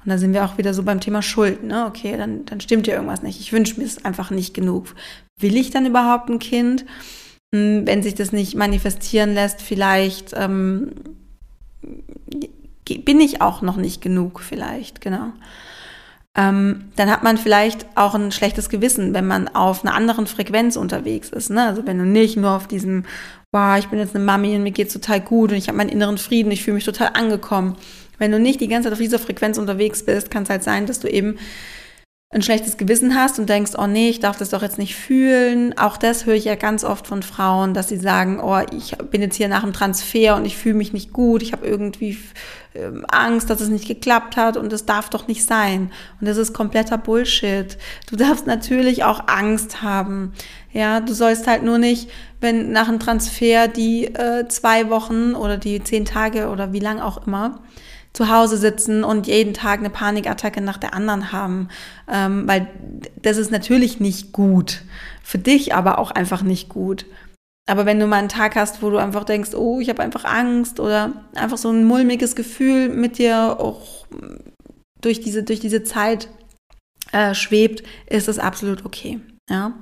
Und 0.04 0.10
da 0.10 0.18
sind 0.18 0.32
wir 0.32 0.44
auch 0.44 0.58
wieder 0.58 0.74
so 0.74 0.82
beim 0.82 1.00
Thema 1.00 1.22
Schuld, 1.22 1.64
ne? 1.64 1.86
Okay, 1.86 2.16
dann, 2.16 2.44
dann 2.44 2.60
stimmt 2.60 2.86
ja 2.86 2.94
irgendwas 2.94 3.22
nicht. 3.22 3.40
Ich 3.40 3.52
wünsche 3.52 3.78
mir 3.80 3.86
es 3.86 4.04
einfach 4.04 4.30
nicht 4.30 4.54
genug. 4.54 4.94
Will 5.40 5.56
ich 5.56 5.70
dann 5.70 5.86
überhaupt 5.86 6.28
ein 6.28 6.38
Kind? 6.38 6.84
Hm, 7.54 7.86
wenn 7.86 8.02
sich 8.02 8.14
das 8.14 8.32
nicht 8.32 8.54
manifestieren 8.54 9.34
lässt, 9.34 9.62
vielleicht 9.62 10.34
ähm, 10.36 10.92
bin 13.04 13.20
ich 13.20 13.40
auch 13.40 13.62
noch 13.62 13.76
nicht 13.76 14.00
genug, 14.02 14.40
vielleicht, 14.40 15.00
genau. 15.00 15.32
Ähm, 16.34 16.84
dann 16.96 17.10
hat 17.10 17.24
man 17.24 17.36
vielleicht 17.36 17.86
auch 17.96 18.14
ein 18.14 18.30
schlechtes 18.32 18.68
Gewissen, 18.68 19.12
wenn 19.12 19.26
man 19.26 19.48
auf 19.48 19.84
einer 19.84 19.94
anderen 19.94 20.26
Frequenz 20.26 20.76
unterwegs 20.76 21.30
ist. 21.30 21.50
Ne? 21.50 21.66
Also 21.66 21.86
wenn 21.86 21.98
du 21.98 22.04
nicht 22.04 22.36
nur 22.36 22.50
auf 22.50 22.68
diesem, 22.68 23.04
wow, 23.50 23.76
ich 23.78 23.88
bin 23.88 23.98
jetzt 23.98 24.14
eine 24.14 24.24
Mami 24.24 24.54
und 24.54 24.62
mir 24.62 24.70
geht's 24.70 24.92
total 24.92 25.20
gut 25.20 25.50
und 25.50 25.56
ich 25.56 25.68
habe 25.68 25.78
meinen 25.78 25.88
inneren 25.88 26.16
Frieden, 26.16 26.52
ich 26.52 26.62
fühle 26.62 26.76
mich 26.76 26.84
total 26.84 27.10
angekommen. 27.14 27.76
Wenn 28.18 28.30
du 28.30 28.38
nicht 28.38 28.60
die 28.60 28.68
ganze 28.68 28.86
Zeit 28.86 28.92
auf 28.92 29.00
dieser 29.00 29.18
Frequenz 29.18 29.58
unterwegs 29.58 30.04
bist, 30.04 30.30
kann 30.30 30.44
es 30.44 30.50
halt 30.50 30.62
sein, 30.62 30.86
dass 30.86 31.00
du 31.00 31.08
eben 31.08 31.38
ein 32.30 32.42
schlechtes 32.42 32.76
Gewissen 32.76 33.14
hast 33.14 33.38
und 33.38 33.48
denkst, 33.48 33.72
oh 33.78 33.86
nee, 33.86 34.10
ich 34.10 34.20
darf 34.20 34.36
das 34.36 34.50
doch 34.50 34.60
jetzt 34.60 34.76
nicht 34.76 34.94
fühlen. 34.94 35.78
Auch 35.78 35.96
das 35.96 36.26
höre 36.26 36.34
ich 36.34 36.44
ja 36.44 36.56
ganz 36.56 36.84
oft 36.84 37.06
von 37.06 37.22
Frauen, 37.22 37.72
dass 37.72 37.88
sie 37.88 37.96
sagen, 37.96 38.38
oh, 38.38 38.60
ich 38.70 38.98
bin 39.10 39.22
jetzt 39.22 39.36
hier 39.36 39.48
nach 39.48 39.62
dem 39.62 39.72
Transfer 39.72 40.36
und 40.36 40.44
ich 40.44 40.54
fühle 40.54 40.74
mich 40.74 40.92
nicht 40.92 41.14
gut, 41.14 41.42
ich 41.42 41.52
habe 41.52 41.66
irgendwie 41.66 42.18
äh, 42.74 42.90
Angst, 43.08 43.48
dass 43.48 43.62
es 43.62 43.70
nicht 43.70 43.88
geklappt 43.88 44.36
hat 44.36 44.58
und 44.58 44.70
das 44.72 44.84
darf 44.84 45.08
doch 45.08 45.26
nicht 45.26 45.46
sein. 45.46 45.90
Und 46.20 46.28
das 46.28 46.36
ist 46.36 46.52
kompletter 46.52 46.98
Bullshit. 46.98 47.78
Du 48.10 48.16
darfst 48.16 48.46
natürlich 48.46 49.04
auch 49.04 49.26
Angst 49.26 49.80
haben. 49.80 50.34
Ja, 50.70 51.00
du 51.00 51.14
sollst 51.14 51.46
halt 51.46 51.62
nur 51.62 51.78
nicht, 51.78 52.10
wenn 52.42 52.72
nach 52.72 52.88
dem 52.88 52.98
Transfer 52.98 53.68
die 53.68 54.04
äh, 54.04 54.46
zwei 54.48 54.90
Wochen 54.90 55.34
oder 55.34 55.56
die 55.56 55.82
zehn 55.82 56.04
Tage 56.04 56.50
oder 56.50 56.74
wie 56.74 56.80
lang 56.80 57.00
auch 57.00 57.26
immer, 57.26 57.62
zu 58.18 58.28
Hause 58.28 58.56
sitzen 58.56 59.04
und 59.04 59.28
jeden 59.28 59.54
Tag 59.54 59.78
eine 59.78 59.90
Panikattacke 59.90 60.60
nach 60.60 60.76
der 60.76 60.92
anderen 60.92 61.30
haben, 61.30 61.68
ähm, 62.10 62.48
weil 62.48 62.66
das 63.22 63.36
ist 63.36 63.52
natürlich 63.52 64.00
nicht 64.00 64.32
gut. 64.32 64.82
Für 65.22 65.38
dich 65.38 65.72
aber 65.72 65.98
auch 65.98 66.10
einfach 66.10 66.42
nicht 66.42 66.68
gut. 66.68 67.06
Aber 67.70 67.86
wenn 67.86 68.00
du 68.00 68.08
mal 68.08 68.16
einen 68.16 68.28
Tag 68.28 68.56
hast, 68.56 68.82
wo 68.82 68.90
du 68.90 68.96
einfach 68.96 69.22
denkst, 69.22 69.54
oh, 69.54 69.78
ich 69.78 69.88
habe 69.88 70.02
einfach 70.02 70.24
Angst 70.24 70.80
oder 70.80 71.12
einfach 71.36 71.58
so 71.58 71.70
ein 71.70 71.84
mulmiges 71.84 72.34
Gefühl 72.34 72.88
mit 72.88 73.18
dir 73.18 73.60
auch 73.60 74.04
durch 75.00 75.20
diese, 75.20 75.44
durch 75.44 75.60
diese 75.60 75.84
Zeit 75.84 76.28
äh, 77.12 77.36
schwebt, 77.36 77.84
ist 78.08 78.26
es 78.26 78.40
absolut 78.40 78.84
okay. 78.84 79.20
Ja. 79.48 79.74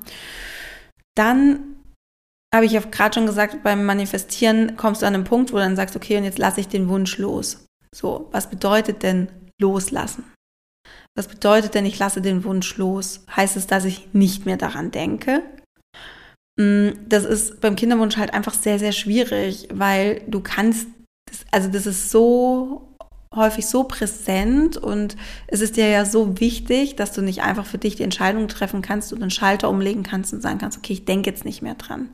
Dann 1.14 1.77
habe 2.55 2.66
ich 2.66 2.72
ja 2.72 2.81
gerade 2.81 3.14
schon 3.14 3.25
gesagt, 3.25 3.62
beim 3.62 3.87
Manifestieren 3.87 4.77
kommst 4.77 5.01
du 5.01 5.07
an 5.07 5.14
einen 5.14 5.25
Punkt, 5.25 5.53
wo 5.53 5.57
du 5.57 5.62
dann 5.62 5.77
sagst, 5.77 5.96
okay, 5.96 6.18
und 6.18 6.25
jetzt 6.25 6.38
lasse 6.38 6.61
ich 6.61 6.68
den 6.68 6.90
Wunsch 6.90 7.16
los. 7.16 7.65
So, 7.97 8.29
was 8.31 8.51
bedeutet 8.51 9.03
denn 9.03 9.29
loslassen? 9.59 10.25
Was 11.17 11.29
bedeutet 11.29 11.75
denn, 11.75 11.87
ich 11.87 11.99
lasse 11.99 12.21
den 12.21 12.45
Wunsch 12.45 12.77
los? 12.77 13.25
Heißt 13.35 13.57
es, 13.57 13.67
dass 13.67 13.87
ich 13.87 14.13
nicht 14.13 14.45
mehr 14.45 14.59
daran 14.59 14.91
denke? 14.91 15.43
Mm, 16.61 16.91
das 17.09 17.25
ist 17.25 17.63
beim 17.63 17.75
Kinderwunsch 17.75 18.19
halt 18.19 18.35
einfach 18.35 18.53
sehr, 18.53 18.79
sehr 18.79 18.93
schwierig, 18.93 19.69
weil 19.73 20.21
du 20.27 20.41
kannst, 20.41 20.89
also 21.51 21.71
das 21.71 21.87
ist 21.87 22.11
so 22.11 22.95
häufig 23.35 23.67
so 23.67 23.85
präsent 23.85 24.77
und 24.77 25.17
es 25.47 25.63
ist 25.63 25.79
dir 25.79 25.89
ja 25.89 26.05
so 26.05 26.39
wichtig, 26.39 26.97
dass 26.97 27.13
du 27.13 27.23
nicht 27.23 27.41
einfach 27.41 27.65
für 27.65 27.79
dich 27.79 27.97
die 27.97 28.03
Entscheidung 28.03 28.49
treffen 28.49 28.83
kannst 28.83 29.15
und 29.15 29.23
einen 29.23 29.31
Schalter 29.31 29.71
umlegen 29.71 30.03
kannst 30.03 30.35
und 30.35 30.43
sagen 30.43 30.59
kannst, 30.59 30.77
okay, 30.77 30.93
ich 30.93 31.07
denke 31.07 31.31
jetzt 31.31 31.47
nicht 31.47 31.63
mehr 31.63 31.77
dran. 31.77 32.11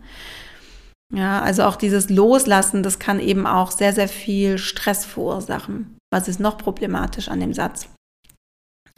Ja, 1.14 1.42
also 1.42 1.64
auch 1.64 1.76
dieses 1.76 2.08
Loslassen, 2.08 2.82
das 2.82 2.98
kann 2.98 3.20
eben 3.20 3.46
auch 3.46 3.70
sehr, 3.70 3.92
sehr 3.92 4.08
viel 4.08 4.56
Stress 4.56 5.04
verursachen. 5.04 5.98
Was 6.10 6.26
ist 6.26 6.40
noch 6.40 6.56
problematisch 6.56 7.28
an 7.28 7.40
dem 7.40 7.52
Satz? 7.52 7.88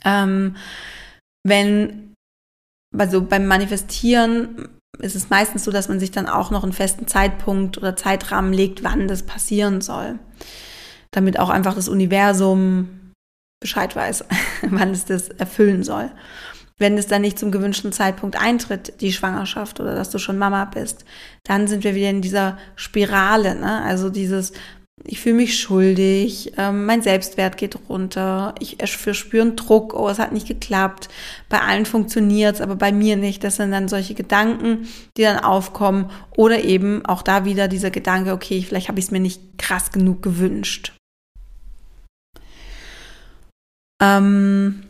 Ähm, 0.05 0.57
wenn, 1.45 2.15
also 2.97 3.23
beim 3.23 3.47
Manifestieren 3.47 4.69
ist 5.01 5.17
es 5.17 5.29
meistens 5.29 5.65
so, 5.65 5.73
dass 5.73 5.89
man 5.89 5.99
sich 5.99 6.13
dann 6.13 6.29
auch 6.29 6.53
noch 6.53 6.63
einen 6.63 6.73
festen 6.73 7.09
Zeitpunkt 7.09 7.79
oder 7.79 7.97
Zeitrahmen 7.97 8.53
legt, 8.53 8.85
wann 8.85 9.09
das 9.09 9.25
passieren 9.25 9.81
soll. 9.81 10.21
Damit 11.11 11.39
auch 11.41 11.51
einfach 11.51 11.75
das 11.75 11.89
Universum 11.89 13.13
Bescheid 13.61 13.97
weiß, 13.97 14.25
wann 14.63 14.91
es 14.91 15.05
das 15.05 15.31
erfüllen 15.31 15.83
soll 15.83 16.13
wenn 16.79 16.99
es 16.99 17.07
dann 17.07 17.23
nicht 17.23 17.39
zum 17.39 17.51
gewünschten 17.51 17.93
Zeitpunkt 17.93 18.41
eintritt, 18.41 19.01
die 19.01 19.13
Schwangerschaft 19.13 19.81
oder 19.81 19.95
dass 19.95 20.11
du 20.11 20.19
schon 20.19 20.39
Mama 20.39 20.65
bist, 20.65 21.05
dann 21.45 21.69
sind 21.69 21.85
wir 21.85 21.95
wieder 21.95 22.11
in 22.11 22.23
dieser 22.23 22.59
Spirale, 22.75 23.55
ne? 23.55 23.83
Also 23.83 24.11
dieses, 24.11 24.53
ich 25.03 25.21
fühle 25.21 25.37
mich 25.37 25.59
schuldig, 25.59 26.53
ähm, 26.57 26.87
mein 26.87 27.03
Selbstwert 27.03 27.57
geht 27.57 27.77
runter, 27.89 28.55
ich 28.61 28.77
verspüre 28.97 29.43
einen 29.43 29.57
Druck, 29.57 29.95
oh, 29.95 30.09
es 30.09 30.19
hat 30.19 30.33
nicht 30.33 30.47
geklappt, 30.47 31.09
bei 31.49 31.61
allen 31.61 31.85
funktioniert 31.85 32.57
es, 32.57 32.61
aber 32.61 32.77
bei 32.77 32.93
mir 32.93 33.17
nicht. 33.17 33.45
Das 33.45 33.57
sind 33.57 33.73
dann 33.73 33.89
solche 33.89 34.15
Gedanken, 34.15 34.89
die 35.17 35.23
dann 35.23 35.39
aufkommen 35.39 36.11
oder 36.37 36.63
eben 36.63 37.05
auch 37.07 37.23
da 37.23 37.45
wieder 37.45 37.69
dieser 37.69 37.91
Gedanke, 37.91 38.33
okay, 38.33 38.63
vielleicht 38.63 38.89
habe 38.89 38.99
ich 38.99 39.07
es 39.07 39.11
mir 39.11 39.21
nicht 39.21 39.59
krass 39.59 39.91
genug 39.91 40.23
gewünscht. 40.23 40.93
Ähm, 44.01 44.84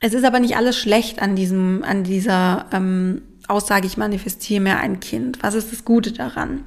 es 0.00 0.14
ist 0.14 0.24
aber 0.24 0.40
nicht 0.40 0.56
alles 0.56 0.76
schlecht 0.76 1.20
an 1.20 1.36
diesem, 1.36 1.82
an 1.82 2.04
dieser 2.04 2.66
ähm, 2.72 3.22
Aussage, 3.48 3.86
ich 3.86 3.96
manifestiere 3.96 4.60
mir 4.60 4.76
ein 4.78 5.00
Kind. 5.00 5.42
Was 5.42 5.54
ist 5.54 5.72
das 5.72 5.84
Gute 5.84 6.12
daran? 6.12 6.64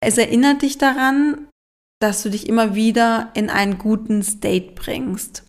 Es 0.00 0.16
erinnert 0.18 0.62
dich 0.62 0.78
daran, 0.78 1.48
dass 2.00 2.22
du 2.22 2.30
dich 2.30 2.48
immer 2.48 2.74
wieder 2.74 3.30
in 3.34 3.50
einen 3.50 3.78
guten 3.78 4.22
State 4.22 4.72
bringst. 4.74 5.44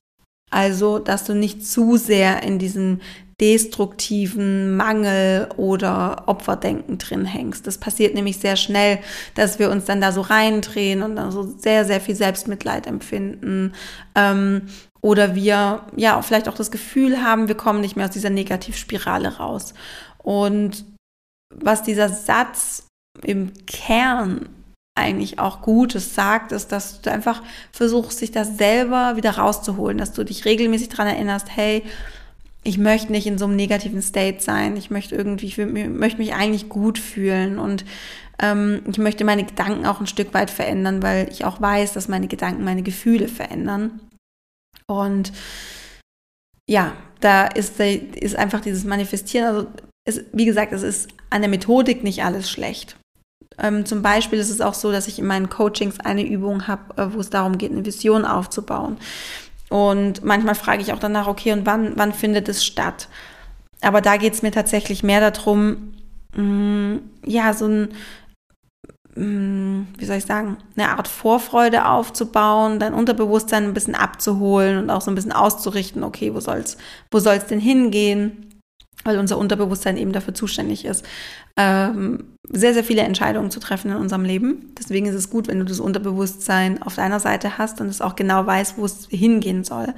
Also, 0.52 1.00
dass 1.00 1.24
du 1.24 1.34
nicht 1.34 1.66
zu 1.66 1.96
sehr 1.96 2.44
in 2.44 2.60
diesem 2.60 3.00
destruktiven 3.40 4.76
Mangel 4.76 5.50
oder 5.58 6.24
Opferdenken 6.28 6.98
drin 6.98 7.26
hängst. 7.26 7.66
Das 7.66 7.78
passiert 7.80 8.14
nämlich 8.14 8.38
sehr 8.38 8.56
schnell, 8.56 9.00
dass 9.34 9.58
wir 9.58 9.72
uns 9.72 9.86
dann 9.86 10.02
da 10.02 10.12
so 10.12 10.22
reindrehen 10.22 11.02
und 11.02 11.16
dann 11.16 11.32
so 11.32 11.44
sehr, 11.44 11.86
sehr 11.86 12.02
viel 12.02 12.16
Selbstmitleid 12.16 12.86
empfinden. 12.86 13.74
Ähm, 14.14 14.68
oder 15.02 15.36
wir 15.36 15.82
ja 15.96 16.22
vielleicht 16.22 16.48
auch 16.48 16.56
das 16.56 16.72
Gefühl 16.72 17.24
haben, 17.24 17.48
wir 17.48 17.56
kommen 17.56 17.82
nicht 17.82 17.96
mehr 17.96 18.06
aus 18.06 18.14
dieser 18.14 18.30
Negativspirale 18.30 19.38
raus. 19.38 19.74
Und 20.20 20.86
was 21.54 21.84
dieser 21.84 22.10
Satz 22.10 22.88
im 23.24 23.52
Kern 23.66 24.48
eigentlich 24.96 25.40
auch 25.40 25.62
Gutes 25.62 26.16
sagt, 26.16 26.52
ist, 26.52 26.72
dass 26.72 27.02
du 27.02 27.12
einfach 27.12 27.42
versuchst, 27.72 28.20
sich 28.20 28.32
das 28.32 28.58
selber 28.58 29.16
wieder 29.16 29.32
rauszuholen, 29.32 29.98
dass 29.98 30.14
du 30.14 30.24
dich 30.24 30.46
regelmäßig 30.46 30.90
daran 30.90 31.08
erinnerst, 31.08 31.48
hey, 31.56 31.84
ich 32.64 32.78
möchte 32.78 33.12
nicht 33.12 33.26
in 33.26 33.40
so 33.40 33.46
einem 33.46 33.56
negativen 33.56 34.02
State 34.02 34.42
sein, 34.42 34.78
ich 34.78 34.92
möchte 34.92 35.16
irgendwie, 35.16 35.48
ich 35.48 35.58
möchte 35.58 36.20
mich 36.20 36.34
eigentlich 36.34 36.70
gut 36.70 37.00
fühlen 37.00 37.58
und 37.58 37.86
ähm, 38.40 38.82
ich 38.88 39.00
möchte 39.00 39.24
meine 39.24 39.46
Gedanken 39.46 39.86
auch 39.86 40.00
ein 40.00 40.08
Stück 40.08 40.34
weit 40.34 40.52
verändern, 40.52 41.02
weil 41.02 41.28
ich 41.32 41.46
auch 41.46 41.60
weiß, 41.60 41.94
dass 41.94 42.08
meine 42.08 42.28
Gedanken 42.28 42.64
meine 42.64 42.84
Gefühle 42.84 43.28
verändern. 43.28 44.00
Und 44.88 45.32
ja, 46.68 46.94
da 47.20 47.48
ist, 47.48 47.80
ist 47.80 48.36
einfach 48.36 48.62
dieses 48.62 48.84
Manifestieren, 48.84 49.48
also 49.48 49.68
es, 50.06 50.24
wie 50.34 50.46
gesagt, 50.46 50.74
es 50.74 50.84
ist 50.84 51.10
an 51.30 51.42
der 51.42 51.50
Methodik 51.50 52.04
nicht 52.04 52.24
alles 52.24 52.50
schlecht. 52.50 52.98
Ähm, 53.58 53.86
zum 53.86 54.02
Beispiel 54.02 54.40
ist 54.40 54.50
es 54.50 54.62
auch 54.62 54.74
so, 54.74 54.92
dass 54.92 55.08
ich 55.08 55.20
in 55.20 55.26
meinen 55.26 55.50
Coachings 55.50 56.00
eine 56.00 56.26
Übung 56.26 56.68
habe, 56.68 57.02
äh, 57.02 57.14
wo 57.14 57.20
es 57.20 57.30
darum 57.30 57.58
geht, 57.58 57.72
eine 57.72 57.86
Vision 57.86 58.26
aufzubauen. 58.26 58.98
Und 59.70 60.24
manchmal 60.24 60.56
frage 60.56 60.82
ich 60.82 60.94
auch 60.94 61.00
danach, 61.00 61.28
okay, 61.28 61.54
und 61.54 61.66
wann, 61.66 61.94
wann 61.96 62.14
findet 62.14 62.50
es 62.50 62.66
statt? 62.66 63.08
Aber 63.82 64.02
da 64.02 64.18
geht 64.18 64.34
es 64.34 64.42
mir 64.42 64.52
tatsächlich 64.52 65.04
mehr 65.04 65.32
darum, 65.32 65.94
mh, 66.36 66.44
mm, 66.44 67.02
ja, 67.26 67.54
so 67.54 67.68
ein 67.68 67.90
wie 69.16 70.06
soll 70.06 70.18
ich 70.18 70.26
sagen, 70.26 70.58
eine 70.78 70.90
Art 70.90 71.08
Vorfreude 71.08 71.86
aufzubauen, 71.86 72.80
dein 72.80 72.94
Unterbewusstsein 72.94 73.66
ein 73.66 73.74
bisschen 73.74 73.96
abzuholen 73.96 74.78
und 74.78 74.90
auch 74.90 75.02
so 75.02 75.12
ein 75.12 75.16
bisschen 75.16 75.34
auszurichten, 75.34 76.04
okay, 76.04 76.34
wo 76.34 76.40
soll's, 76.40 76.78
wo 77.10 77.20
soll's 77.20 77.46
denn 77.48 77.60
hingehen? 77.60 78.51
Weil 79.04 79.18
unser 79.18 79.38
Unterbewusstsein 79.38 79.98
eben 79.98 80.12
dafür 80.12 80.34
zuständig 80.34 80.86
ist, 80.86 81.06
ähm, 81.58 82.38
sehr, 82.50 82.74
sehr 82.74 82.84
viele 82.84 83.02
Entscheidungen 83.02 83.52
zu 83.52 83.60
treffen 83.60 83.92
in 83.92 83.98
unserem 83.98 84.24
Leben. 84.24 84.74
Deswegen 84.78 85.06
ist 85.06 85.16
es 85.16 85.30
gut, 85.30 85.48
wenn 85.48 85.60
du 85.60 85.66
das 85.66 85.80
Unterbewusstsein 85.80 86.82
auf 86.82 86.96
deiner 86.96 87.20
Seite 87.20 87.58
hast 87.58 87.82
und 87.82 87.88
es 87.88 88.02
auch 88.02 88.16
genau 88.16 88.46
weiß, 88.46 88.76
wo 88.78 88.86
es 88.86 89.08
hingehen 89.10 89.64
soll. 89.64 89.94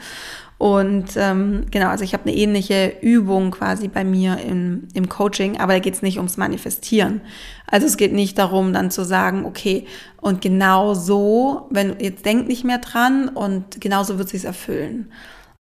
Und 0.58 1.18
ähm, 1.18 1.66
genau, 1.72 1.88
also 1.89 2.06
ich 2.06 2.13
habe 2.13 2.24
eine 2.24 2.38
ähnliche 2.38 2.96
Übung 3.02 3.52
quasi 3.52 3.89
bei 3.89 4.06
mir 4.06 4.38
im, 4.38 4.88
im 4.94 5.10
Coaching, 5.10 5.60
aber 5.60 5.74
da 5.74 5.80
geht 5.80 5.96
es 5.96 6.02
nicht 6.02 6.18
ums 6.18 6.38
Manifestieren. 6.38 7.20
Also 7.68 7.86
es 7.86 7.98
geht 7.98 8.13
nicht 8.13 8.38
darum, 8.38 8.72
dann 8.72 8.89
zu 8.89 9.04
sagen, 9.04 9.46
okay, 9.46 9.86
und 10.22 10.42
genau 10.42 10.94
so, 10.94 11.68
wenn 11.70 12.00
jetzt 12.00 12.26
denk 12.26 12.48
nicht 12.48 12.63
mehr 12.63 12.78
dran 12.78 13.28
und 13.28 13.82
genauso 13.82 14.18
wird 14.18 14.28
es 14.28 14.32
sich 14.32 14.46
erfüllen. 14.46 15.12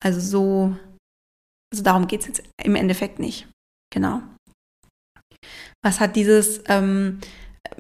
Also 0.00 0.20
so, 0.20 0.76
also 1.72 1.82
darum 1.82 2.06
geht 2.06 2.20
es 2.20 2.26
jetzt 2.26 2.42
im 2.62 2.76
Endeffekt 2.76 3.18
nicht. 3.18 3.48
Genau. 3.92 4.22
Was 5.82 6.00
hat 6.00 6.16
dieses 6.16 6.62
ähm, 6.68 7.20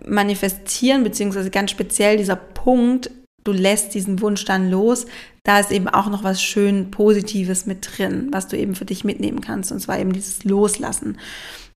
Manifestieren, 0.06 1.04
beziehungsweise 1.04 1.50
ganz 1.50 1.70
speziell 1.70 2.16
dieser 2.16 2.36
Punkt 2.36 3.10
du 3.46 3.52
lässt 3.52 3.94
diesen 3.94 4.20
Wunsch 4.20 4.44
dann 4.44 4.70
los, 4.70 5.06
da 5.44 5.60
ist 5.60 5.70
eben 5.70 5.88
auch 5.88 6.08
noch 6.08 6.24
was 6.24 6.42
schön 6.42 6.90
Positives 6.90 7.66
mit 7.66 7.88
drin, 7.96 8.28
was 8.32 8.48
du 8.48 8.58
eben 8.58 8.74
für 8.74 8.84
dich 8.84 9.04
mitnehmen 9.04 9.40
kannst. 9.40 9.72
Und 9.72 9.80
zwar 9.80 9.98
eben 9.98 10.12
dieses 10.12 10.44
Loslassen. 10.44 11.18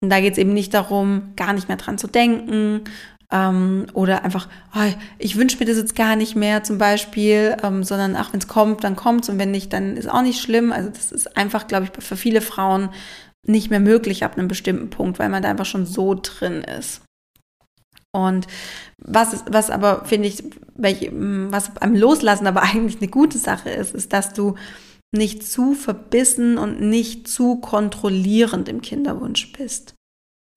Und 0.00 0.10
da 0.10 0.20
geht 0.20 0.32
es 0.32 0.38
eben 0.38 0.52
nicht 0.52 0.74
darum, 0.74 1.32
gar 1.36 1.52
nicht 1.52 1.68
mehr 1.68 1.76
dran 1.76 1.98
zu 1.98 2.06
denken 2.06 2.84
ähm, 3.32 3.86
oder 3.92 4.24
einfach, 4.24 4.48
oh, 4.74 4.92
ich 5.18 5.36
wünsche 5.36 5.58
mir 5.58 5.66
das 5.66 5.76
jetzt 5.76 5.96
gar 5.96 6.16
nicht 6.16 6.36
mehr 6.36 6.62
zum 6.62 6.78
Beispiel, 6.78 7.56
ähm, 7.62 7.82
sondern 7.82 8.16
ach, 8.16 8.32
wenn 8.32 8.40
es 8.40 8.48
kommt, 8.48 8.84
dann 8.84 8.96
kommt 8.96 9.24
es 9.24 9.28
und 9.28 9.38
wenn 9.38 9.50
nicht, 9.50 9.72
dann 9.72 9.96
ist 9.96 10.08
auch 10.08 10.22
nicht 10.22 10.40
schlimm. 10.40 10.72
Also 10.72 10.90
das 10.90 11.12
ist 11.12 11.36
einfach, 11.36 11.66
glaube 11.66 11.86
ich, 11.86 12.04
für 12.04 12.16
viele 12.16 12.40
Frauen 12.40 12.90
nicht 13.42 13.70
mehr 13.70 13.80
möglich 13.80 14.24
ab 14.24 14.36
einem 14.36 14.48
bestimmten 14.48 14.90
Punkt, 14.90 15.18
weil 15.18 15.28
man 15.28 15.42
da 15.42 15.50
einfach 15.50 15.66
schon 15.66 15.86
so 15.86 16.14
drin 16.14 16.62
ist. 16.62 17.02
Und 18.12 18.46
was, 18.98 19.44
was 19.50 19.70
aber, 19.70 20.04
finde 20.04 20.28
ich, 20.28 20.42
was 20.74 21.74
beim 21.74 21.94
Loslassen 21.94 22.46
aber 22.46 22.62
eigentlich 22.64 23.00
eine 23.00 23.10
gute 23.10 23.38
Sache 23.38 23.70
ist, 23.70 23.94
ist, 23.94 24.12
dass 24.12 24.32
du 24.32 24.54
nicht 25.12 25.46
zu 25.46 25.74
verbissen 25.74 26.58
und 26.58 26.80
nicht 26.80 27.28
zu 27.28 27.56
kontrollierend 27.56 28.68
im 28.68 28.82
Kinderwunsch 28.82 29.52
bist. 29.52 29.95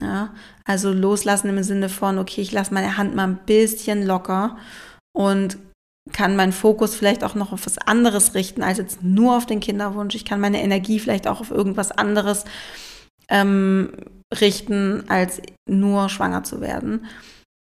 Ja, 0.01 0.33
also 0.63 0.93
loslassen 0.93 1.49
im 1.49 1.61
Sinne 1.63 1.89
von, 1.89 2.19
okay, 2.19 2.41
ich 2.41 2.51
lasse 2.51 2.73
meine 2.73 2.97
Hand 2.97 3.15
mal 3.15 3.27
ein 3.27 3.39
bisschen 3.45 4.05
locker 4.05 4.57
und 5.13 5.57
kann 6.13 6.35
meinen 6.35 6.53
Fokus 6.53 6.95
vielleicht 6.95 7.23
auch 7.23 7.35
noch 7.35 7.51
auf 7.51 7.65
was 7.65 7.77
anderes 7.77 8.33
richten, 8.33 8.63
als 8.63 8.77
jetzt 8.77 9.03
nur 9.03 9.35
auf 9.35 9.45
den 9.45 9.59
Kinderwunsch. 9.59 10.15
Ich 10.15 10.25
kann 10.25 10.39
meine 10.39 10.61
Energie 10.63 10.99
vielleicht 10.99 11.27
auch 11.27 11.41
auf 11.41 11.51
irgendwas 11.51 11.91
anderes 11.91 12.45
ähm, 13.29 13.91
richten, 14.33 15.03
als 15.09 15.41
nur 15.67 16.09
schwanger 16.09 16.43
zu 16.43 16.61
werden 16.61 17.05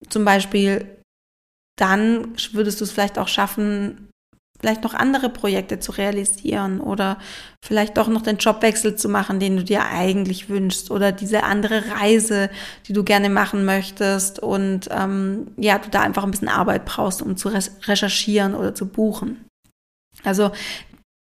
zum 0.07 0.25
Beispiel, 0.25 1.03
dann 1.77 2.35
würdest 2.53 2.79
du 2.79 2.85
es 2.85 2.91
vielleicht 2.91 3.17
auch 3.17 3.27
schaffen, 3.27 4.08
vielleicht 4.59 4.83
noch 4.83 4.93
andere 4.93 5.29
Projekte 5.29 5.79
zu 5.79 5.93
realisieren 5.93 6.81
oder 6.81 7.17
vielleicht 7.63 7.97
doch 7.97 8.07
noch 8.07 8.21
den 8.21 8.37
Jobwechsel 8.37 8.95
zu 8.95 9.09
machen, 9.09 9.39
den 9.39 9.57
du 9.57 9.63
dir 9.63 9.85
eigentlich 9.85 10.49
wünschst 10.49 10.91
oder 10.91 11.11
diese 11.11 11.43
andere 11.43 11.83
Reise, 11.99 12.49
die 12.87 12.93
du 12.93 13.03
gerne 13.03 13.29
machen 13.29 13.65
möchtest 13.65 14.39
und 14.39 14.89
ähm, 14.91 15.47
ja, 15.57 15.79
du 15.79 15.89
da 15.89 16.01
einfach 16.01 16.23
ein 16.23 16.31
bisschen 16.31 16.49
Arbeit 16.49 16.85
brauchst, 16.85 17.21
um 17.21 17.37
zu 17.37 17.49
recherchieren 17.49 18.53
oder 18.53 18.75
zu 18.75 18.87
buchen. 18.87 19.45
Also 20.23 20.51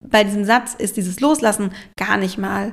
bei 0.04 0.24
diesem 0.24 0.44
Satz 0.44 0.74
ist 0.74 0.96
dieses 0.96 1.20
Loslassen 1.20 1.72
gar 1.96 2.16
nicht 2.16 2.38
mal 2.38 2.72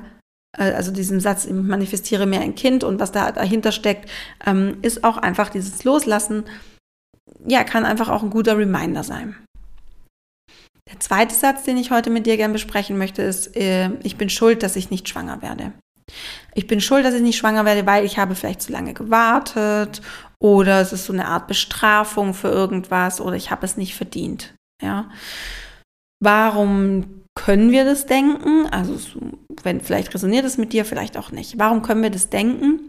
äh, 0.58 0.72
also 0.72 0.92
diesen 0.92 1.20
Satz, 1.20 1.46
ich 1.46 1.54
manifestiere 1.54 2.26
mir 2.26 2.42
ein 2.42 2.56
Kind 2.56 2.84
und 2.84 3.00
was 3.00 3.12
da 3.12 3.32
dahinter 3.32 3.72
steckt, 3.72 4.10
ähm, 4.46 4.78
ist 4.82 5.04
auch 5.04 5.18
einfach 5.18 5.50
dieses 5.50 5.84
Loslassen, 5.84 6.46
ja, 7.46 7.64
kann 7.64 7.86
einfach 7.86 8.10
auch 8.10 8.24
ein 8.24 8.30
guter 8.30 8.58
Reminder 8.58 9.04
sein. 9.04 9.36
Der 10.90 11.00
zweite 11.00 11.36
Satz, 11.36 11.64
den 11.64 11.78
ich 11.78 11.92
heute 11.92 12.10
mit 12.10 12.26
dir 12.26 12.38
gerne 12.38 12.54
besprechen 12.54 12.98
möchte, 12.98 13.22
ist, 13.22 13.56
äh, 13.58 13.90
ich 14.04 14.18
bin 14.18 14.30
schuld, 14.30 14.64
dass 14.64 14.76
ich 14.76 14.90
nicht 14.90 15.10
schwanger 15.10 15.42
werde. 15.42 15.74
Ich 16.56 16.68
bin 16.68 16.80
schuld, 16.80 17.06
dass 17.06 17.14
ich 17.14 17.22
nicht 17.22 17.38
schwanger 17.38 17.66
werde, 17.66 17.86
weil 17.86 18.06
ich 18.06 18.18
habe 18.18 18.36
vielleicht 18.36 18.62
zu 18.62 18.72
lange 18.72 18.94
gewartet 18.94 20.02
oder 20.40 20.80
es 20.82 20.94
ist 20.94 21.06
so 21.06 21.14
eine 21.14 21.28
Art 21.28 21.48
Bestrafung 21.48 22.34
für 22.34 22.48
irgendwas 22.48 23.20
oder 23.20 23.36
ich 23.36 23.52
habe 23.52 23.66
es 23.66 23.76
nicht 23.76 23.96
verdient. 23.96 24.56
Ja. 24.82 25.10
Warum 26.24 27.24
können 27.36 27.72
wir 27.72 27.84
das 27.84 28.06
denken? 28.06 28.68
Also 28.72 28.98
wenn 29.64 29.82
vielleicht 29.82 30.14
resoniert 30.14 30.46
es 30.46 30.58
mit 30.58 30.74
dir, 30.74 30.86
vielleicht 30.86 31.18
auch 31.18 31.32
nicht. 31.32 31.60
Warum 31.60 31.82
können 31.82 32.04
wir 32.04 32.10
das 32.10 32.30
denken? 32.30 32.87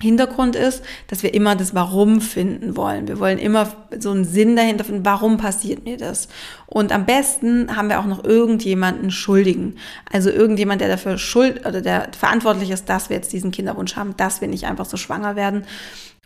Hintergrund 0.00 0.56
ist, 0.56 0.82
dass 1.08 1.22
wir 1.22 1.32
immer 1.32 1.56
das 1.56 1.74
Warum 1.74 2.20
finden 2.20 2.76
wollen. 2.76 3.08
Wir 3.08 3.18
wollen 3.18 3.38
immer 3.38 3.68
so 3.98 4.10
einen 4.10 4.24
Sinn 4.24 4.54
dahinter 4.54 4.84
finden, 4.84 5.06
warum 5.06 5.38
passiert 5.38 5.84
mir 5.84 5.96
das? 5.96 6.28
Und 6.66 6.92
am 6.92 7.06
besten 7.06 7.74
haben 7.74 7.88
wir 7.88 7.98
auch 7.98 8.06
noch 8.06 8.22
irgendjemanden 8.22 9.10
Schuldigen. 9.10 9.76
Also 10.12 10.28
irgendjemand, 10.30 10.82
der 10.82 10.88
dafür 10.88 11.16
schuld 11.16 11.64
oder 11.64 11.80
der 11.80 12.10
verantwortlich 12.18 12.70
ist, 12.70 12.90
dass 12.90 13.08
wir 13.08 13.16
jetzt 13.16 13.32
diesen 13.32 13.52
Kinderwunsch 13.52 13.96
haben, 13.96 14.14
dass 14.18 14.42
wir 14.42 14.48
nicht 14.48 14.66
einfach 14.66 14.84
so 14.84 14.98
schwanger 14.98 15.34
werden. 15.34 15.64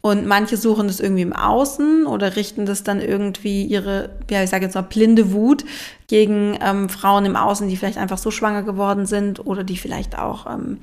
Und 0.03 0.27
manche 0.27 0.57
suchen 0.57 0.87
das 0.87 0.99
irgendwie 0.99 1.23
im 1.23 1.35
Außen 1.35 2.07
oder 2.07 2.35
richten 2.35 2.65
das 2.65 2.83
dann 2.83 3.01
irgendwie 3.01 3.65
ihre, 3.65 4.11
ja, 4.31 4.43
ich 4.43 4.49
sage 4.49 4.65
jetzt 4.65 4.75
mal 4.75 4.81
blinde 4.81 5.33
Wut 5.33 5.65
gegen 6.09 6.59
ähm, 6.63 6.89
Frauen 6.89 7.27
im 7.27 7.37
Außen, 7.37 7.69
die 7.69 7.77
vielleicht 7.77 7.99
einfach 7.99 8.17
so 8.17 8.31
schwanger 8.31 8.63
geworden 8.63 9.05
sind 9.05 9.47
oder 9.47 9.63
die 9.63 9.77
vielleicht 9.77 10.19
auch 10.19 10.47
ähm, 10.47 10.79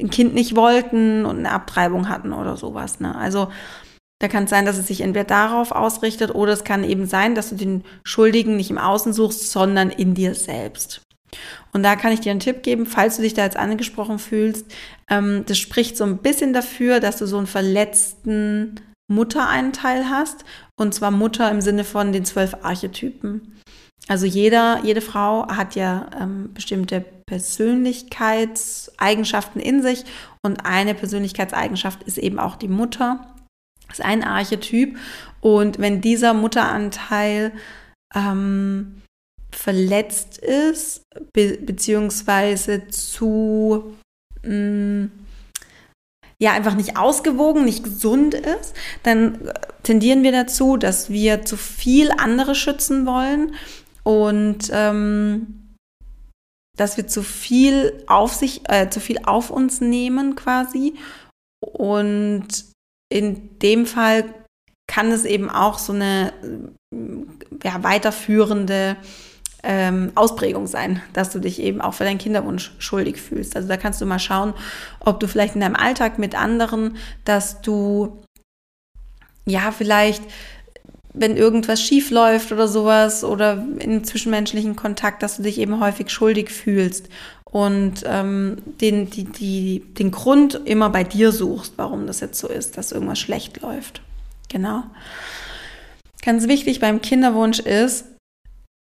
ein 0.00 0.10
Kind 0.10 0.34
nicht 0.34 0.56
wollten 0.56 1.26
und 1.26 1.38
eine 1.38 1.50
Abtreibung 1.50 2.08
hatten 2.08 2.32
oder 2.32 2.56
sowas. 2.56 3.00
Ne? 3.00 3.14
Also 3.14 3.48
da 4.20 4.28
kann 4.28 4.44
es 4.44 4.50
sein, 4.50 4.66
dass 4.66 4.78
es 4.78 4.86
sich 4.86 5.00
entweder 5.00 5.24
darauf 5.24 5.70
ausrichtet 5.70 6.34
oder 6.34 6.52
es 6.52 6.64
kann 6.64 6.84
eben 6.84 7.06
sein, 7.06 7.34
dass 7.34 7.50
du 7.50 7.56
den 7.56 7.84
Schuldigen 8.04 8.56
nicht 8.56 8.70
im 8.70 8.78
Außen 8.78 9.12
suchst, 9.12 9.50
sondern 9.50 9.90
in 9.90 10.14
dir 10.14 10.34
selbst. 10.34 11.02
Und 11.72 11.82
da 11.82 11.94
kann 11.96 12.12
ich 12.12 12.20
dir 12.20 12.30
einen 12.30 12.40
Tipp 12.40 12.62
geben, 12.62 12.86
falls 12.86 13.16
du 13.16 13.22
dich 13.22 13.34
da 13.34 13.44
jetzt 13.44 13.56
angesprochen 13.56 14.18
fühlst. 14.18 14.66
Ähm, 15.10 15.44
das 15.46 15.58
spricht 15.58 15.96
so 15.96 16.04
ein 16.04 16.18
bisschen 16.18 16.52
dafür, 16.52 17.00
dass 17.00 17.18
du 17.18 17.26
so 17.26 17.38
einen 17.38 17.46
verletzten 17.46 18.80
Muttereinteil 19.08 20.08
hast. 20.08 20.44
Und 20.76 20.94
zwar 20.94 21.10
Mutter 21.10 21.50
im 21.50 21.60
Sinne 21.60 21.84
von 21.84 22.12
den 22.12 22.24
zwölf 22.24 22.56
Archetypen. 22.62 23.56
Also 24.08 24.26
jeder, 24.26 24.80
jede 24.84 25.02
Frau 25.02 25.46
hat 25.48 25.74
ja 25.74 26.08
ähm, 26.18 26.50
bestimmte 26.54 27.04
Persönlichkeitseigenschaften 27.28 29.60
in 29.60 29.82
sich 29.82 30.04
und 30.42 30.64
eine 30.64 30.94
Persönlichkeitseigenschaft 30.94 32.02
ist 32.04 32.18
eben 32.18 32.38
auch 32.38 32.56
die 32.56 32.68
Mutter. 32.68 33.34
Das 33.88 33.98
ist 33.98 34.04
ein 34.04 34.24
Archetyp. 34.24 34.96
Und 35.40 35.78
wenn 35.78 36.00
dieser 36.00 36.34
Mutteranteil 36.34 37.52
ähm, 38.14 39.02
verletzt 39.50 40.38
ist, 40.38 41.02
be 41.32 41.58
beziehungsweise 41.58 42.86
zu, 42.88 43.94
mh, 44.42 44.54
mm, 44.54 45.10
ja, 46.40 46.52
einfach 46.52 46.76
nicht 46.76 46.96
ausgewogen, 46.96 47.64
nicht 47.64 47.82
gesund 47.82 48.34
ist, 48.34 48.72
dann 49.02 49.50
tendieren 49.82 50.22
wir 50.22 50.30
dazu, 50.30 50.76
dass 50.76 51.10
wir 51.10 51.44
zu 51.44 51.56
viel 51.56 52.12
andere 52.12 52.54
schützen 52.54 53.06
wollen 53.06 53.54
und 54.04 54.70
ähm, 54.72 55.57
dass 56.78 56.96
wir 56.96 57.06
zu 57.06 57.22
viel 57.22 58.02
auf 58.06 58.32
sich, 58.32 58.62
äh, 58.70 58.88
zu 58.88 59.00
viel 59.00 59.18
auf 59.24 59.50
uns 59.50 59.80
nehmen 59.80 60.36
quasi. 60.36 60.94
Und 61.60 62.64
in 63.12 63.58
dem 63.58 63.84
Fall 63.84 64.24
kann 64.86 65.10
es 65.10 65.24
eben 65.24 65.50
auch 65.50 65.78
so 65.78 65.92
eine 65.92 66.32
ja, 67.62 67.82
weiterführende 67.82 68.96
ähm, 69.62 70.12
Ausprägung 70.14 70.66
sein, 70.66 71.02
dass 71.12 71.30
du 71.30 71.40
dich 71.40 71.60
eben 71.60 71.80
auch 71.80 71.94
für 71.94 72.04
deinen 72.04 72.18
Kinderwunsch 72.18 72.72
schuldig 72.78 73.20
fühlst. 73.20 73.56
Also 73.56 73.68
da 73.68 73.76
kannst 73.76 74.00
du 74.00 74.06
mal 74.06 74.20
schauen, 74.20 74.54
ob 75.00 75.18
du 75.20 75.26
vielleicht 75.26 75.56
in 75.56 75.60
deinem 75.60 75.76
Alltag 75.76 76.18
mit 76.18 76.34
anderen, 76.36 76.96
dass 77.24 77.60
du 77.60 78.22
ja 79.44 79.72
vielleicht 79.72 80.22
wenn 81.14 81.36
irgendwas 81.36 81.82
schief 81.82 82.10
läuft 82.10 82.52
oder 82.52 82.68
sowas 82.68 83.24
oder 83.24 83.64
in 83.78 84.04
zwischenmenschlichen 84.04 84.76
Kontakt, 84.76 85.22
dass 85.22 85.36
du 85.36 85.42
dich 85.42 85.58
eben 85.58 85.80
häufig 85.80 86.10
schuldig 86.10 86.50
fühlst 86.50 87.08
und 87.44 88.02
ähm, 88.04 88.58
den, 88.80 89.10
die, 89.10 89.24
die, 89.24 89.80
den 89.94 90.10
Grund 90.10 90.60
immer 90.64 90.90
bei 90.90 91.04
dir 91.04 91.32
suchst, 91.32 91.74
warum 91.76 92.06
das 92.06 92.20
jetzt 92.20 92.38
so 92.38 92.48
ist, 92.48 92.76
dass 92.76 92.92
irgendwas 92.92 93.18
schlecht 93.18 93.62
läuft. 93.62 94.02
Genau. 94.48 94.84
Ganz 96.22 96.46
wichtig 96.46 96.80
beim 96.80 97.00
Kinderwunsch 97.00 97.58
ist, 97.60 98.04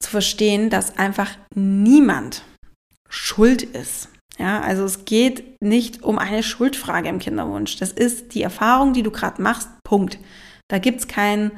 zu 0.02 0.10
verstehen, 0.10 0.70
dass 0.70 0.98
einfach 0.98 1.32
niemand 1.56 2.44
schuld 3.10 3.64
ist. 3.64 4.10
Ja, 4.40 4.62
also 4.62 4.84
es 4.84 5.06
geht 5.06 5.62
nicht 5.62 6.04
um 6.04 6.18
eine 6.18 6.42
Schuldfrage 6.42 7.10
im 7.10 7.20
Kinderwunsch. 7.20 7.78
Das 7.78 7.92
ist 7.92 8.34
die 8.34 8.42
Erfahrung, 8.42 8.94
die 8.94 9.04
du 9.04 9.12
gerade 9.12 9.42
machst. 9.42 9.70
Punkt. 9.84 10.18
Da 10.70 10.80
gibt's 10.80 11.08
kein, 11.08 11.52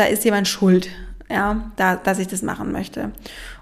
da 0.00 0.06
ist 0.06 0.24
jemand 0.24 0.48
schuld, 0.48 0.88
ja, 1.28 1.70
da, 1.76 1.94
dass 1.94 2.18
ich 2.18 2.26
das 2.26 2.40
machen 2.40 2.72
möchte. 2.72 3.12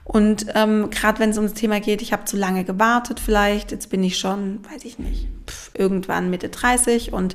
Und 0.04 0.46
ähm, 0.54 0.88
gerade 0.90 1.18
wenn 1.18 1.30
es 1.30 1.36
ums 1.36 1.52
Thema 1.52 1.80
geht, 1.80 2.00
ich 2.00 2.12
habe 2.12 2.24
zu 2.24 2.36
lange 2.36 2.64
gewartet 2.64 3.20
vielleicht, 3.20 3.72
jetzt 3.72 3.90
bin 3.90 4.04
ich 4.04 4.18
schon, 4.18 4.64
weiß 4.72 4.84
ich 4.84 5.00
nicht, 5.00 5.26
pf, 5.48 5.72
irgendwann 5.74 6.30
Mitte 6.30 6.48
30 6.48 7.12
und 7.12 7.34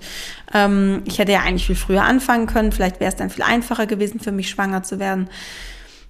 ähm, 0.53 1.03
ich 1.05 1.19
hätte 1.19 1.33
ja 1.33 1.41
eigentlich 1.41 1.67
viel 1.67 1.75
früher 1.75 2.03
anfangen 2.03 2.47
können, 2.47 2.71
vielleicht 2.71 3.01
wäre 3.01 3.09
es 3.09 3.17
dann 3.17 3.29
viel 3.29 3.43
einfacher 3.43 3.85
gewesen 3.85 4.21
für 4.21 4.31
mich, 4.31 4.49
schwanger 4.49 4.83
zu 4.83 4.99
werden. 4.99 5.29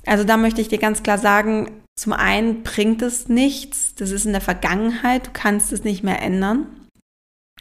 Also 0.05 0.23
da 0.23 0.37
möchte 0.37 0.61
ich 0.61 0.67
dir 0.67 0.77
ganz 0.77 1.01
klar 1.01 1.17
sagen, 1.17 1.71
zum 1.99 2.13
einen 2.13 2.61
bringt 2.61 3.01
es 3.01 3.27
nichts, 3.27 3.95
das 3.95 4.11
ist 4.11 4.25
in 4.25 4.33
der 4.33 4.41
Vergangenheit, 4.41 5.27
du 5.27 5.31
kannst 5.33 5.73
es 5.73 5.83
nicht 5.83 6.03
mehr 6.03 6.21
ändern. 6.21 6.67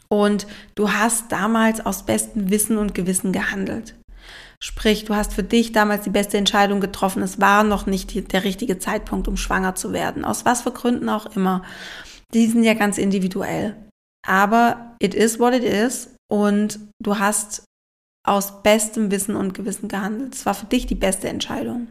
Und 0.08 0.46
du 0.74 0.92
hast 0.92 1.32
damals 1.32 1.84
aus 1.84 2.04
bestem 2.04 2.50
Wissen 2.50 2.76
und 2.76 2.94
Gewissen 2.94 3.32
gehandelt. 3.32 3.94
Sprich, 4.64 5.04
du 5.04 5.16
hast 5.16 5.34
für 5.34 5.42
dich 5.42 5.72
damals 5.72 6.04
die 6.04 6.10
beste 6.10 6.38
Entscheidung 6.38 6.80
getroffen. 6.80 7.20
Es 7.20 7.40
war 7.40 7.64
noch 7.64 7.86
nicht 7.86 8.32
der 8.32 8.44
richtige 8.44 8.78
Zeitpunkt, 8.78 9.26
um 9.26 9.36
schwanger 9.36 9.74
zu 9.74 9.92
werden. 9.92 10.24
Aus 10.24 10.44
was 10.44 10.62
für 10.62 10.70
Gründen 10.70 11.08
auch 11.08 11.26
immer. 11.34 11.64
Die 12.32 12.46
sind 12.46 12.62
ja 12.62 12.74
ganz 12.74 12.96
individuell. 12.96 13.74
Aber 14.24 14.94
it 15.00 15.16
is 15.16 15.40
what 15.40 15.52
it 15.52 15.64
is. 15.64 16.14
Und 16.30 16.78
du 17.02 17.18
hast 17.18 17.64
aus 18.24 18.62
bestem 18.62 19.10
Wissen 19.10 19.34
und 19.34 19.52
Gewissen 19.52 19.88
gehandelt. 19.88 20.36
Es 20.36 20.46
war 20.46 20.54
für 20.54 20.66
dich 20.66 20.86
die 20.86 20.94
beste 20.94 21.28
Entscheidung. 21.28 21.88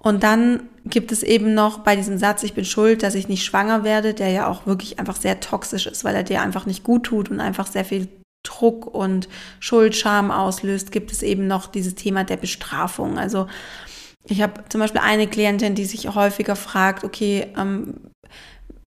Und 0.00 0.22
dann 0.22 0.66
gibt 0.86 1.12
es 1.12 1.22
eben 1.22 1.52
noch 1.52 1.80
bei 1.80 1.94
diesem 1.94 2.16
Satz, 2.16 2.42
ich 2.42 2.54
bin 2.54 2.64
schuld, 2.64 3.02
dass 3.02 3.14
ich 3.14 3.28
nicht 3.28 3.44
schwanger 3.44 3.84
werde, 3.84 4.14
der 4.14 4.30
ja 4.30 4.46
auch 4.46 4.64
wirklich 4.64 4.98
einfach 4.98 5.16
sehr 5.16 5.40
toxisch 5.40 5.86
ist, 5.86 6.04
weil 6.04 6.14
er 6.14 6.22
dir 6.22 6.40
einfach 6.40 6.64
nicht 6.64 6.84
gut 6.84 7.04
tut 7.04 7.28
und 7.30 7.40
einfach 7.40 7.66
sehr 7.66 7.84
viel 7.84 8.08
Druck 8.48 8.86
und 8.86 9.28
Schuldscham 9.60 10.30
auslöst, 10.30 10.92
gibt 10.92 11.12
es 11.12 11.22
eben 11.22 11.46
noch 11.46 11.66
dieses 11.66 11.94
Thema 11.94 12.24
der 12.24 12.36
Bestrafung. 12.36 13.18
Also 13.18 13.46
ich 14.28 14.42
habe 14.42 14.64
zum 14.68 14.80
Beispiel 14.80 15.00
eine 15.00 15.26
Klientin, 15.26 15.74
die 15.74 15.84
sich 15.84 16.14
häufiger 16.14 16.56
fragt, 16.56 17.04
okay, 17.04 17.52
ähm, 17.56 17.94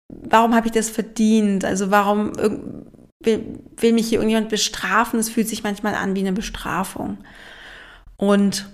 warum 0.09 0.55
habe 0.55 0.67
ich 0.67 0.73
das 0.73 0.89
verdient? 0.89 1.65
Also 1.65 1.91
warum 1.91 2.33
will, 3.23 3.61
will 3.77 3.93
mich 3.93 4.09
hier 4.09 4.19
irgendjemand 4.19 4.49
bestrafen? 4.49 5.19
Es 5.19 5.29
fühlt 5.29 5.49
sich 5.49 5.63
manchmal 5.63 5.95
an 5.95 6.15
wie 6.15 6.21
eine 6.21 6.33
Bestrafung. 6.33 7.19
Und 8.17 8.67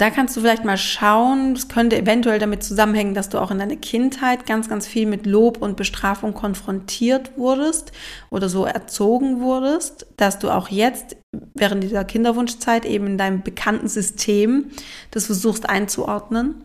da 0.00 0.10
kannst 0.10 0.36
du 0.36 0.40
vielleicht 0.40 0.64
mal 0.64 0.76
schauen, 0.76 1.52
es 1.52 1.68
könnte 1.68 1.98
eventuell 1.98 2.38
damit 2.38 2.62
zusammenhängen, 2.62 3.14
dass 3.14 3.28
du 3.28 3.38
auch 3.38 3.50
in 3.50 3.58
deiner 3.58 3.76
Kindheit 3.76 4.46
ganz, 4.46 4.68
ganz 4.68 4.86
viel 4.86 5.06
mit 5.06 5.26
Lob 5.26 5.60
und 5.60 5.76
Bestrafung 5.76 6.34
konfrontiert 6.34 7.36
wurdest 7.36 7.92
oder 8.30 8.48
so 8.48 8.64
erzogen 8.64 9.40
wurdest, 9.40 10.06
dass 10.16 10.38
du 10.38 10.50
auch 10.50 10.68
jetzt 10.68 11.16
während 11.54 11.82
dieser 11.82 12.04
Kinderwunschzeit 12.04 12.84
eben 12.84 13.06
in 13.06 13.18
deinem 13.18 13.42
bekannten 13.42 13.88
System 13.88 14.70
das 15.10 15.26
versuchst 15.26 15.68
einzuordnen. 15.68 16.62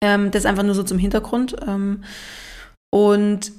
Ähm, 0.00 0.30
das 0.30 0.46
einfach 0.46 0.64
nur 0.64 0.74
so 0.74 0.82
zum 0.82 0.98
Hintergrund. 0.98 1.56
Ähm, 1.66 2.02
und 2.92 3.52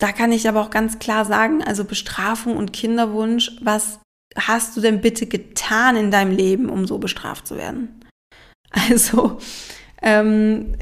da 0.00 0.12
kann 0.12 0.32
ich 0.32 0.48
aber 0.48 0.60
auch 0.60 0.70
ganz 0.70 0.98
klar 0.98 1.24
sagen, 1.24 1.62
also 1.62 1.84
Bestrafung 1.84 2.56
und 2.56 2.72
Kinderwunsch, 2.72 3.52
was 3.62 4.00
hast 4.36 4.76
du 4.76 4.80
denn 4.80 5.00
bitte 5.00 5.26
getan 5.26 5.96
in 5.96 6.10
deinem 6.10 6.32
Leben, 6.36 6.68
um 6.68 6.86
so 6.86 6.98
bestraft 6.98 7.46
zu 7.46 7.56
werden? 7.56 8.00
Also, 8.90 9.38
ähm, 10.02 10.74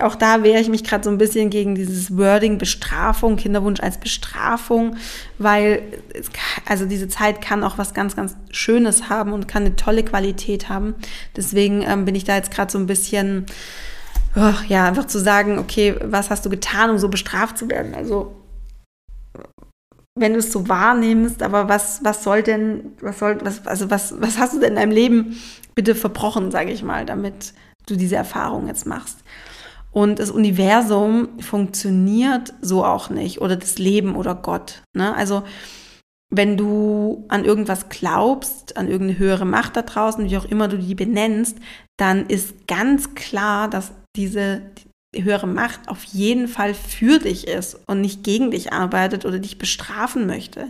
auch 0.00 0.14
da 0.14 0.42
wehre 0.42 0.60
ich 0.60 0.68
mich 0.68 0.84
gerade 0.84 1.04
so 1.04 1.10
ein 1.10 1.18
bisschen 1.18 1.50
gegen 1.50 1.74
dieses 1.74 2.16
Wording 2.16 2.58
Bestrafung, 2.58 3.36
Kinderwunsch 3.36 3.80
als 3.80 3.98
Bestrafung, 3.98 4.96
weil 5.38 5.82
also 6.66 6.86
diese 6.86 7.08
Zeit 7.08 7.40
kann 7.40 7.64
auch 7.64 7.78
was 7.78 7.94
ganz, 7.94 8.14
ganz 8.16 8.36
Schönes 8.50 9.08
haben 9.08 9.32
und 9.32 9.48
kann 9.48 9.64
eine 9.64 9.76
tolle 9.76 10.04
Qualität 10.04 10.68
haben. 10.68 10.94
Deswegen 11.36 11.82
ähm, 11.82 12.04
bin 12.04 12.14
ich 12.14 12.24
da 12.24 12.36
jetzt 12.36 12.52
gerade 12.52 12.70
so 12.70 12.78
ein 12.78 12.86
bisschen, 12.86 13.46
oh, 14.36 14.54
ja, 14.68 14.86
einfach 14.86 15.06
zu 15.06 15.18
sagen, 15.18 15.58
okay, 15.58 15.96
was 16.02 16.30
hast 16.30 16.46
du 16.46 16.50
getan, 16.50 16.90
um 16.90 16.98
so 16.98 17.08
bestraft 17.08 17.58
zu 17.58 17.68
werden? 17.68 17.94
Also 17.94 18.39
wenn 20.18 20.32
du 20.32 20.38
es 20.38 20.52
so 20.52 20.68
wahrnimmst, 20.68 21.42
aber 21.42 21.68
was, 21.68 22.04
was 22.04 22.24
soll 22.24 22.42
denn, 22.42 22.92
was 23.00 23.18
soll, 23.18 23.38
was, 23.42 23.66
also 23.66 23.90
was, 23.90 24.20
was 24.20 24.38
hast 24.38 24.54
du 24.54 24.60
denn 24.60 24.70
in 24.70 24.76
deinem 24.76 24.92
Leben 24.92 25.40
bitte 25.74 25.94
verbrochen, 25.94 26.50
sage 26.50 26.72
ich 26.72 26.82
mal, 26.82 27.06
damit 27.06 27.54
du 27.86 27.96
diese 27.96 28.16
Erfahrung 28.16 28.66
jetzt 28.66 28.86
machst? 28.86 29.18
Und 29.92 30.18
das 30.18 30.30
Universum 30.30 31.40
funktioniert 31.40 32.54
so 32.60 32.84
auch 32.84 33.10
nicht 33.10 33.40
oder 33.40 33.56
das 33.56 33.78
Leben 33.78 34.14
oder 34.14 34.34
Gott. 34.34 34.82
Ne? 34.94 35.14
Also 35.16 35.42
wenn 36.30 36.56
du 36.56 37.24
an 37.28 37.44
irgendwas 37.44 37.88
glaubst, 37.88 38.76
an 38.76 38.86
irgendeine 38.86 39.18
höhere 39.18 39.44
Macht 39.44 39.76
da 39.76 39.82
draußen, 39.82 40.30
wie 40.30 40.36
auch 40.36 40.44
immer 40.44 40.68
du 40.68 40.78
die 40.78 40.94
benennst, 40.94 41.58
dann 41.96 42.26
ist 42.26 42.68
ganz 42.68 43.14
klar, 43.14 43.68
dass 43.68 43.92
diese, 44.14 44.62
höhere 45.12 45.48
Macht 45.48 45.88
auf 45.88 46.04
jeden 46.04 46.46
Fall 46.46 46.72
für 46.72 47.18
dich 47.18 47.48
ist 47.48 47.76
und 47.86 48.00
nicht 48.00 48.22
gegen 48.22 48.52
dich 48.52 48.72
arbeitet 48.72 49.24
oder 49.24 49.40
dich 49.40 49.58
bestrafen 49.58 50.26
möchte. 50.26 50.68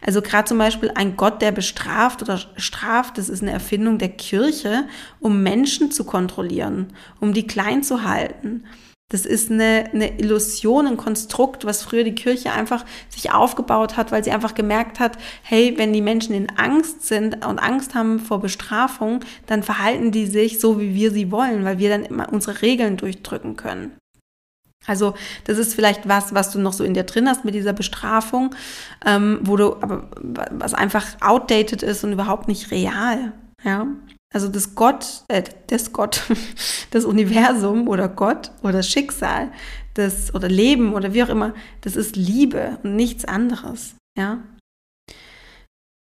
Also 0.00 0.22
gerade 0.22 0.48
zum 0.48 0.56
Beispiel 0.56 0.90
ein 0.94 1.16
Gott, 1.16 1.42
der 1.42 1.52
bestraft 1.52 2.22
oder 2.22 2.40
straft, 2.56 3.18
das 3.18 3.28
ist 3.28 3.42
eine 3.42 3.52
Erfindung 3.52 3.98
der 3.98 4.08
Kirche, 4.08 4.84
um 5.20 5.42
Menschen 5.42 5.90
zu 5.90 6.04
kontrollieren, 6.04 6.94
um 7.20 7.34
die 7.34 7.46
klein 7.46 7.82
zu 7.82 8.04
halten. 8.04 8.64
Das 9.10 9.26
ist 9.26 9.50
eine, 9.50 9.90
eine 9.92 10.18
Illusion, 10.18 10.86
ein 10.86 10.96
Konstrukt, 10.96 11.66
was 11.66 11.82
früher 11.82 12.04
die 12.04 12.14
Kirche 12.14 12.52
einfach 12.52 12.84
sich 13.08 13.32
aufgebaut 13.32 13.96
hat, 13.96 14.12
weil 14.12 14.24
sie 14.24 14.32
einfach 14.32 14.54
gemerkt 14.54 14.98
hat, 14.98 15.18
hey, 15.42 15.74
wenn 15.76 15.92
die 15.92 16.00
Menschen 16.00 16.34
in 16.34 16.48
Angst 16.56 17.06
sind 17.06 17.46
und 17.46 17.58
Angst 17.58 17.94
haben 17.94 18.18
vor 18.18 18.40
Bestrafung, 18.40 19.20
dann 19.46 19.62
verhalten 19.62 20.10
die 20.10 20.26
sich 20.26 20.58
so, 20.58 20.80
wie 20.80 20.94
wir 20.94 21.10
sie 21.10 21.30
wollen, 21.30 21.64
weil 21.64 21.78
wir 21.78 21.90
dann 21.90 22.04
immer 22.04 22.32
unsere 22.32 22.62
Regeln 22.62 22.96
durchdrücken 22.96 23.56
können. 23.56 23.92
Also 24.86 25.14
das 25.44 25.58
ist 25.58 25.74
vielleicht 25.74 26.08
was, 26.08 26.34
was 26.34 26.50
du 26.50 26.58
noch 26.58 26.72
so 26.72 26.84
in 26.84 26.94
dir 26.94 27.04
drin 27.04 27.28
hast 27.28 27.44
mit 27.44 27.54
dieser 27.54 27.72
Bestrafung, 27.72 28.54
ähm, 29.04 29.40
wo 29.42 29.56
du 29.56 29.74
aber 29.74 30.08
was 30.50 30.74
einfach 30.74 31.06
outdated 31.20 31.82
ist 31.82 32.04
und 32.04 32.12
überhaupt 32.12 32.48
nicht 32.48 32.70
real. 32.70 33.32
Ja, 33.62 33.86
also 34.34 34.48
das 34.48 34.74
Gott, 34.74 35.22
äh, 35.28 35.44
das 35.68 35.92
Gott, 35.92 36.22
das 36.90 37.04
Universum 37.04 37.88
oder 37.88 38.08
Gott 38.08 38.50
oder 38.62 38.82
Schicksal, 38.82 39.52
das 39.94 40.34
oder 40.34 40.48
Leben 40.48 40.92
oder 40.92 41.14
wie 41.14 41.22
auch 41.22 41.28
immer, 41.28 41.54
das 41.82 41.94
ist 41.94 42.16
Liebe 42.16 42.78
und 42.82 42.96
nichts 42.96 43.24
anderes, 43.24 43.94
ja. 44.18 44.42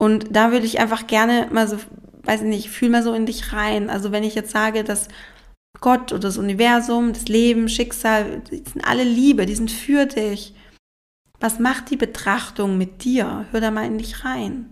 Und 0.02 0.28
da 0.34 0.52
würde 0.52 0.66
ich 0.66 0.80
einfach 0.80 1.08
gerne 1.08 1.50
mal 1.52 1.68
so, 1.68 1.78
weiß 2.24 2.42
ich 2.42 2.48
nicht, 2.48 2.70
fühl 2.70 2.90
mal 2.90 3.04
so 3.04 3.14
in 3.14 3.26
dich 3.26 3.52
rein. 3.52 3.90
Also 3.90 4.14
wenn 4.14 4.24
ich 4.24 4.34
jetzt 4.34 4.52
sage, 4.52 4.86
dass 4.86 5.10
Gott 5.82 6.14
oder 6.14 6.22
das 6.22 6.38
Universum, 6.38 7.12
das 7.12 7.28
Leben, 7.28 7.68
Schicksal, 7.68 8.42
die 8.50 8.58
sind 8.58 8.86
alle 8.86 9.04
Liebe, 9.04 9.46
die 9.46 9.56
sind 9.56 9.72
für 9.72 10.06
dich. 10.06 10.54
Was 11.42 11.60
macht 11.60 11.90
die 11.90 11.98
Betrachtung 11.98 12.78
mit 12.78 13.04
dir? 13.04 13.46
Hör 13.52 13.60
da 13.60 13.72
mal 13.72 13.86
in 13.86 13.98
dich 13.98 14.24
rein. 14.24 14.72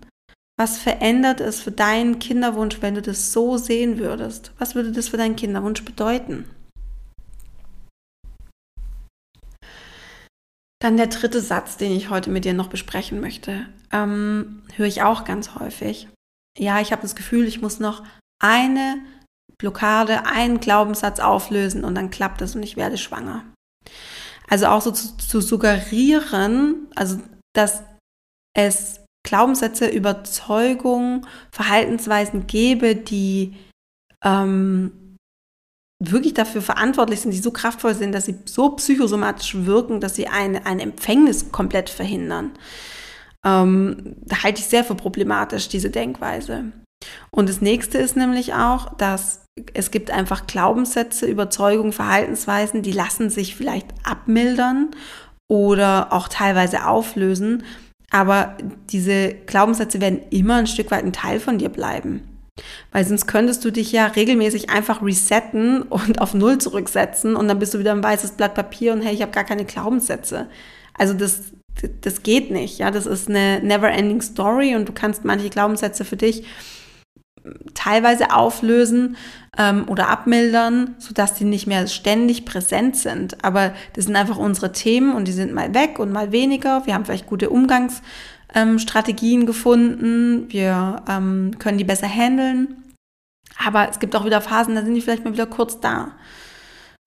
Was 0.59 0.79
verändert 0.79 1.39
es 1.39 1.61
für 1.61 1.71
deinen 1.71 2.17
Kinderwunsch, 2.17 2.81
wenn 2.81 2.95
du 2.95 3.01
das 3.01 3.31
so 3.31 3.57
sehen 3.57 3.99
würdest? 3.99 4.51
Was 4.57 4.73
würde 4.73 4.91
das 4.91 5.09
für 5.09 5.17
deinen 5.17 5.35
Kinderwunsch 5.35 5.85
bedeuten? 5.85 6.49
Dann 10.79 10.97
der 10.97 11.07
dritte 11.07 11.41
Satz, 11.41 11.77
den 11.77 11.91
ich 11.91 12.09
heute 12.09 12.31
mit 12.31 12.45
dir 12.45 12.53
noch 12.53 12.69
besprechen 12.69 13.19
möchte, 13.19 13.67
ähm, 13.91 14.63
höre 14.75 14.87
ich 14.87 15.03
auch 15.03 15.25
ganz 15.25 15.55
häufig. 15.55 16.07
Ja, 16.57 16.81
ich 16.81 16.91
habe 16.91 17.03
das 17.03 17.15
Gefühl, 17.15 17.47
ich 17.47 17.61
muss 17.61 17.79
noch 17.79 18.03
eine 18.39 18.97
Blockade, 19.59 20.25
einen 20.25 20.59
Glaubenssatz 20.59 21.19
auflösen 21.19 21.83
und 21.83 21.95
dann 21.95 22.09
klappt 22.09 22.41
es 22.41 22.55
und 22.55 22.63
ich 22.63 22.77
werde 22.77 22.97
schwanger. 22.97 23.43
Also 24.47 24.67
auch 24.67 24.81
so 24.81 24.91
zu, 24.91 25.17
zu 25.17 25.41
suggerieren, 25.41 26.87
also 26.95 27.21
dass 27.53 27.83
es 28.55 29.01
Glaubenssätze, 29.27 29.87
Überzeugungen, 29.87 31.27
Verhaltensweisen 31.51 32.47
gebe, 32.47 32.95
die 32.95 33.57
ähm, 34.23 35.17
wirklich 36.01 36.33
dafür 36.33 36.61
verantwortlich 36.61 37.19
sind, 37.19 37.31
die 37.31 37.39
so 37.39 37.51
kraftvoll 37.51 37.93
sind, 37.93 38.13
dass 38.13 38.25
sie 38.25 38.37
so 38.45 38.69
psychosomatisch 38.69 39.65
wirken, 39.65 39.99
dass 39.99 40.15
sie 40.15 40.27
eine, 40.27 40.65
ein 40.65 40.79
Empfängnis 40.79 41.51
komplett 41.51 41.89
verhindern. 41.89 42.51
Ähm, 43.45 44.15
da 44.21 44.43
halte 44.43 44.61
ich 44.61 44.67
sehr 44.67 44.85
für 44.85 44.95
problematisch, 44.95 45.67
diese 45.67 45.89
Denkweise. 45.89 46.71
Und 47.29 47.49
das 47.49 47.59
nächste 47.59 47.97
ist 47.97 48.15
nämlich 48.15 48.53
auch, 48.53 48.93
dass 48.93 49.43
es 49.73 49.91
gibt 49.91 50.09
einfach 50.09 50.47
Glaubenssätze, 50.47 51.25
Überzeugungen, 51.25 51.91
Verhaltensweisen, 51.91 52.81
die 52.81 52.93
lassen 52.93 53.29
sich 53.29 53.57
vielleicht 53.57 53.87
abmildern 54.05 54.91
oder 55.51 56.13
auch 56.13 56.29
teilweise 56.29 56.87
auflösen, 56.87 57.63
aber 58.11 58.57
diese 58.89 59.33
Glaubenssätze 59.45 59.99
werden 59.99 60.21
immer 60.29 60.55
ein 60.55 60.67
Stück 60.67 60.91
weit 60.91 61.03
ein 61.03 61.13
Teil 61.13 61.39
von 61.39 61.57
dir 61.57 61.69
bleiben. 61.69 62.21
Weil 62.91 63.05
sonst 63.05 63.27
könntest 63.27 63.63
du 63.65 63.71
dich 63.71 63.91
ja 63.91 64.07
regelmäßig 64.07 64.69
einfach 64.69 65.03
resetten 65.03 65.83
und 65.83 66.21
auf 66.21 66.33
Null 66.33 66.57
zurücksetzen 66.57 67.35
und 67.35 67.47
dann 67.47 67.59
bist 67.59 67.73
du 67.73 67.79
wieder 67.79 67.91
ein 67.91 68.03
weißes 68.03 68.31
Blatt 68.31 68.55
Papier 68.55 68.93
und 68.93 69.01
hey, 69.01 69.13
ich 69.13 69.21
habe 69.21 69.31
gar 69.31 69.43
keine 69.43 69.65
Glaubenssätze. 69.65 70.47
Also 70.97 71.13
das, 71.13 71.41
das 72.01 72.23
geht 72.23 72.49
nicht. 72.49 72.79
Ja, 72.79 72.89
das 72.89 73.05
ist 73.05 73.29
eine 73.29 73.61
never-ending 73.61 74.21
Story 74.21 74.75
und 74.75 74.87
du 74.87 74.93
kannst 74.93 75.23
manche 75.25 75.49
Glaubenssätze 75.49 76.05
für 76.05 76.17
dich 76.17 76.45
teilweise 77.73 78.31
auflösen 78.33 79.17
ähm, 79.57 79.85
oder 79.87 80.09
abmildern, 80.09 80.95
sodass 80.97 81.33
die 81.33 81.45
nicht 81.45 81.67
mehr 81.67 81.87
ständig 81.87 82.45
präsent 82.45 82.95
sind. 82.95 83.43
Aber 83.43 83.73
das 83.93 84.05
sind 84.05 84.15
einfach 84.15 84.37
unsere 84.37 84.71
Themen 84.71 85.15
und 85.15 85.27
die 85.27 85.31
sind 85.31 85.53
mal 85.53 85.73
weg 85.73 85.99
und 85.99 86.11
mal 86.11 86.31
weniger. 86.31 86.85
Wir 86.85 86.93
haben 86.93 87.05
vielleicht 87.05 87.27
gute 87.27 87.49
Umgangsstrategien 87.49 89.41
ähm, 89.41 89.47
gefunden. 89.47 90.45
Wir 90.49 91.03
ähm, 91.09 91.51
können 91.59 91.77
die 91.77 91.83
besser 91.83 92.07
handeln. 92.07 92.83
Aber 93.65 93.89
es 93.89 93.99
gibt 93.99 94.15
auch 94.15 94.25
wieder 94.25 94.41
Phasen, 94.41 94.75
da 94.75 94.83
sind 94.83 94.93
die 94.93 95.01
vielleicht 95.01 95.25
mal 95.25 95.33
wieder 95.33 95.47
kurz 95.47 95.79
da. 95.79 96.11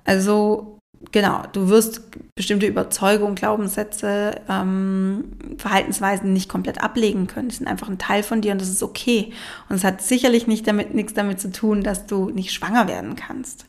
Also 0.05 0.80
genau, 1.13 1.43
du 1.53 1.69
wirst 1.69 2.03
bestimmte 2.35 2.67
Überzeugungen, 2.67 3.35
Glaubenssätze, 3.35 4.41
ähm, 4.49 5.33
Verhaltensweisen 5.59 6.33
nicht 6.33 6.49
komplett 6.49 6.83
ablegen 6.83 7.27
können. 7.27 7.49
Die 7.49 7.57
sind 7.57 7.67
einfach 7.67 7.89
ein 7.89 7.99
Teil 7.99 8.23
von 8.23 8.41
dir 8.41 8.53
und 8.53 8.61
das 8.61 8.69
ist 8.69 8.83
okay. 8.83 9.33
Und 9.69 9.77
es 9.77 9.85
hat 9.85 10.03
sicherlich 10.03 10.47
nicht 10.47 10.67
damit, 10.67 10.95
nichts 10.95 11.15
damit 11.15 11.41
zu 11.41 11.51
tun, 11.51 11.83
dass 11.83 12.07
du 12.07 12.31
nicht 12.31 12.53
schwanger 12.53 12.89
werden 12.89 13.17
kannst. 13.17 13.67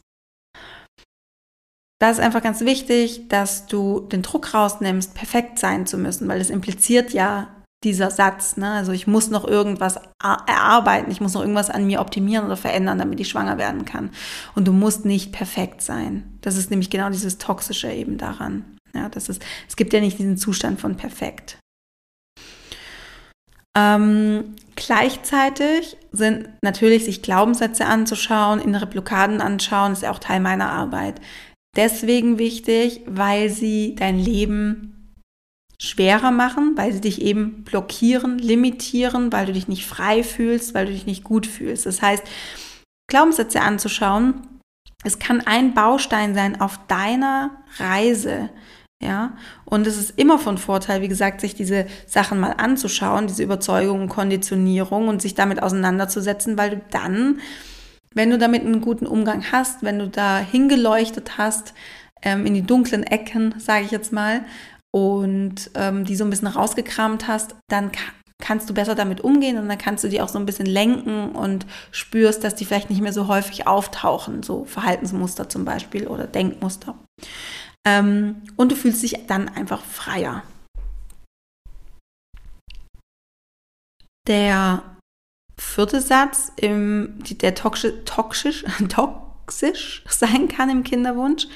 Da 2.00 2.10
ist 2.10 2.20
einfach 2.20 2.42
ganz 2.42 2.62
wichtig, 2.62 3.28
dass 3.30 3.68
du 3.68 4.00
den 4.00 4.24
Druck 4.24 4.56
rausnimmst, 4.56 5.14
perfekt 5.14 5.60
sein 5.60 5.86
zu 5.86 6.00
müssen, 6.00 6.28
weil 6.28 6.40
das 6.40 6.50
impliziert 6.50 7.14
ja 7.14 7.48
dieser 7.84 8.12
Satz. 8.12 8.58
Ne? 8.58 8.72
Also 8.72 8.92
ich 8.92 9.08
muss 9.08 9.30
noch 9.30 9.48
irgendwas 9.48 10.00
erarbeiten, 10.22 11.12
ich 11.12 11.22
muss 11.22 11.34
noch 11.34 11.42
irgendwas 11.42 11.70
an 11.70 11.88
mir 11.88 12.00
optimieren 12.00 12.46
oder 12.46 12.58
verändern, 12.58 13.00
damit 13.00 13.20
ich 13.20 13.30
schwanger 13.30 13.58
werden 13.58 13.86
kann. 13.86 14.12
Und 14.56 14.68
du 14.68 14.72
musst 14.72 15.06
nicht 15.06 15.32
perfekt 15.32 15.82
sein. 15.82 16.38
Das 16.42 16.58
ist 16.58 16.70
nämlich 16.70 16.90
genau 16.90 17.10
dieses 17.10 17.38
Toxische 17.38 17.92
eben 17.92 18.18
daran. 18.18 18.78
Ja, 18.94 19.10
das 19.10 19.30
ist, 19.30 19.42
es 19.68 19.76
gibt 19.76 19.94
ja 19.94 20.00
nicht 20.00 20.20
diesen 20.20 20.38
Zustand 20.38 20.80
von 20.80 20.98
perfekt. 20.98 21.58
Ähm, 23.78 24.56
gleichzeitig 24.76 25.98
sind 26.12 26.50
natürlich 26.62 27.06
sich 27.06 27.22
Glaubenssätze 27.22 27.86
anzuschauen, 27.86 28.60
innere 28.60 28.86
Blockaden 28.86 29.40
anschauen, 29.40 29.94
ist 29.94 30.04
ja 30.04 30.12
auch 30.12 30.20
Teil 30.20 30.42
meiner 30.42 30.70
Arbeit. 30.70 31.22
Deswegen 31.78 32.38
wichtig, 32.38 33.02
weil 33.08 33.50
sie 33.50 33.96
dein 33.96 34.20
Leben 34.20 34.91
schwerer 35.82 36.30
machen, 36.30 36.78
weil 36.78 36.94
sie 36.94 37.02
dich 37.02 37.24
eben 37.24 37.64
blockieren, 37.64 38.38
limitieren, 38.38 39.34
weil 39.34 39.48
du 39.48 39.54
dich 39.54 39.68
nicht 39.68 39.88
frei 39.88 40.24
fühlst, 40.24 40.76
weil 40.76 40.86
du 40.86 40.92
dich 40.92 41.08
nicht 41.08 41.24
gut 41.24 41.48
fühlst. 41.48 41.88
Das 41.88 42.04
heißt, 42.04 42.24
Glaubenssätze 43.10 43.62
anzuschauen, 43.62 44.48
es 45.04 45.18
kann 45.18 45.42
ein 45.42 45.74
Baustein 45.74 46.36
sein 46.36 46.62
auf 46.62 46.80
deiner 46.88 47.64
Reise. 47.78 48.52
Ja, 49.02 49.36
und 49.66 49.88
es 49.88 49.98
ist 49.98 50.20
immer 50.20 50.38
von 50.38 50.60
Vorteil, 50.60 51.02
wie 51.02 51.08
gesagt, 51.08 51.42
sich 51.42 51.56
diese 51.56 51.88
Sachen 52.06 52.40
mal 52.40 52.52
anzuschauen, 52.52 53.26
diese 53.26 53.42
Überzeugungen, 53.42 54.08
Konditionierung 54.08 55.08
und 55.08 55.24
sich 55.24 55.34
damit 55.34 55.64
auseinanderzusetzen, 55.64 56.56
weil 56.56 56.70
du 56.70 56.82
dann, 56.92 57.40
wenn 58.14 58.30
du 58.30 58.38
damit 58.38 58.62
einen 58.62 58.82
guten 58.82 59.08
Umgang 59.08 59.52
hast, 59.52 59.82
wenn 59.82 59.98
du 59.98 60.08
da 60.08 60.38
hingeleuchtet 60.38 61.40
hast, 61.40 61.74
ähm, 62.22 62.46
in 62.46 62.54
die 62.54 62.62
dunklen 62.62 63.02
Ecken, 63.02 63.56
sage 63.58 63.86
ich 63.86 63.90
jetzt 63.90 64.14
mal, 64.14 64.46
und 64.94 65.72
ähm, 65.76 66.06
die 66.06 66.16
so 66.16 66.24
ein 66.24 66.30
bisschen 66.30 66.48
rausgekramt 66.48 67.28
hast, 67.28 67.56
dann 67.70 67.92
kannst 68.42 68.70
du 68.70 68.74
besser 68.74 68.96
damit 68.96 69.22
umgehen 69.22 69.58
und 69.58 69.70
dann 69.70 69.78
kannst 69.78 70.04
du 70.04 70.10
die 70.10 70.20
auch 70.20 70.28
so 70.28 70.40
ein 70.40 70.46
bisschen 70.46 70.66
lenken 70.66 71.32
und 71.32 71.66
spürst, 71.92 72.44
dass 72.44 72.56
die 72.56 72.66
vielleicht 72.66 72.90
nicht 72.90 73.02
mehr 73.02 73.14
so 73.14 73.28
häufig 73.28 73.68
auftauchen, 73.68 74.44
so 74.44 74.66
Verhaltensmuster 74.66 75.48
zum 75.48 75.64
Beispiel 75.64 76.08
oder 76.08 76.28
Denkmuster. 76.28 76.96
Ähm, 77.88 78.42
und 78.58 78.72
du 78.72 78.76
fühlst 78.76 79.02
dich 79.04 79.16
dann 79.28 79.48
einfach 79.48 79.84
freier. 79.84 80.44
Der 84.28 84.84
vierte 85.58 86.02
Satz, 86.02 86.52
im, 86.58 87.20
der 87.24 87.56
toxisch, 87.56 87.94
toxisch, 88.06 88.66
toxisch 88.90 90.04
sein 90.08 90.48
kann 90.48 90.70
im 90.70 90.84
Kinderwunsch, 90.84 91.48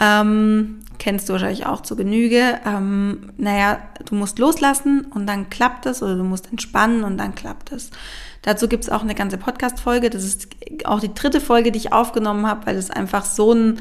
ähm, 0.00 0.80
kennst 0.98 1.28
du 1.28 1.34
wahrscheinlich 1.34 1.66
auch 1.66 1.82
zu 1.82 1.96
Genüge. 1.96 2.58
Ähm, 2.64 3.32
naja, 3.36 3.80
du 4.06 4.14
musst 4.14 4.38
loslassen 4.38 5.06
und 5.06 5.26
dann 5.26 5.50
klappt 5.50 5.86
es 5.86 6.02
oder 6.02 6.16
du 6.16 6.24
musst 6.24 6.50
entspannen 6.50 7.04
und 7.04 7.18
dann 7.18 7.34
klappt 7.34 7.72
es. 7.72 7.90
Dazu 8.42 8.68
gibt 8.68 8.84
es 8.84 8.90
auch 8.90 9.02
eine 9.02 9.14
ganze 9.14 9.36
Podcast-Folge. 9.36 10.08
Das 10.08 10.24
ist 10.24 10.48
auch 10.84 11.00
die 11.00 11.12
dritte 11.12 11.40
Folge, 11.40 11.72
die 11.72 11.78
ich 11.78 11.92
aufgenommen 11.92 12.46
habe, 12.46 12.66
weil 12.66 12.76
es 12.76 12.90
einfach 12.90 13.26
so 13.26 13.52
ein 13.52 13.80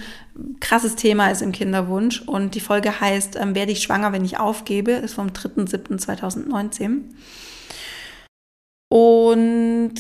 krasses 0.60 0.96
Thema 0.96 1.30
ist 1.32 1.42
im 1.42 1.54
Kinderwunsch. 1.54 2.22
Und 2.22 2.56
die 2.56 2.60
Folge 2.60 3.00
heißt 3.00 3.38
ähm, 3.38 3.56
Werde 3.56 3.72
ich 3.72 3.82
schwanger, 3.82 4.12
wenn 4.12 4.26
ich 4.26 4.38
aufgebe? 4.38 4.92
Ist 4.92 5.14
vom 5.14 5.28
3.7.2019. 5.28 7.04
Und 8.90 9.94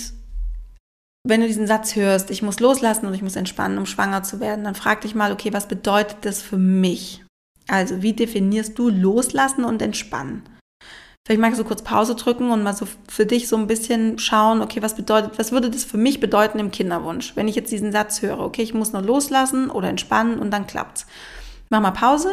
wenn 1.28 1.42
du 1.42 1.48
diesen 1.48 1.68
Satz 1.68 1.96
hörst, 1.96 2.32
ich 2.32 2.42
muss 2.42 2.60
loslassen 2.60 3.06
und 3.06 3.14
ich 3.14 3.22
muss 3.22 3.36
entspannen, 3.36 3.78
um 3.78 3.86
schwanger 3.86 4.24
zu 4.24 4.40
werden, 4.40 4.64
dann 4.64 4.76
frag 4.76 5.02
dich 5.02 5.16
mal, 5.16 5.32
okay, 5.32 5.54
was 5.54 5.68
bedeutet 5.68 6.18
das 6.22 6.42
für 6.42 6.58
mich? 6.58 7.24
Also, 7.68 8.02
wie 8.02 8.14
definierst 8.14 8.78
du 8.80 8.90
loslassen 8.90 9.64
und 9.64 9.82
entspannen? 9.82 10.44
Vielleicht 11.30 11.42
magst 11.42 11.60
du 11.60 11.64
kurz 11.64 11.84
Pause 11.84 12.16
drücken 12.16 12.50
und 12.50 12.64
mal 12.64 12.76
so 12.76 12.88
für 13.08 13.28
dich 13.28 13.48
so 13.48 13.56
ein 13.56 13.68
bisschen 13.68 14.18
schauen, 14.18 14.64
okay, 14.64 14.82
was 14.82 14.96
bedeutet, 14.96 15.38
was 15.38 15.52
würde 15.52 15.70
das 15.70 15.84
für 15.84 15.98
mich 15.98 16.20
bedeuten 16.20 16.58
im 16.58 16.72
Kinderwunsch, 16.72 17.36
wenn 17.36 17.48
ich 17.48 17.56
jetzt 17.56 17.72
diesen 17.72 17.92
Satz 17.92 18.24
höre, 18.24 18.40
okay, 18.40 18.64
ich 18.64 18.74
muss 18.74 18.94
nur 18.94 19.04
loslassen 19.04 19.70
oder 19.70 19.90
entspannen 19.90 20.40
und 20.40 20.50
dann 20.50 20.66
klappt's. 20.66 21.06
Mach 21.70 21.82
mal 21.82 21.92
Pause 21.92 22.32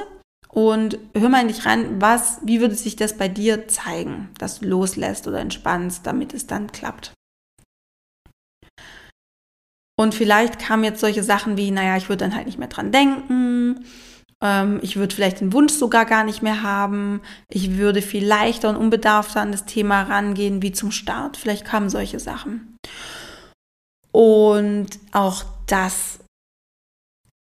und 0.49 0.99
hör 1.15 1.29
mal 1.29 1.43
in 1.43 1.49
dich 1.49 1.67
rein, 1.67 2.01
was, 2.01 2.39
wie 2.43 2.63
würde 2.63 2.75
sich 2.75 2.97
das 2.97 3.19
bei 3.19 3.29
dir 3.29 3.69
zeigen, 3.69 4.31
dass 4.39 4.61
du 4.61 4.67
loslässt 4.69 5.29
oder 5.29 5.41
entspannst, 5.41 6.07
damit 6.07 6.33
es 6.33 6.47
dann 6.47 6.73
klappt. 6.73 7.13
Und 9.99 10.15
vielleicht 10.15 10.59
kamen 10.59 10.85
jetzt 10.85 11.01
solche 11.01 11.23
Sachen 11.23 11.57
wie, 11.57 11.71
naja, 11.71 11.97
ich 11.97 12.09
würde 12.09 12.25
dann 12.25 12.35
halt 12.35 12.47
nicht 12.47 12.59
mehr 12.59 12.69
dran 12.69 12.93
denken, 12.93 13.85
ähm, 14.43 14.79
ich 14.83 14.97
würde 14.97 15.15
vielleicht 15.15 15.41
den 15.41 15.53
Wunsch 15.53 15.73
sogar 15.73 16.05
gar 16.05 16.25
nicht 16.25 16.43
mehr 16.43 16.63
haben, 16.63 17.23
ich 17.49 17.79
würde 17.79 18.03
viel 18.03 18.25
leichter 18.25 18.69
und 18.69 18.77
unbedarfter 18.77 19.41
an 19.41 19.53
das 19.53 19.65
Thema 19.65 20.03
rangehen 20.03 20.61
wie 20.63 20.73
zum 20.73 20.91
Start. 20.91 21.37
Vielleicht 21.37 21.65
kamen 21.65 21.89
solche 21.89 22.21
Sachen. 22.21 22.77
Und 24.13 24.89
auch 25.13 25.45
das 25.67 26.19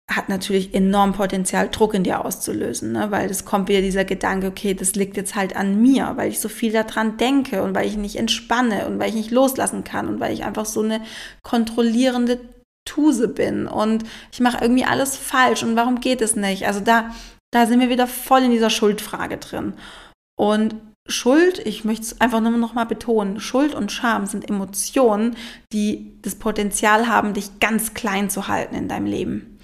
hat 0.09 0.29
natürlich 0.29 0.73
enorm 0.73 1.15
Potenzial, 1.15 1.69
Druck 1.69 1.95
in 1.95 2.05
dir 2.05 2.25
auszulösen, 2.25 2.93
ne? 2.93 3.11
weil 3.11 3.29
es 3.29 3.45
kommt 3.45 3.69
wieder 3.69 3.81
dieser 3.81 4.05
Gedanke, 4.05 4.47
okay, 4.47 4.73
das 4.73 4.95
liegt 4.95 5.17
jetzt 5.17 5.35
halt 5.35 5.57
an 5.57 5.83
mir, 5.83 6.13
weil 6.15 6.31
ich 6.31 6.39
so 6.39 6.49
viel 6.49 6.73
daran 6.73 7.17
denke 7.17 7.63
und 7.63 7.75
weil 7.75 7.89
ich 7.89 7.97
nicht 7.97 8.17
entspanne 8.17 8.87
und 8.87 9.01
weil 9.01 9.09
ich 9.09 9.17
nicht 9.17 9.33
loslassen 9.33 9.83
kann 9.83 10.07
und 10.07 10.21
weil 10.21 10.33
ich 10.33 10.45
einfach 10.45 10.65
so 10.65 10.81
eine 10.81 11.01
kontrollierende 11.43 12.39
Tuse 12.85 13.27
bin 13.27 13.67
und 13.67 14.05
ich 14.31 14.39
mache 14.39 14.59
irgendwie 14.61 14.85
alles 14.85 15.17
falsch 15.17 15.65
und 15.65 15.75
warum 15.75 15.99
geht 15.99 16.23
es 16.23 16.37
nicht? 16.37 16.69
Also 16.69 16.79
da, 16.79 17.11
da 17.51 17.67
sind 17.67 17.81
wir 17.81 17.91
wieder 17.91 18.07
voll 18.07 18.45
in 18.45 18.53
dieser 18.53 18.71
Schuldfrage 18.71 19.39
drin. 19.39 19.75
Und 20.39 20.77
Schuld, 21.09 21.59
ich 21.65 21.85
möchte 21.85 22.03
es 22.03 22.21
einfach 22.21 22.41
nur 22.41 22.51
noch 22.53 22.75
mal 22.75 22.85
betonen, 22.85 23.41
Schuld 23.41 23.75
und 23.75 23.93
Scham 23.93 24.27
sind 24.27 24.49
Emotionen, 24.49 25.37
die 25.73 26.21
das 26.23 26.37
Potenzial 26.37 27.09
haben, 27.09 27.35
dich 27.35 27.59
ganz 27.61 27.95
klein 27.95 28.31
zu 28.31 28.49
halten 28.49 28.75
in 28.75 28.89
deinem 28.89 29.07
Leben 29.07 29.59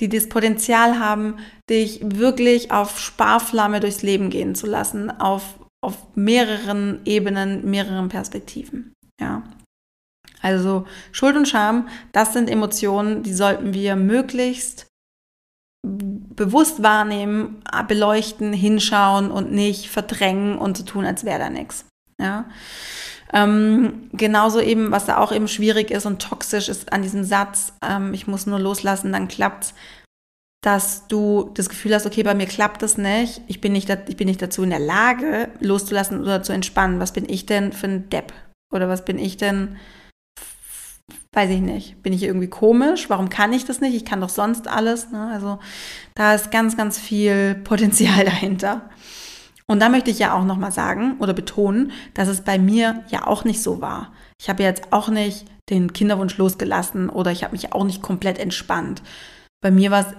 die 0.00 0.08
das 0.08 0.28
Potenzial 0.28 0.98
haben, 0.98 1.36
dich 1.70 2.00
wirklich 2.02 2.70
auf 2.70 2.98
Sparflamme 2.98 3.80
durchs 3.80 4.02
Leben 4.02 4.30
gehen 4.30 4.54
zu 4.54 4.66
lassen, 4.66 5.10
auf, 5.10 5.58
auf 5.80 5.96
mehreren 6.14 7.00
Ebenen, 7.04 7.68
mehreren 7.68 8.08
Perspektiven. 8.08 8.92
Ja. 9.20 9.42
Also 10.40 10.86
Schuld 11.12 11.36
und 11.36 11.48
Scham, 11.48 11.88
das 12.12 12.32
sind 12.32 12.50
Emotionen, 12.50 13.22
die 13.22 13.32
sollten 13.32 13.72
wir 13.72 13.96
möglichst 13.96 14.86
bewusst 15.86 16.82
wahrnehmen, 16.82 17.62
beleuchten, 17.88 18.52
hinschauen 18.52 19.30
und 19.30 19.52
nicht 19.52 19.88
verdrängen 19.88 20.58
und 20.58 20.76
so 20.76 20.84
tun, 20.84 21.04
als 21.04 21.24
wäre 21.24 21.38
da 21.38 21.50
nichts. 21.50 21.86
Ja. 22.20 22.46
Ähm, 23.34 24.10
genauso 24.12 24.60
eben, 24.60 24.92
was 24.92 25.06
da 25.06 25.18
auch 25.18 25.32
eben 25.32 25.48
schwierig 25.48 25.90
ist 25.90 26.06
und 26.06 26.22
toxisch 26.22 26.68
ist 26.68 26.92
an 26.92 27.02
diesem 27.02 27.24
Satz, 27.24 27.72
ähm, 27.84 28.14
ich 28.14 28.28
muss 28.28 28.46
nur 28.46 28.60
loslassen, 28.60 29.12
dann 29.12 29.26
klappt's, 29.26 29.74
dass 30.62 31.08
du 31.08 31.50
das 31.54 31.68
Gefühl 31.68 31.94
hast, 31.94 32.06
okay, 32.06 32.22
bei 32.22 32.34
mir 32.34 32.46
klappt 32.46 32.80
das 32.80 32.96
nicht, 32.96 33.42
ich 33.48 33.60
bin 33.60 33.72
nicht, 33.72 33.90
ich 34.08 34.16
bin 34.16 34.28
nicht 34.28 34.40
dazu 34.40 34.62
in 34.62 34.70
der 34.70 34.78
Lage, 34.78 35.48
loszulassen 35.58 36.22
oder 36.22 36.44
zu 36.44 36.52
entspannen. 36.52 37.00
Was 37.00 37.12
bin 37.12 37.28
ich 37.28 37.44
denn 37.44 37.72
für 37.72 37.88
ein 37.88 38.08
Depp? 38.08 38.32
Oder 38.72 38.88
was 38.88 39.04
bin 39.04 39.18
ich 39.18 39.36
denn, 39.36 39.76
weiß 41.32 41.50
ich 41.50 41.60
nicht, 41.60 42.02
bin 42.02 42.12
ich 42.12 42.22
irgendwie 42.22 42.48
komisch? 42.48 43.10
Warum 43.10 43.30
kann 43.30 43.52
ich 43.52 43.64
das 43.64 43.80
nicht? 43.80 43.94
Ich 43.94 44.04
kann 44.04 44.20
doch 44.20 44.28
sonst 44.28 44.68
alles. 44.68 45.10
Ne? 45.10 45.28
Also 45.32 45.58
da 46.14 46.34
ist 46.34 46.52
ganz, 46.52 46.76
ganz 46.76 47.00
viel 47.00 47.56
Potenzial 47.56 48.24
dahinter. 48.24 48.88
Und 49.66 49.80
da 49.80 49.88
möchte 49.88 50.10
ich 50.10 50.18
ja 50.18 50.34
auch 50.34 50.44
nochmal 50.44 50.72
sagen 50.72 51.16
oder 51.20 51.32
betonen, 51.32 51.92
dass 52.12 52.28
es 52.28 52.42
bei 52.42 52.58
mir 52.58 53.02
ja 53.08 53.26
auch 53.26 53.44
nicht 53.44 53.62
so 53.62 53.80
war. 53.80 54.12
Ich 54.40 54.48
habe 54.48 54.62
jetzt 54.62 54.92
auch 54.92 55.08
nicht 55.08 55.46
den 55.70 55.92
Kinderwunsch 55.92 56.36
losgelassen 56.36 57.08
oder 57.08 57.30
ich 57.30 57.44
habe 57.44 57.52
mich 57.52 57.72
auch 57.72 57.84
nicht 57.84 58.02
komplett 58.02 58.38
entspannt. 58.38 59.02
Bei 59.62 59.70
mir 59.70 59.90
war 59.90 60.06
es 60.06 60.14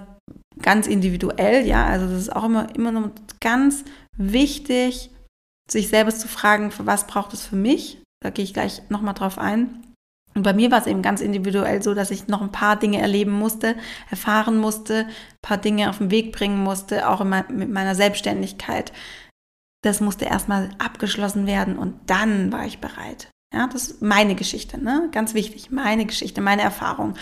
ganz 0.60 0.88
individuell, 0.88 1.64
ja. 1.64 1.86
Also 1.86 2.06
das 2.08 2.18
ist 2.18 2.34
auch 2.34 2.44
immer, 2.44 2.74
immer 2.74 2.90
noch 2.90 3.10
ganz 3.40 3.84
wichtig, 4.16 5.10
sich 5.70 5.88
selbst 5.88 6.20
zu 6.20 6.28
fragen, 6.28 6.72
was 6.78 7.06
braucht 7.06 7.32
es 7.32 7.46
für 7.46 7.56
mich? 7.56 8.02
Da 8.22 8.30
gehe 8.30 8.44
ich 8.44 8.54
gleich 8.54 8.82
nochmal 8.88 9.14
drauf 9.14 9.38
ein. 9.38 9.82
Und 10.34 10.42
bei 10.42 10.52
mir 10.52 10.70
war 10.70 10.80
es 10.80 10.86
eben 10.86 11.00
ganz 11.00 11.22
individuell 11.22 11.82
so, 11.82 11.94
dass 11.94 12.10
ich 12.10 12.28
noch 12.28 12.42
ein 12.42 12.52
paar 12.52 12.76
Dinge 12.76 13.00
erleben 13.00 13.32
musste, 13.32 13.74
erfahren 14.10 14.58
musste, 14.58 15.06
ein 15.06 15.08
paar 15.40 15.56
Dinge 15.56 15.88
auf 15.88 15.98
den 15.98 16.10
Weg 16.10 16.32
bringen 16.32 16.62
musste, 16.62 17.08
auch 17.08 17.24
me 17.24 17.44
mit 17.48 17.70
meiner 17.70 17.94
Selbstständigkeit. 17.94 18.92
Das 19.86 20.00
musste 20.00 20.24
erstmal 20.24 20.70
abgeschlossen 20.78 21.46
werden 21.46 21.78
und 21.78 21.94
dann 22.06 22.50
war 22.50 22.66
ich 22.66 22.80
bereit. 22.80 23.30
Ja, 23.54 23.68
das 23.72 23.84
ist 23.86 24.02
meine 24.02 24.34
Geschichte, 24.34 24.82
ne? 24.82 25.08
Ganz 25.12 25.32
wichtig, 25.32 25.70
meine 25.70 26.06
Geschichte, 26.06 26.40
meine 26.40 26.62
Erfahrung. 26.62 27.14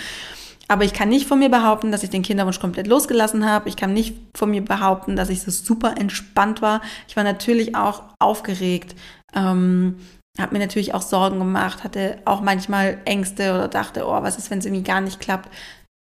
Aber 0.66 0.84
ich 0.84 0.94
kann 0.94 1.10
nicht 1.10 1.28
von 1.28 1.40
mir 1.40 1.50
behaupten, 1.50 1.92
dass 1.92 2.02
ich 2.02 2.08
den 2.08 2.22
Kinderwunsch 2.22 2.60
komplett 2.60 2.86
losgelassen 2.86 3.44
habe. 3.44 3.68
Ich 3.68 3.76
kann 3.76 3.92
nicht 3.92 4.16
von 4.34 4.50
mir 4.50 4.64
behaupten, 4.64 5.14
dass 5.14 5.28
ich 5.28 5.42
so 5.42 5.50
super 5.50 5.98
entspannt 5.98 6.62
war. 6.62 6.80
Ich 7.06 7.16
war 7.16 7.22
natürlich 7.22 7.76
auch 7.76 8.04
aufgeregt. 8.18 8.96
Ähm, 9.34 9.98
habe 10.38 10.54
mir 10.54 10.60
natürlich 10.60 10.94
auch 10.94 11.02
Sorgen 11.02 11.38
gemacht, 11.40 11.84
hatte 11.84 12.16
auch 12.24 12.40
manchmal 12.40 12.96
Ängste 13.04 13.54
oder 13.54 13.68
dachte, 13.68 14.06
oh, 14.06 14.22
was 14.22 14.38
ist, 14.38 14.50
wenn 14.50 14.60
es 14.60 14.64
irgendwie 14.64 14.84
gar 14.84 15.02
nicht 15.02 15.20
klappt. 15.20 15.50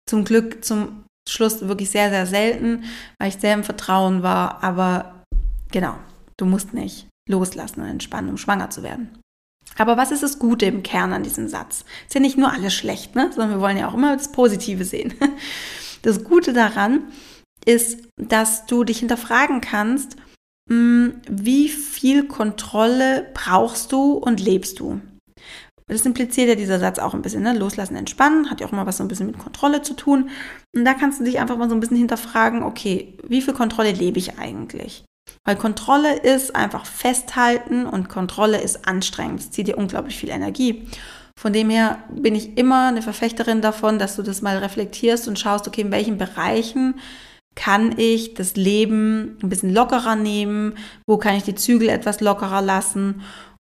Zum 0.09 0.23
Glück 0.23 0.63
zum 0.63 1.03
Schluss 1.27 1.67
wirklich 1.67 1.89
sehr, 1.89 2.09
sehr 2.09 2.25
selten, 2.25 2.85
weil 3.19 3.27
ich 3.27 3.35
sehr 3.35 3.53
im 3.53 3.65
Vertrauen 3.65 4.23
war. 4.23 4.63
Aber 4.63 5.25
genau, 5.69 5.95
du 6.43 6.49
musst 6.49 6.73
nicht 6.73 7.07
loslassen 7.29 7.81
und 7.81 7.87
entspannen, 7.87 8.29
um 8.29 8.37
schwanger 8.37 8.69
zu 8.69 8.83
werden. 8.83 9.17
Aber 9.77 9.97
was 9.97 10.11
ist 10.11 10.23
das 10.23 10.39
Gute 10.39 10.65
im 10.65 10.83
Kern 10.83 11.13
an 11.13 11.23
diesem 11.23 11.47
Satz? 11.47 11.85
Ist 12.05 12.13
ja 12.13 12.19
nicht 12.19 12.37
nur 12.37 12.51
alles 12.51 12.73
schlecht, 12.73 13.15
ne? 13.15 13.31
sondern 13.31 13.51
wir 13.51 13.61
wollen 13.61 13.77
ja 13.77 13.87
auch 13.87 13.93
immer 13.93 14.15
das 14.15 14.31
Positive 14.31 14.85
sehen. 14.85 15.13
Das 16.01 16.25
Gute 16.25 16.51
daran 16.51 17.03
ist, 17.65 18.09
dass 18.17 18.65
du 18.65 18.83
dich 18.83 18.99
hinterfragen 18.99 19.61
kannst, 19.61 20.17
hm, 20.69 21.21
wie 21.29 21.69
viel 21.69 22.27
Kontrolle 22.27 23.31
brauchst 23.33 23.93
du 23.93 24.11
und 24.17 24.41
lebst 24.41 24.81
du? 24.81 24.99
Das 25.87 26.05
impliziert 26.05 26.49
ja 26.49 26.55
dieser 26.55 26.79
Satz 26.79 26.99
auch 26.99 27.13
ein 27.13 27.21
bisschen, 27.21 27.43
ne? 27.43 27.57
Loslassen, 27.57 27.95
entspannen, 27.95 28.49
hat 28.49 28.59
ja 28.59 28.67
auch 28.67 28.73
immer 28.73 28.85
was 28.85 28.97
so 28.97 29.03
ein 29.05 29.07
bisschen 29.07 29.27
mit 29.27 29.37
Kontrolle 29.37 29.81
zu 29.81 29.93
tun. 29.93 30.29
Und 30.75 30.83
da 30.83 30.93
kannst 30.93 31.21
du 31.21 31.23
dich 31.23 31.39
einfach 31.39 31.55
mal 31.55 31.69
so 31.69 31.75
ein 31.75 31.79
bisschen 31.79 31.95
hinterfragen, 31.95 32.63
okay, 32.63 33.17
wie 33.25 33.41
viel 33.41 33.53
Kontrolle 33.53 33.93
lebe 33.93 34.19
ich 34.19 34.37
eigentlich? 34.37 35.05
Weil 35.43 35.55
Kontrolle 35.55 36.19
ist 36.19 36.55
einfach 36.55 36.85
festhalten 36.85 37.85
und 37.85 38.09
Kontrolle 38.09 38.61
ist 38.61 38.87
anstrengend. 38.87 39.39
Es 39.39 39.51
zieht 39.51 39.67
dir 39.67 39.77
unglaublich 39.77 40.17
viel 40.17 40.29
Energie. 40.29 40.87
Von 41.37 41.51
dem 41.53 41.69
her 41.69 42.03
bin 42.09 42.35
ich 42.35 42.57
immer 42.57 42.87
eine 42.87 43.01
Verfechterin 43.01 43.61
davon, 43.61 43.99
dass 43.99 44.15
du 44.15 44.21
das 44.21 44.41
mal 44.41 44.57
reflektierst 44.57 45.27
und 45.27 45.39
schaust, 45.39 45.67
okay, 45.67 45.81
in 45.81 45.91
welchen 45.91 46.17
Bereichen 46.17 46.95
kann 47.55 47.97
ich 47.97 48.33
das 48.33 48.55
Leben 48.55 49.37
ein 49.41 49.49
bisschen 49.49 49.73
lockerer 49.73 50.15
nehmen? 50.15 50.75
Wo 51.07 51.17
kann 51.17 51.35
ich 51.35 51.43
die 51.43 51.55
Zügel 51.55 51.89
etwas 51.89 52.21
lockerer 52.21 52.61
lassen? 52.61 53.21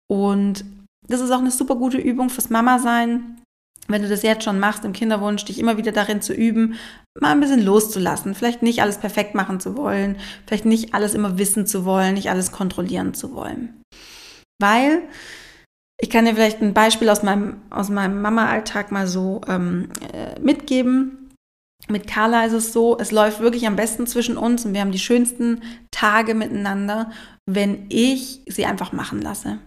Und 0.08 0.66
das 1.08 1.22
ist 1.22 1.32
auch 1.32 1.40
eine 1.40 1.52
super 1.52 1.76
gute 1.76 1.98
Übung 1.98 2.30
fürs 2.30 2.50
Mama 2.50 2.80
sein. 2.80 3.42
Wenn 3.90 4.04
du 4.04 4.08
das 4.08 4.22
jetzt 4.22 4.44
schon 4.44 4.60
machst 4.60 4.86
im 4.86 4.94
Kinderwunsch, 4.94 5.44
dich 5.46 5.60
immer 5.60 5.78
wieder 5.78 5.92
darin 5.92 6.22
zu 6.22 6.34
üben, 6.34 6.76
mal 7.20 7.32
ein 7.32 7.40
bisschen 7.40 7.66
loszulassen, 7.66 8.36
vielleicht 8.36 8.62
nicht 8.62 8.82
alles 8.82 9.00
perfekt 9.00 9.34
machen 9.34 9.60
zu 9.60 9.76
wollen, 9.76 10.18
vielleicht 10.46 10.66
nicht 10.66 10.94
alles 10.94 11.16
immer 11.16 11.40
wissen 11.40 11.66
zu 11.66 11.86
wollen, 11.86 12.14
nicht 12.14 12.30
alles 12.30 12.52
kontrollieren 12.52 13.16
zu 13.16 13.34
wollen. 13.34 13.82
Weil 14.62 15.02
ich 16.00 16.10
kann 16.10 16.26
dir 16.26 16.36
vielleicht 16.36 16.62
ein 16.62 16.74
Beispiel 16.74 17.10
aus 17.10 17.24
meinem, 17.24 17.62
aus 17.72 17.90
meinem 17.90 18.22
Mama-Alltag 18.22 18.92
mal 18.92 19.08
so 19.08 19.42
ähm, 19.48 19.90
äh, 20.14 20.40
mitgeben. 20.40 21.32
Mit 21.88 22.08
Carla 22.08 22.46
ist 22.46 22.54
es 22.54 22.72
so, 22.72 22.98
es 23.00 23.12
läuft 23.12 23.40
wirklich 23.40 23.66
am 23.66 23.76
besten 23.76 24.06
zwischen 24.06 24.38
uns 24.38 24.66
und 24.66 24.74
wir 24.74 24.82
haben 24.82 24.92
die 24.92 25.00
schönsten 25.00 25.64
Tage 25.90 26.36
miteinander, 26.36 27.12
wenn 27.48 27.88
ich 27.90 28.42
sie 28.46 28.66
einfach 28.66 28.92
machen 28.92 29.22
lasse. 29.22 29.58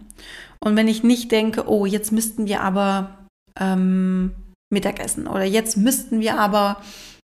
Und 0.63 0.77
wenn 0.77 0.87
ich 0.87 1.03
nicht 1.03 1.31
denke, 1.31 1.67
oh, 1.67 1.85
jetzt 1.85 2.13
müssten 2.13 2.47
wir 2.47 2.61
aber 2.61 3.22
ähm, 3.59 4.33
Mittagessen 4.71 5.27
oder 5.27 5.43
jetzt 5.43 5.77
müssten 5.77 6.19
wir 6.19 6.39
aber 6.39 6.81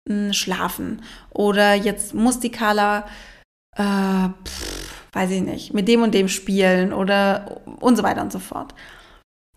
mh, 0.08 0.26
hm, 0.26 0.32
schlafen 0.32 1.02
oder 1.30 1.74
jetzt 1.74 2.14
muss 2.14 2.40
die 2.40 2.50
Carla, 2.50 3.06
äh, 3.76 4.28
weiß 5.12 5.30
ich 5.30 5.42
nicht, 5.42 5.74
mit 5.74 5.88
dem 5.88 6.02
und 6.02 6.14
dem 6.14 6.28
spielen 6.28 6.92
oder 6.92 7.62
und 7.80 7.96
so 7.96 8.02
weiter 8.02 8.22
und 8.22 8.32
so 8.32 8.38
fort 8.38 8.74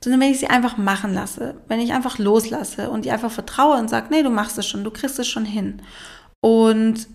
sondern 0.05 0.21
wenn 0.21 0.31
ich 0.31 0.39
sie 0.39 0.47
einfach 0.47 0.77
machen 0.77 1.15
lasse, 1.15 1.55
wenn 1.67 1.79
ich 1.79 1.91
einfach 1.91 2.19
loslasse 2.19 2.91
und 2.91 3.07
ihr 3.07 3.13
einfach 3.13 3.31
vertraue 3.31 3.79
und 3.79 3.89
sage, 3.89 4.07
nee, 4.11 4.21
du 4.21 4.29
machst 4.29 4.55
es 4.59 4.67
schon, 4.67 4.83
du 4.83 4.91
kriegst 4.91 5.17
es 5.17 5.27
schon 5.27 5.45
hin. 5.45 5.81
Und 6.43 7.07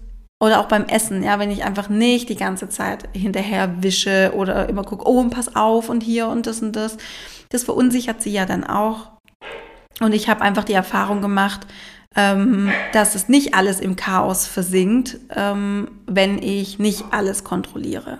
oder 0.43 0.59
auch 0.59 0.67
beim 0.67 0.87
Essen, 0.87 1.23
ja, 1.23 1.39
wenn 1.39 1.53
ich 1.53 1.63
einfach 1.63 1.89
nicht 1.89 2.31
die 2.31 2.37
ganze 2.37 2.69
Zeit 2.69 3.09
hinterher 3.13 3.83
wische 3.85 4.33
oder 4.35 4.69
immer 4.69 4.83
gucke, 4.83 5.07
oh, 5.07 5.23
pass 5.29 5.55
auf 5.55 5.89
und 5.89 6.03
hier 6.03 6.27
und 6.27 6.49
das 6.49 6.63
und 6.63 6.75
das. 6.75 6.97
Das 7.51 7.63
verunsichert 7.63 8.23
sie 8.23 8.33
ja 8.33 8.45
dann 8.45 8.65
auch. 8.65 9.13
Und 9.99 10.13
ich 10.13 10.29
habe 10.29 10.43
einfach 10.43 10.65
die 10.65 10.73
Erfahrung 10.73 11.21
gemacht, 11.21 11.67
ähm, 12.17 12.71
dass 12.93 13.15
es 13.15 13.29
nicht 13.29 13.55
alles 13.55 13.81
im 13.81 13.97
Chaos 13.97 14.47
versinkt, 14.47 15.19
ähm, 15.35 15.89
wenn 16.07 16.43
ich 16.43 16.79
nicht 16.79 17.05
alles 17.11 17.45
kontrolliere. 17.45 18.19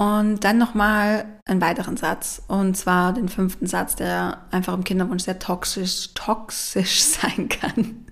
Und 0.00 0.44
dann 0.44 0.56
nochmal 0.56 1.26
einen 1.44 1.60
weiteren 1.60 1.98
Satz, 1.98 2.42
und 2.48 2.74
zwar 2.74 3.12
den 3.12 3.28
fünften 3.28 3.66
Satz, 3.66 3.96
der 3.96 4.46
einfach 4.50 4.72
im 4.72 4.82
Kinderwunsch 4.84 5.24
sehr 5.24 5.38
toxisch, 5.38 6.14
toxisch 6.14 7.02
sein 7.02 7.50
kann. 7.50 8.06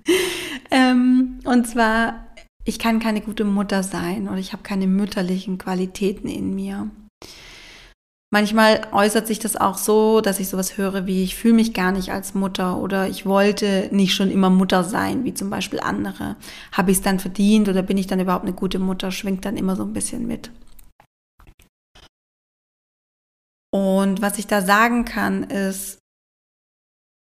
ähm, 0.71 1.39
und 1.45 1.67
zwar, 1.67 2.27
ich 2.65 2.79
kann 2.79 3.01
keine 3.01 3.23
gute 3.23 3.45
Mutter 3.45 3.83
sein 3.83 4.29
oder 4.29 4.37
ich 4.37 4.53
habe 4.53 4.63
keine 4.63 4.87
mütterlichen 4.87 5.57
Qualitäten 5.57 6.29
in 6.29 6.55
mir. 6.55 6.91
Manchmal 8.31 8.87
äußert 8.93 9.27
sich 9.27 9.39
das 9.39 9.57
auch 9.57 9.79
so, 9.79 10.21
dass 10.21 10.39
ich 10.39 10.51
sowas 10.51 10.77
höre 10.77 11.07
wie, 11.07 11.23
ich 11.23 11.35
fühle 11.35 11.55
mich 11.55 11.73
gar 11.73 11.93
nicht 11.93 12.13
als 12.13 12.35
Mutter 12.35 12.77
oder 12.77 13.09
ich 13.09 13.25
wollte 13.25 13.89
nicht 13.91 14.15
schon 14.15 14.31
immer 14.31 14.51
Mutter 14.51 14.85
sein, 14.85 15.25
wie 15.25 15.33
zum 15.33 15.49
Beispiel 15.49 15.81
andere. 15.81 16.37
Habe 16.73 16.91
ich 16.91 16.99
es 16.99 17.03
dann 17.03 17.21
verdient 17.21 17.71
oder 17.71 17.83
bin 17.83 17.97
ich 17.97 18.07
dann 18.07 18.21
überhaupt 18.21 18.45
eine 18.45 18.55
gute 18.55 18.79
Mutter, 18.79 19.11
schwingt 19.13 19.47
dann 19.47 19.57
immer 19.57 19.77
so 19.77 19.83
ein 19.83 19.95
bisschen 19.95 20.27
mit. 20.27 20.51
Und 23.71 24.21
was 24.21 24.39
ich 24.39 24.47
da 24.47 24.61
sagen 24.61 25.07
kann, 25.07 25.45
ist, 25.45 25.99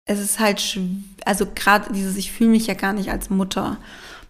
es 0.09 0.19
ist 0.19 0.39
halt, 0.39 0.79
also 1.25 1.45
gerade 1.53 1.93
dieses, 1.93 2.17
ich 2.17 2.33
fühle 2.33 2.51
mich 2.51 2.67
ja 2.67 2.73
gar 2.73 2.93
nicht 2.93 3.11
als 3.11 3.29
Mutter. 3.29 3.77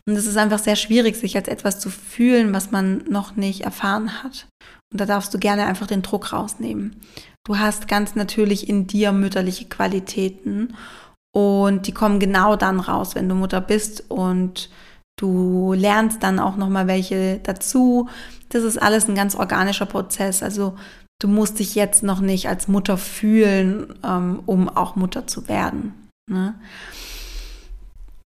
Und 0.08 0.16
es 0.16 0.26
ist 0.26 0.38
einfach 0.38 0.60
sehr 0.60 0.76
schwierig, 0.76 1.16
sich 1.16 1.36
als 1.36 1.48
etwas 1.48 1.80
zu 1.80 1.90
fühlen, 1.90 2.54
was 2.54 2.72
man 2.72 3.00
noch 3.10 3.36
nicht 3.36 3.62
erfahren 3.62 4.24
hat. 4.24 4.48
Und 4.92 5.02
da 5.02 5.06
darfst 5.06 5.34
du 5.34 5.40
gerne 5.40 5.66
einfach 5.66 5.88
den 5.88 6.02
Druck 6.02 6.32
rausnehmen. 6.32 7.02
Du 7.46 7.58
hast 7.58 7.88
ganz 7.88 8.16
natürlich 8.16 8.70
in 8.70 8.88
dir 8.88 9.12
mütterliche 9.12 9.66
Qualitäten 9.66 10.76
und 11.34 11.88
die 11.88 11.94
kommen 11.94 12.20
genau 12.20 12.56
dann 12.56 12.80
raus, 12.80 13.16
wenn 13.16 13.30
du 13.30 13.36
Mutter 13.36 13.62
bist 13.62 14.10
und 14.10 14.70
du 15.20 15.74
lernst 15.74 16.24
dann 16.24 16.40
auch 16.40 16.56
noch 16.56 16.70
mal 16.70 16.88
welche 16.88 17.40
dazu. 17.40 18.10
Das 18.50 18.64
ist 18.64 18.82
alles 18.82 19.08
ein 19.08 19.16
ganz 19.16 19.36
organischer 19.36 19.86
Prozess. 19.86 20.42
Also 20.42 20.78
du 21.20 21.28
musst 21.28 21.60
dich 21.60 21.76
jetzt 21.76 22.04
noch 22.04 22.22
nicht 22.22 22.48
als 22.48 22.68
Mutter 22.68 22.98
fühlen, 22.98 23.94
ähm, 24.04 24.42
um 24.46 24.70
auch 24.70 24.96
Mutter 24.96 25.28
zu 25.28 25.48
werden. 25.48 26.10
Ne? 26.30 26.56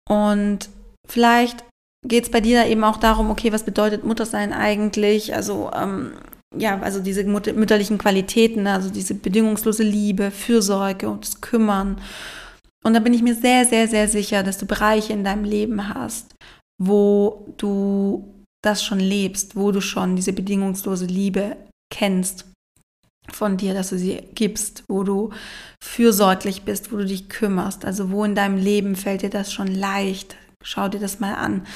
Und 0.09 0.69
vielleicht 1.09 1.65
geht 2.07 2.25
es 2.25 2.31
bei 2.31 2.41
dir 2.41 2.63
da 2.63 2.69
eben 2.69 2.85
auch 2.85 2.97
darum, 2.97 3.31
okay, 3.31 3.53
was 3.53 3.65
bedeutet 3.65 4.05
Muttersein 4.05 4.53
eigentlich? 4.53 5.35
Also, 5.35 5.71
ähm, 5.75 6.13
ja, 6.57 6.81
also 6.81 7.01
diese 7.01 7.25
mütterlichen 7.25 7.99
Qualitäten, 7.99 8.67
also 8.67 8.91
diese 8.91 9.15
bedingungslose 9.15 9.83
Liebe, 9.83 10.31
Fürsorge 10.31 11.09
und 11.09 11.25
das 11.25 11.41
Kümmern. 11.41 12.01
Und 12.85 12.95
da 12.95 13.01
bin 13.01 13.15
ich 13.15 13.23
mir 13.23 13.35
sehr, 13.35 13.65
sehr, 13.65 13.89
sehr 13.89 14.09
sicher, 14.09 14.43
dass 14.43 14.59
du 14.59 14.67
Bereiche 14.67 15.13
in 15.13 15.25
deinem 15.25 15.45
Leben 15.45 15.95
hast, 15.95 16.35
wo 16.81 17.47
du 17.57 18.45
das 18.65 18.85
schon 18.85 19.01
lebst, 19.01 19.57
wo 19.57 19.73
du 19.73 19.81
schon 19.81 20.17
diese 20.17 20.33
bedingungslose 20.33 21.07
Liebe 21.07 21.57
kennst 21.93 22.47
von 23.31 23.57
dir, 23.57 23.75
dass 23.75 23.91
du 23.91 23.99
sie 23.99 24.21
gibst, 24.35 24.85
wo 24.89 25.05
du 25.05 25.31
fürsorglich 25.83 26.63
bist, 26.63 26.93
wo 26.93 26.97
du 26.97 27.07
dich 27.07 27.29
kümmerst. 27.29 27.85
Also 27.85 28.11
wo 28.11 28.25
in 28.25 28.35
deinem 28.35 28.57
Leben 28.57 28.97
fällt 28.97 29.23
dir 29.23 29.31
das 29.31 29.53
schon 29.53 29.69
leicht? 29.69 30.37
Schau 30.63 30.89
dir 30.89 31.01
das 31.01 31.21
mal 31.21 31.35
an. 31.35 31.67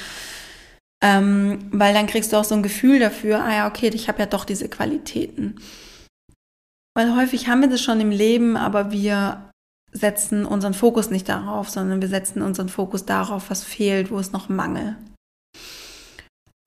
Ähm, 1.03 1.69
weil 1.71 1.93
dann 1.93 2.07
kriegst 2.07 2.33
du 2.33 2.37
auch 2.37 2.43
so 2.43 2.55
ein 2.55 2.63
Gefühl 2.63 2.99
dafür, 2.99 3.43
ah 3.43 3.53
ja, 3.53 3.67
okay, 3.67 3.89
ich 3.93 4.07
habe 4.07 4.19
ja 4.19 4.25
doch 4.25 4.45
diese 4.45 4.67
Qualitäten. 4.67 5.59
Weil 6.95 7.15
häufig 7.15 7.47
haben 7.47 7.61
wir 7.61 7.69
das 7.69 7.81
schon 7.81 7.99
im 8.01 8.09
Leben, 8.09 8.57
aber 8.57 8.91
wir 8.91 9.51
setzen 9.91 10.45
unseren 10.45 10.73
Fokus 10.73 11.09
nicht 11.11 11.29
darauf, 11.29 11.69
sondern 11.69 12.01
wir 12.01 12.07
setzen 12.07 12.41
unseren 12.41 12.69
Fokus 12.69 13.05
darauf, 13.05 13.49
was 13.49 13.63
fehlt, 13.63 14.09
wo 14.09 14.17
es 14.17 14.31
noch 14.31 14.49
Mangel. 14.49 14.95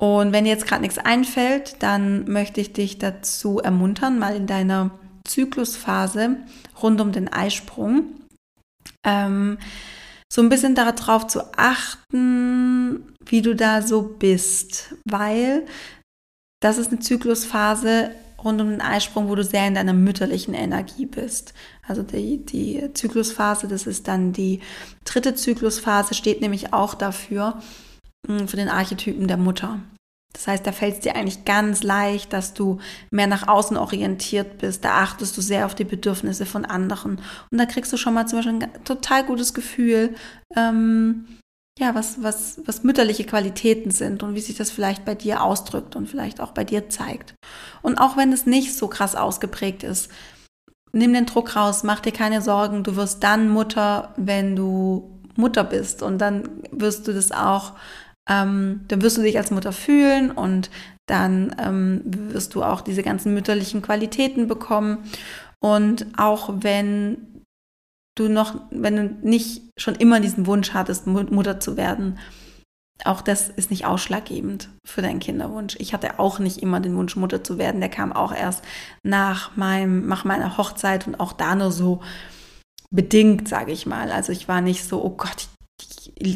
Und 0.00 0.32
wenn 0.32 0.44
dir 0.44 0.50
jetzt 0.50 0.66
gerade 0.66 0.82
nichts 0.82 0.98
einfällt, 0.98 1.82
dann 1.82 2.24
möchte 2.24 2.60
ich 2.60 2.72
dich 2.72 2.98
dazu 2.98 3.58
ermuntern, 3.58 4.18
mal 4.18 4.34
in 4.34 4.46
deiner 4.46 4.92
Zyklusphase 5.24 6.36
rund 6.82 7.00
um 7.00 7.12
den 7.12 7.30
Eisprung 7.30 8.04
ähm, 9.04 9.58
so 10.32 10.42
ein 10.42 10.48
bisschen 10.48 10.74
darauf 10.74 11.26
zu 11.26 11.42
achten, 11.56 13.14
wie 13.26 13.42
du 13.42 13.54
da 13.54 13.82
so 13.82 14.02
bist, 14.02 14.94
weil 15.04 15.66
das 16.60 16.78
ist 16.78 16.90
eine 16.90 17.00
Zyklusphase 17.00 18.10
rund 18.42 18.60
um 18.60 18.70
den 18.70 18.80
Eisprung, 18.80 19.28
wo 19.28 19.34
du 19.34 19.44
sehr 19.44 19.66
in 19.66 19.74
deiner 19.74 19.92
mütterlichen 19.92 20.54
Energie 20.54 21.06
bist. 21.06 21.52
Also 21.86 22.02
die, 22.02 22.44
die 22.44 22.90
Zyklusphase, 22.94 23.68
das 23.68 23.86
ist 23.86 24.08
dann 24.08 24.32
die 24.32 24.60
dritte 25.04 25.34
Zyklusphase, 25.34 26.14
steht 26.14 26.40
nämlich 26.40 26.72
auch 26.72 26.94
dafür, 26.94 27.60
hm, 28.26 28.48
für 28.48 28.56
den 28.56 28.68
Archetypen 28.68 29.26
der 29.26 29.36
Mutter. 29.36 29.80
Das 30.32 30.46
heißt, 30.46 30.66
da 30.66 30.72
fällt 30.72 30.94
es 30.94 31.00
dir 31.00 31.16
eigentlich 31.16 31.44
ganz 31.44 31.82
leicht, 31.82 32.32
dass 32.32 32.54
du 32.54 32.78
mehr 33.10 33.26
nach 33.26 33.48
außen 33.48 33.76
orientiert 33.76 34.58
bist. 34.58 34.84
Da 34.84 35.02
achtest 35.02 35.36
du 35.36 35.40
sehr 35.40 35.66
auf 35.66 35.74
die 35.74 35.84
Bedürfnisse 35.84 36.46
von 36.46 36.64
anderen. 36.64 37.20
Und 37.50 37.58
da 37.58 37.66
kriegst 37.66 37.92
du 37.92 37.96
schon 37.96 38.14
mal 38.14 38.26
zum 38.26 38.38
Beispiel 38.38 38.54
ein 38.54 38.84
total 38.84 39.24
gutes 39.24 39.54
Gefühl, 39.54 40.14
ähm, 40.56 41.26
ja, 41.78 41.94
was, 41.94 42.22
was, 42.22 42.60
was 42.66 42.84
mütterliche 42.84 43.24
Qualitäten 43.24 43.90
sind 43.90 44.22
und 44.22 44.34
wie 44.34 44.40
sich 44.40 44.56
das 44.56 44.70
vielleicht 44.70 45.04
bei 45.04 45.14
dir 45.14 45.42
ausdrückt 45.42 45.96
und 45.96 46.08
vielleicht 46.08 46.40
auch 46.40 46.52
bei 46.52 46.62
dir 46.62 46.88
zeigt. 46.90 47.34
Und 47.82 47.98
auch 47.98 48.16
wenn 48.16 48.32
es 48.32 48.46
nicht 48.46 48.76
so 48.76 48.86
krass 48.86 49.16
ausgeprägt 49.16 49.82
ist, 49.82 50.10
nimm 50.92 51.12
den 51.12 51.26
Druck 51.26 51.56
raus, 51.56 51.82
mach 51.82 52.00
dir 52.00 52.12
keine 52.12 52.42
Sorgen. 52.42 52.84
Du 52.84 52.96
wirst 52.96 53.22
dann 53.22 53.48
Mutter, 53.48 54.14
wenn 54.16 54.56
du 54.56 55.20
Mutter 55.36 55.64
bist. 55.64 56.02
Und 56.02 56.18
dann 56.18 56.48
wirst 56.70 57.08
du 57.08 57.12
das 57.12 57.32
auch 57.32 57.72
ähm, 58.28 58.84
dann 58.88 59.02
wirst 59.02 59.18
du 59.18 59.22
dich 59.22 59.38
als 59.38 59.50
Mutter 59.50 59.72
fühlen 59.72 60.30
und 60.30 60.70
dann 61.06 61.54
ähm, 61.58 62.02
wirst 62.04 62.54
du 62.54 62.62
auch 62.62 62.80
diese 62.80 63.02
ganzen 63.02 63.34
mütterlichen 63.34 63.82
Qualitäten 63.82 64.46
bekommen. 64.46 64.98
Und 65.60 66.06
auch 66.16 66.52
wenn 66.60 67.44
du 68.16 68.28
noch, 68.28 68.60
wenn 68.70 68.96
du 68.96 69.04
nicht 69.22 69.62
schon 69.78 69.94
immer 69.94 70.20
diesen 70.20 70.46
Wunsch 70.46 70.72
hattest, 70.72 71.06
Mutter 71.06 71.60
zu 71.60 71.76
werden, 71.76 72.18
auch 73.04 73.22
das 73.22 73.48
ist 73.48 73.70
nicht 73.70 73.86
ausschlaggebend 73.86 74.68
für 74.84 75.02
deinen 75.02 75.20
Kinderwunsch. 75.20 75.76
Ich 75.78 75.94
hatte 75.94 76.18
auch 76.18 76.38
nicht 76.38 76.58
immer 76.58 76.80
den 76.80 76.94
Wunsch, 76.96 77.16
Mutter 77.16 77.42
zu 77.42 77.58
werden. 77.58 77.80
Der 77.80 77.88
kam 77.88 78.12
auch 78.12 78.34
erst 78.34 78.62
nach, 79.02 79.56
meinem, 79.56 80.06
nach 80.06 80.24
meiner 80.24 80.58
Hochzeit 80.58 81.06
und 81.06 81.18
auch 81.18 81.32
da 81.32 81.54
nur 81.54 81.72
so 81.72 82.02
bedingt, 82.90 83.48
sage 83.48 83.72
ich 83.72 83.86
mal. 83.86 84.10
Also 84.10 84.32
ich 84.32 84.48
war 84.48 84.60
nicht 84.60 84.84
so, 84.84 85.02
oh 85.02 85.10
Gott, 85.10 85.36
ich 85.38 85.48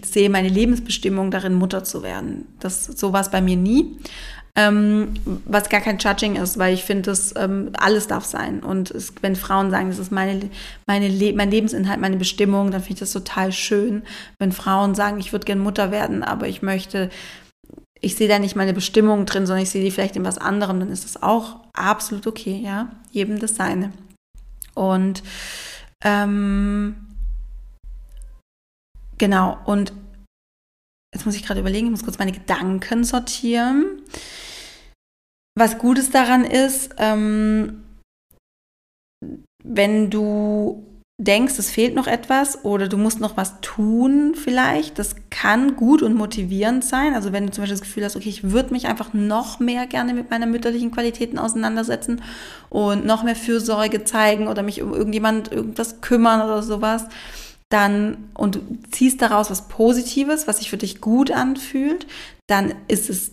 sehe 0.04 0.30
meine 0.30 0.48
Lebensbestimmung 0.48 1.30
darin, 1.30 1.54
Mutter 1.54 1.84
zu 1.84 2.02
werden. 2.02 2.46
Das, 2.60 2.84
so 2.84 3.12
war 3.12 3.20
es 3.20 3.30
bei 3.30 3.40
mir 3.40 3.56
nie. 3.56 3.98
Ähm, 4.56 5.14
was 5.46 5.68
gar 5.68 5.80
kein 5.80 5.98
Judging 5.98 6.36
ist, 6.36 6.58
weil 6.58 6.74
ich 6.74 6.84
finde, 6.84 7.10
dass 7.10 7.34
ähm, 7.36 7.72
alles 7.76 8.06
darf 8.06 8.24
sein. 8.24 8.62
Und 8.62 8.92
es, 8.92 9.12
wenn 9.20 9.34
Frauen 9.34 9.70
sagen, 9.72 9.88
das 9.88 9.98
ist 9.98 10.12
meine, 10.12 10.48
meine 10.86 11.08
Le 11.08 11.32
mein 11.32 11.50
Lebensinhalt, 11.50 12.00
meine 12.00 12.18
Bestimmung, 12.18 12.70
dann 12.70 12.80
finde 12.80 12.94
ich 12.94 13.00
das 13.00 13.12
total 13.12 13.50
schön. 13.50 14.04
Wenn 14.38 14.52
Frauen 14.52 14.94
sagen, 14.94 15.18
ich 15.18 15.32
würde 15.32 15.44
gerne 15.44 15.60
Mutter 15.60 15.90
werden, 15.90 16.22
aber 16.22 16.46
ich 16.46 16.62
möchte, 16.62 17.10
ich 18.00 18.14
sehe 18.14 18.28
da 18.28 18.38
nicht 18.38 18.54
meine 18.54 18.74
Bestimmung 18.74 19.26
drin, 19.26 19.44
sondern 19.44 19.64
ich 19.64 19.70
sehe 19.70 19.82
die 19.82 19.90
vielleicht 19.90 20.14
in 20.14 20.24
was 20.24 20.38
anderem, 20.38 20.78
dann 20.78 20.90
ist 20.90 21.04
das 21.04 21.20
auch 21.20 21.56
absolut 21.72 22.28
okay, 22.28 22.60
ja. 22.64 22.92
Jedem 23.10 23.40
das 23.40 23.56
seine. 23.56 23.90
Und 24.74 25.24
ähm, 26.04 26.94
Genau, 29.18 29.58
und 29.64 29.92
jetzt 31.14 31.24
muss 31.24 31.36
ich 31.36 31.44
gerade 31.44 31.60
überlegen, 31.60 31.86
ich 31.86 31.90
muss 31.92 32.04
kurz 32.04 32.18
meine 32.18 32.32
Gedanken 32.32 33.04
sortieren. 33.04 34.02
Was 35.56 35.78
Gutes 35.78 36.10
daran 36.10 36.44
ist, 36.44 36.94
ähm, 36.98 37.84
wenn 39.62 40.10
du 40.10 40.84
denkst, 41.22 41.58
es 41.58 41.70
fehlt 41.70 41.94
noch 41.94 42.08
etwas 42.08 42.64
oder 42.64 42.88
du 42.88 42.96
musst 42.96 43.20
noch 43.20 43.36
was 43.36 43.60
tun 43.60 44.34
vielleicht, 44.34 44.98
das 44.98 45.14
kann 45.30 45.76
gut 45.76 46.02
und 46.02 46.14
motivierend 46.14 46.84
sein. 46.84 47.14
Also 47.14 47.32
wenn 47.32 47.46
du 47.46 47.52
zum 47.52 47.62
Beispiel 47.62 47.76
das 47.76 47.86
Gefühl 47.86 48.04
hast, 48.04 48.16
okay, 48.16 48.28
ich 48.28 48.50
würde 48.50 48.72
mich 48.72 48.88
einfach 48.88 49.14
noch 49.14 49.60
mehr 49.60 49.86
gerne 49.86 50.12
mit 50.12 50.30
meinen 50.30 50.50
mütterlichen 50.50 50.90
Qualitäten 50.90 51.38
auseinandersetzen 51.38 52.20
und 52.68 53.06
noch 53.06 53.22
mehr 53.22 53.36
Fürsorge 53.36 54.02
zeigen 54.02 54.48
oder 54.48 54.64
mich 54.64 54.82
um 54.82 54.92
irgendjemand 54.92 55.52
irgendwas 55.52 56.00
kümmern 56.00 56.42
oder 56.42 56.64
sowas, 56.64 57.06
dann 57.68 58.30
und 58.34 58.56
du 58.56 58.60
ziehst 58.90 59.20
daraus 59.22 59.50
was 59.50 59.68
Positives, 59.68 60.46
was 60.46 60.58
sich 60.58 60.70
für 60.70 60.76
dich 60.76 61.00
gut 61.00 61.30
anfühlt, 61.30 62.06
dann 62.46 62.74
ist 62.88 63.10
es 63.10 63.32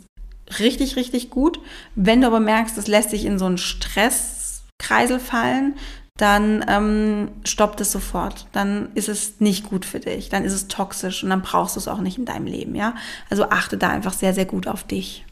richtig, 0.60 0.96
richtig 0.96 1.30
gut. 1.30 1.60
Wenn 1.96 2.22
du 2.22 2.28
aber 2.28 2.40
merkst, 2.40 2.78
es 2.78 2.88
lässt 2.88 3.12
sich 3.12 3.26
in 3.26 3.40
so 3.40 3.46
einen 3.46 3.58
Stresskreisel 3.58 5.20
fallen, 5.20 5.76
dann 6.18 6.64
ähm, 6.68 7.32
stoppt 7.46 7.82
es 7.82 7.92
sofort. 7.92 8.48
Dann 8.52 8.90
ist 8.94 9.10
es 9.10 9.40
nicht 9.40 9.70
gut 9.70 9.86
für 9.86 10.00
dich. 10.00 10.30
Dann 10.30 10.44
ist 10.44 10.54
es 10.54 10.68
toxisch 10.68 11.24
und 11.24 11.30
dann 11.30 11.42
brauchst 11.42 11.76
du 11.76 11.80
es 11.80 11.88
auch 11.88 12.02
nicht 12.02 12.18
in 12.18 12.26
deinem 12.26 12.46
Leben, 12.46 12.76
ja. 12.76 12.96
Also 13.30 13.50
achte 13.50 13.78
da 13.78 13.90
einfach 13.90 14.14
sehr, 14.14 14.34
sehr 14.34 14.46
gut 14.46 14.68
auf 14.68 14.84
dich. 14.84 15.26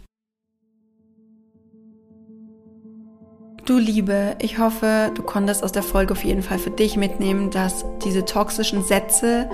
Du 3.69 3.77
Liebe, 3.77 4.35
ich 4.39 4.57
hoffe, 4.57 5.11
du 5.13 5.21
konntest 5.21 5.63
aus 5.63 5.71
der 5.71 5.83
Folge 5.83 6.13
auf 6.13 6.23
jeden 6.23 6.41
Fall 6.41 6.57
für 6.57 6.71
dich 6.71 6.97
mitnehmen, 6.97 7.51
dass 7.51 7.85
diese 8.03 8.25
toxischen 8.25 8.83
Sätze 8.83 9.47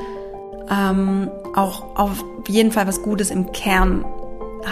ähm, 0.72 1.30
auch 1.53 1.84
auf 1.97 2.24
jeden 2.47 2.72
Fall 2.72 2.88
was 2.88 3.01
Gutes 3.01 3.30
im 3.30 3.51
Kern 3.51 4.05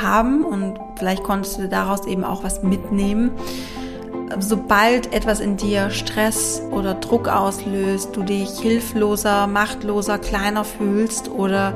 haben 0.02 0.46
und 0.46 0.80
vielleicht 0.96 1.24
konntest 1.24 1.58
du 1.58 1.68
daraus 1.68 2.08
eben 2.08 2.24
auch 2.24 2.46
was 2.46 2.64
mitnehmen. 2.64 3.32
Sobald 4.40 5.14
etwas 5.14 5.42
in 5.42 5.58
dir 5.58 5.90
Stress 5.90 6.62
oder 6.72 6.94
Druck 6.94 7.28
auslöst, 7.28 8.16
du 8.16 8.24
dich 8.24 8.50
hilfloser, 8.62 9.48
machtloser, 9.48 10.20
kleiner 10.20 10.64
fühlst 10.64 11.30
oder 11.30 11.74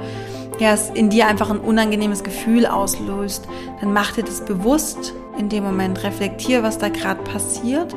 ja, 0.57 0.71
es 0.71 0.89
in 0.91 1.09
dir 1.09 1.27
einfach 1.27 1.49
ein 1.49 1.59
unangenehmes 1.59 2.23
Gefühl 2.23 2.65
auslöst, 2.65 3.45
dann 3.81 3.91
mach 3.91 4.13
dir 4.13 4.23
das 4.23 4.45
bewusst 4.45 5.13
in 5.37 5.49
dem 5.49 5.63
Moment, 5.63 6.03
reflektier, 6.03 6.63
was 6.63 6.77
da 6.77 6.89
gerade 6.89 7.21
passiert 7.23 7.95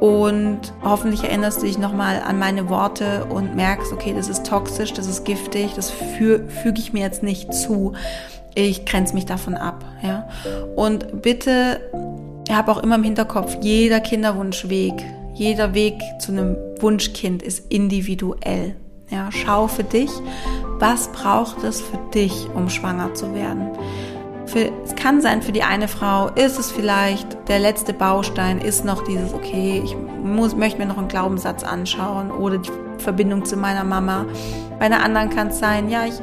und 0.00 0.60
hoffentlich 0.82 1.24
erinnerst 1.24 1.60
du 1.60 1.66
dich 1.66 1.78
nochmal 1.78 2.22
an 2.24 2.38
meine 2.38 2.68
Worte 2.68 3.24
und 3.28 3.56
merkst, 3.56 3.92
okay, 3.92 4.14
das 4.14 4.28
ist 4.28 4.46
toxisch, 4.46 4.92
das 4.92 5.08
ist 5.08 5.24
giftig, 5.24 5.72
das 5.74 5.90
fü 5.90 6.48
füge 6.48 6.80
ich 6.80 6.92
mir 6.92 7.00
jetzt 7.00 7.22
nicht 7.22 7.52
zu. 7.52 7.94
Ich 8.54 8.84
grenze 8.86 9.14
mich 9.14 9.26
davon 9.26 9.54
ab, 9.54 9.84
ja. 10.02 10.28
Und 10.76 11.22
bitte, 11.22 11.80
hab 12.50 12.68
auch 12.68 12.82
immer 12.82 12.94
im 12.94 13.02
Hinterkopf, 13.02 13.56
jeder 13.60 14.00
Kinderwunschweg, 14.00 14.94
jeder 15.34 15.74
Weg 15.74 16.00
zu 16.20 16.32
einem 16.32 16.56
Wunschkind 16.80 17.42
ist 17.42 17.70
individuell. 17.72 18.76
Ja, 19.10 19.30
schau 19.32 19.68
für 19.68 19.84
dich, 19.84 20.10
was 20.78 21.08
braucht 21.08 21.64
es 21.64 21.80
für 21.80 21.98
dich, 22.14 22.48
um 22.54 22.68
schwanger 22.68 23.14
zu 23.14 23.34
werden. 23.34 23.70
Für, 24.48 24.72
es 24.82 24.96
kann 24.96 25.20
sein, 25.20 25.42
für 25.42 25.52
die 25.52 25.62
eine 25.62 25.88
Frau 25.88 26.28
ist 26.28 26.58
es 26.58 26.72
vielleicht 26.72 27.48
der 27.48 27.58
letzte 27.58 27.92
Baustein, 27.92 28.58
ist 28.58 28.82
noch 28.82 29.04
dieses, 29.04 29.34
okay, 29.34 29.82
ich 29.84 29.94
muss, 30.24 30.56
möchte 30.56 30.78
mir 30.78 30.86
noch 30.86 30.96
einen 30.96 31.08
Glaubenssatz 31.08 31.64
anschauen 31.64 32.30
oder 32.30 32.56
die 32.56 32.70
Verbindung 32.96 33.44
zu 33.44 33.58
meiner 33.58 33.84
Mama. 33.84 34.24
Bei 34.78 34.86
einer 34.86 35.04
anderen 35.04 35.28
kann 35.28 35.48
es 35.48 35.58
sein, 35.58 35.90
ja, 35.90 36.06
ich 36.06 36.14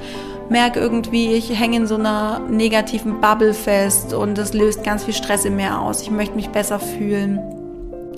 merke 0.49 0.79
irgendwie, 0.79 1.33
ich 1.33 1.57
hänge 1.57 1.77
in 1.77 1.87
so 1.87 1.95
einer 1.95 2.39
negativen 2.49 3.21
Bubble 3.21 3.53
fest 3.53 4.11
und 4.11 4.39
das 4.39 4.53
löst 4.55 4.83
ganz 4.83 5.03
viel 5.03 5.13
Stress 5.13 5.45
in 5.45 5.55
mir 5.55 5.79
aus. 5.79 6.01
Ich 6.01 6.09
möchte 6.09 6.35
mich 6.35 6.49
besser 6.49 6.79
fühlen. 6.79 7.39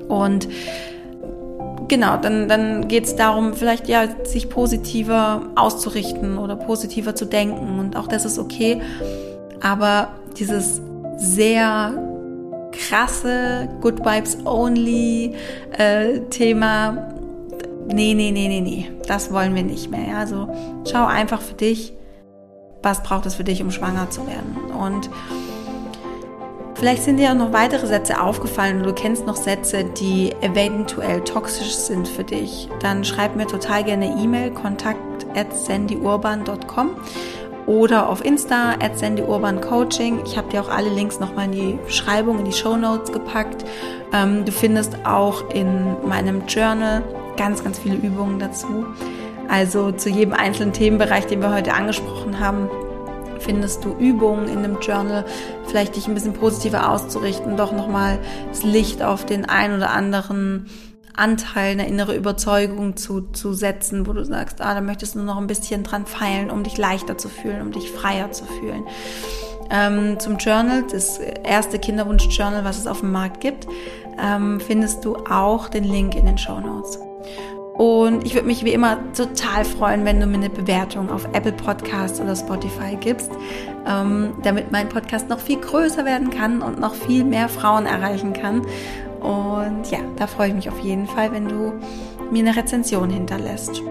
Und 0.07 0.47
genau, 1.89 2.15
dann, 2.15 2.47
dann 2.47 2.87
geht 2.87 3.03
es 3.03 3.17
darum, 3.17 3.53
vielleicht 3.55 3.89
ja, 3.89 4.07
sich 4.23 4.49
positiver 4.49 5.41
auszurichten 5.55 6.37
oder 6.37 6.55
positiver 6.55 7.13
zu 7.13 7.25
denken. 7.25 7.77
Und 7.77 7.97
auch 7.97 8.07
das 8.07 8.23
ist 8.23 8.39
okay. 8.39 8.81
Aber 9.61 10.09
dieses 10.37 10.81
sehr 11.17 11.93
krasse 12.71 13.67
Good 13.81 13.99
Vibes 14.05 14.37
Only 14.45 15.35
äh, 15.77 16.19
Thema, 16.29 17.13
nee, 17.87 18.13
nee, 18.13 18.31
nee, 18.31 18.47
nee, 18.47 18.61
nee, 18.61 18.91
das 19.07 19.31
wollen 19.31 19.55
wir 19.55 19.63
nicht 19.63 19.89
mehr. 19.89 20.07
Ja? 20.07 20.17
Also 20.19 20.49
schau 20.89 21.05
einfach 21.05 21.41
für 21.41 21.55
dich, 21.55 21.93
was 22.83 23.03
braucht 23.03 23.25
es 23.25 23.35
für 23.35 23.43
dich, 23.43 23.61
um 23.61 23.71
schwanger 23.71 24.09
zu 24.09 24.27
werden. 24.27 24.71
Und 24.71 25.09
vielleicht 26.75 27.03
sind 27.03 27.17
dir 27.17 27.31
auch 27.31 27.35
noch 27.35 27.53
weitere 27.53 27.87
Sätze 27.87 28.21
aufgefallen 28.21 28.77
oder 28.77 28.87
du 28.87 28.93
kennst 28.93 29.25
noch 29.25 29.35
Sätze, 29.35 29.83
die 29.83 30.31
eventuell 30.41 31.21
toxisch 31.21 31.75
sind 31.75 32.07
für 32.07 32.23
dich. 32.23 32.69
Dann 32.81 33.03
schreib 33.03 33.35
mir 33.35 33.47
total 33.47 33.83
gerne 33.83 34.05
E-Mail, 34.21 34.51
kontakt 34.51 35.25
at 35.35 35.53
sandyurban.com 35.55 36.91
oder 37.67 38.09
auf 38.09 38.25
Insta 38.25 38.71
at 38.79 38.93
Coaching. 39.61 40.21
Ich 40.25 40.37
habe 40.37 40.49
dir 40.49 40.61
auch 40.61 40.69
alle 40.69 40.89
Links 40.89 41.19
nochmal 41.19 41.45
in 41.45 41.51
die 41.51 41.79
Beschreibung, 41.85 42.39
in 42.39 42.45
die 42.45 42.53
Show 42.53 42.75
Notes 42.77 43.11
gepackt. 43.11 43.65
Ähm, 44.13 44.45
du 44.45 44.51
findest 44.51 45.05
auch 45.05 45.49
in 45.51 45.95
meinem 46.07 46.47
Journal 46.47 47.03
ganz, 47.35 47.63
ganz 47.63 47.77
viele 47.77 47.95
Übungen 47.95 48.39
dazu. 48.39 48.85
Also 49.49 49.91
zu 49.91 50.09
jedem 50.09 50.33
einzelnen 50.33 50.73
Themenbereich, 50.73 51.27
den 51.27 51.41
wir 51.41 51.53
heute 51.53 51.73
angesprochen 51.73 52.39
haben, 52.39 52.69
findest 53.39 53.85
du 53.85 53.95
Übungen 53.97 54.49
in 54.49 54.63
dem 54.63 54.79
Journal, 54.79 55.25
vielleicht 55.67 55.95
dich 55.95 56.07
ein 56.07 56.13
bisschen 56.13 56.33
positiver 56.33 56.91
auszurichten, 56.91 57.55
doch 57.55 57.71
nochmal 57.71 58.19
das 58.49 58.63
Licht 58.63 59.03
auf 59.03 59.25
den 59.25 59.45
ein 59.45 59.75
oder 59.75 59.91
anderen 59.91 60.65
Anteil, 61.17 61.71
eine 61.71 61.87
innere 61.87 62.15
Überzeugung 62.15 62.95
zu, 62.95 63.21
zu 63.31 63.53
setzen, 63.53 64.07
wo 64.07 64.13
du 64.13 64.23
sagst, 64.23 64.61
ah, 64.61 64.73
da 64.73 64.81
möchtest 64.81 65.15
du 65.15 65.19
nur 65.19 65.27
noch 65.27 65.37
ein 65.37 65.47
bisschen 65.47 65.83
dran 65.83 66.05
feilen, 66.05 66.49
um 66.49 66.63
dich 66.63 66.77
leichter 66.77 67.17
zu 67.17 67.29
fühlen, 67.29 67.61
um 67.61 67.71
dich 67.71 67.91
freier 67.91 68.31
zu 68.31 68.45
fühlen. 68.45 68.83
Ähm, 69.69 70.19
zum 70.19 70.37
Journal, 70.37 70.85
das 70.89 71.19
erste 71.19 71.79
Kinderwunsch-Journal, 71.79 72.63
was 72.63 72.77
es 72.77 72.87
auf 72.87 73.01
dem 73.01 73.11
Markt 73.11 73.41
gibt, 73.41 73.67
ähm, 74.21 74.59
findest 74.59 75.03
du 75.03 75.17
auch 75.29 75.67
den 75.67 75.83
Link 75.83 76.15
in 76.15 76.25
den 76.25 76.37
Show 76.37 76.59
Notes. 76.59 76.99
Und 77.77 78.25
ich 78.25 78.33
würde 78.33 78.47
mich 78.47 78.65
wie 78.65 78.73
immer 78.73 78.97
total 79.13 79.63
freuen, 79.63 80.03
wenn 80.03 80.19
du 80.19 80.25
mir 80.25 80.37
eine 80.37 80.49
Bewertung 80.49 81.11
auf 81.11 81.27
Apple 81.33 81.51
Podcasts 81.51 82.19
oder 82.19 82.35
Spotify 82.35 82.95
gibst, 82.99 83.29
ähm, 83.85 84.33
damit 84.41 84.71
mein 84.71 84.89
Podcast 84.89 85.29
noch 85.29 85.39
viel 85.39 85.59
größer 85.59 86.03
werden 86.03 86.31
kann 86.31 86.63
und 86.63 86.79
noch 86.79 86.95
viel 86.95 87.23
mehr 87.23 87.49
Frauen 87.49 87.85
erreichen 87.85 88.33
kann. 88.33 88.63
Und 89.27 89.91
ja, 89.91 89.99
da 90.15 90.25
freue 90.25 90.49
ich 90.49 90.55
mich 90.55 90.69
auf 90.69 90.79
jeden 90.79 91.05
Fall, 91.05 91.33
wenn 91.33 91.49
du 91.49 91.73
mir 92.31 92.47
eine 92.47 92.55
Rezension 92.55 93.09
hinterlässt. 93.09 93.81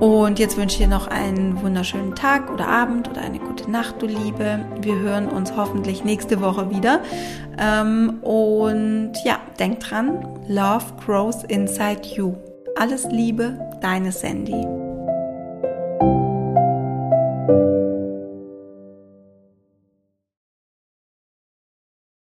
Und 0.00 0.38
jetzt 0.38 0.56
wünsche 0.56 0.76
ich 0.76 0.82
dir 0.82 0.88
noch 0.88 1.08
einen 1.08 1.60
wunderschönen 1.62 2.14
Tag 2.14 2.50
oder 2.50 2.68
Abend 2.68 3.10
oder 3.10 3.20
eine 3.20 3.38
gute 3.38 3.70
Nacht, 3.70 4.00
du 4.00 4.06
Liebe. 4.06 4.60
Wir 4.80 4.98
hören 4.98 5.28
uns 5.28 5.54
hoffentlich 5.56 6.04
nächste 6.04 6.40
Woche 6.40 6.70
wieder. 6.70 7.00
Ähm, 7.58 8.18
und 8.22 9.12
ja, 9.24 9.38
denk 9.58 9.80
dran, 9.80 10.26
Love 10.48 10.84
grows 11.04 11.44
inside 11.44 12.02
you. 12.14 12.34
Alles 12.78 13.04
Liebe, 13.10 13.58
deine 13.80 14.12
Sandy. 14.12 14.85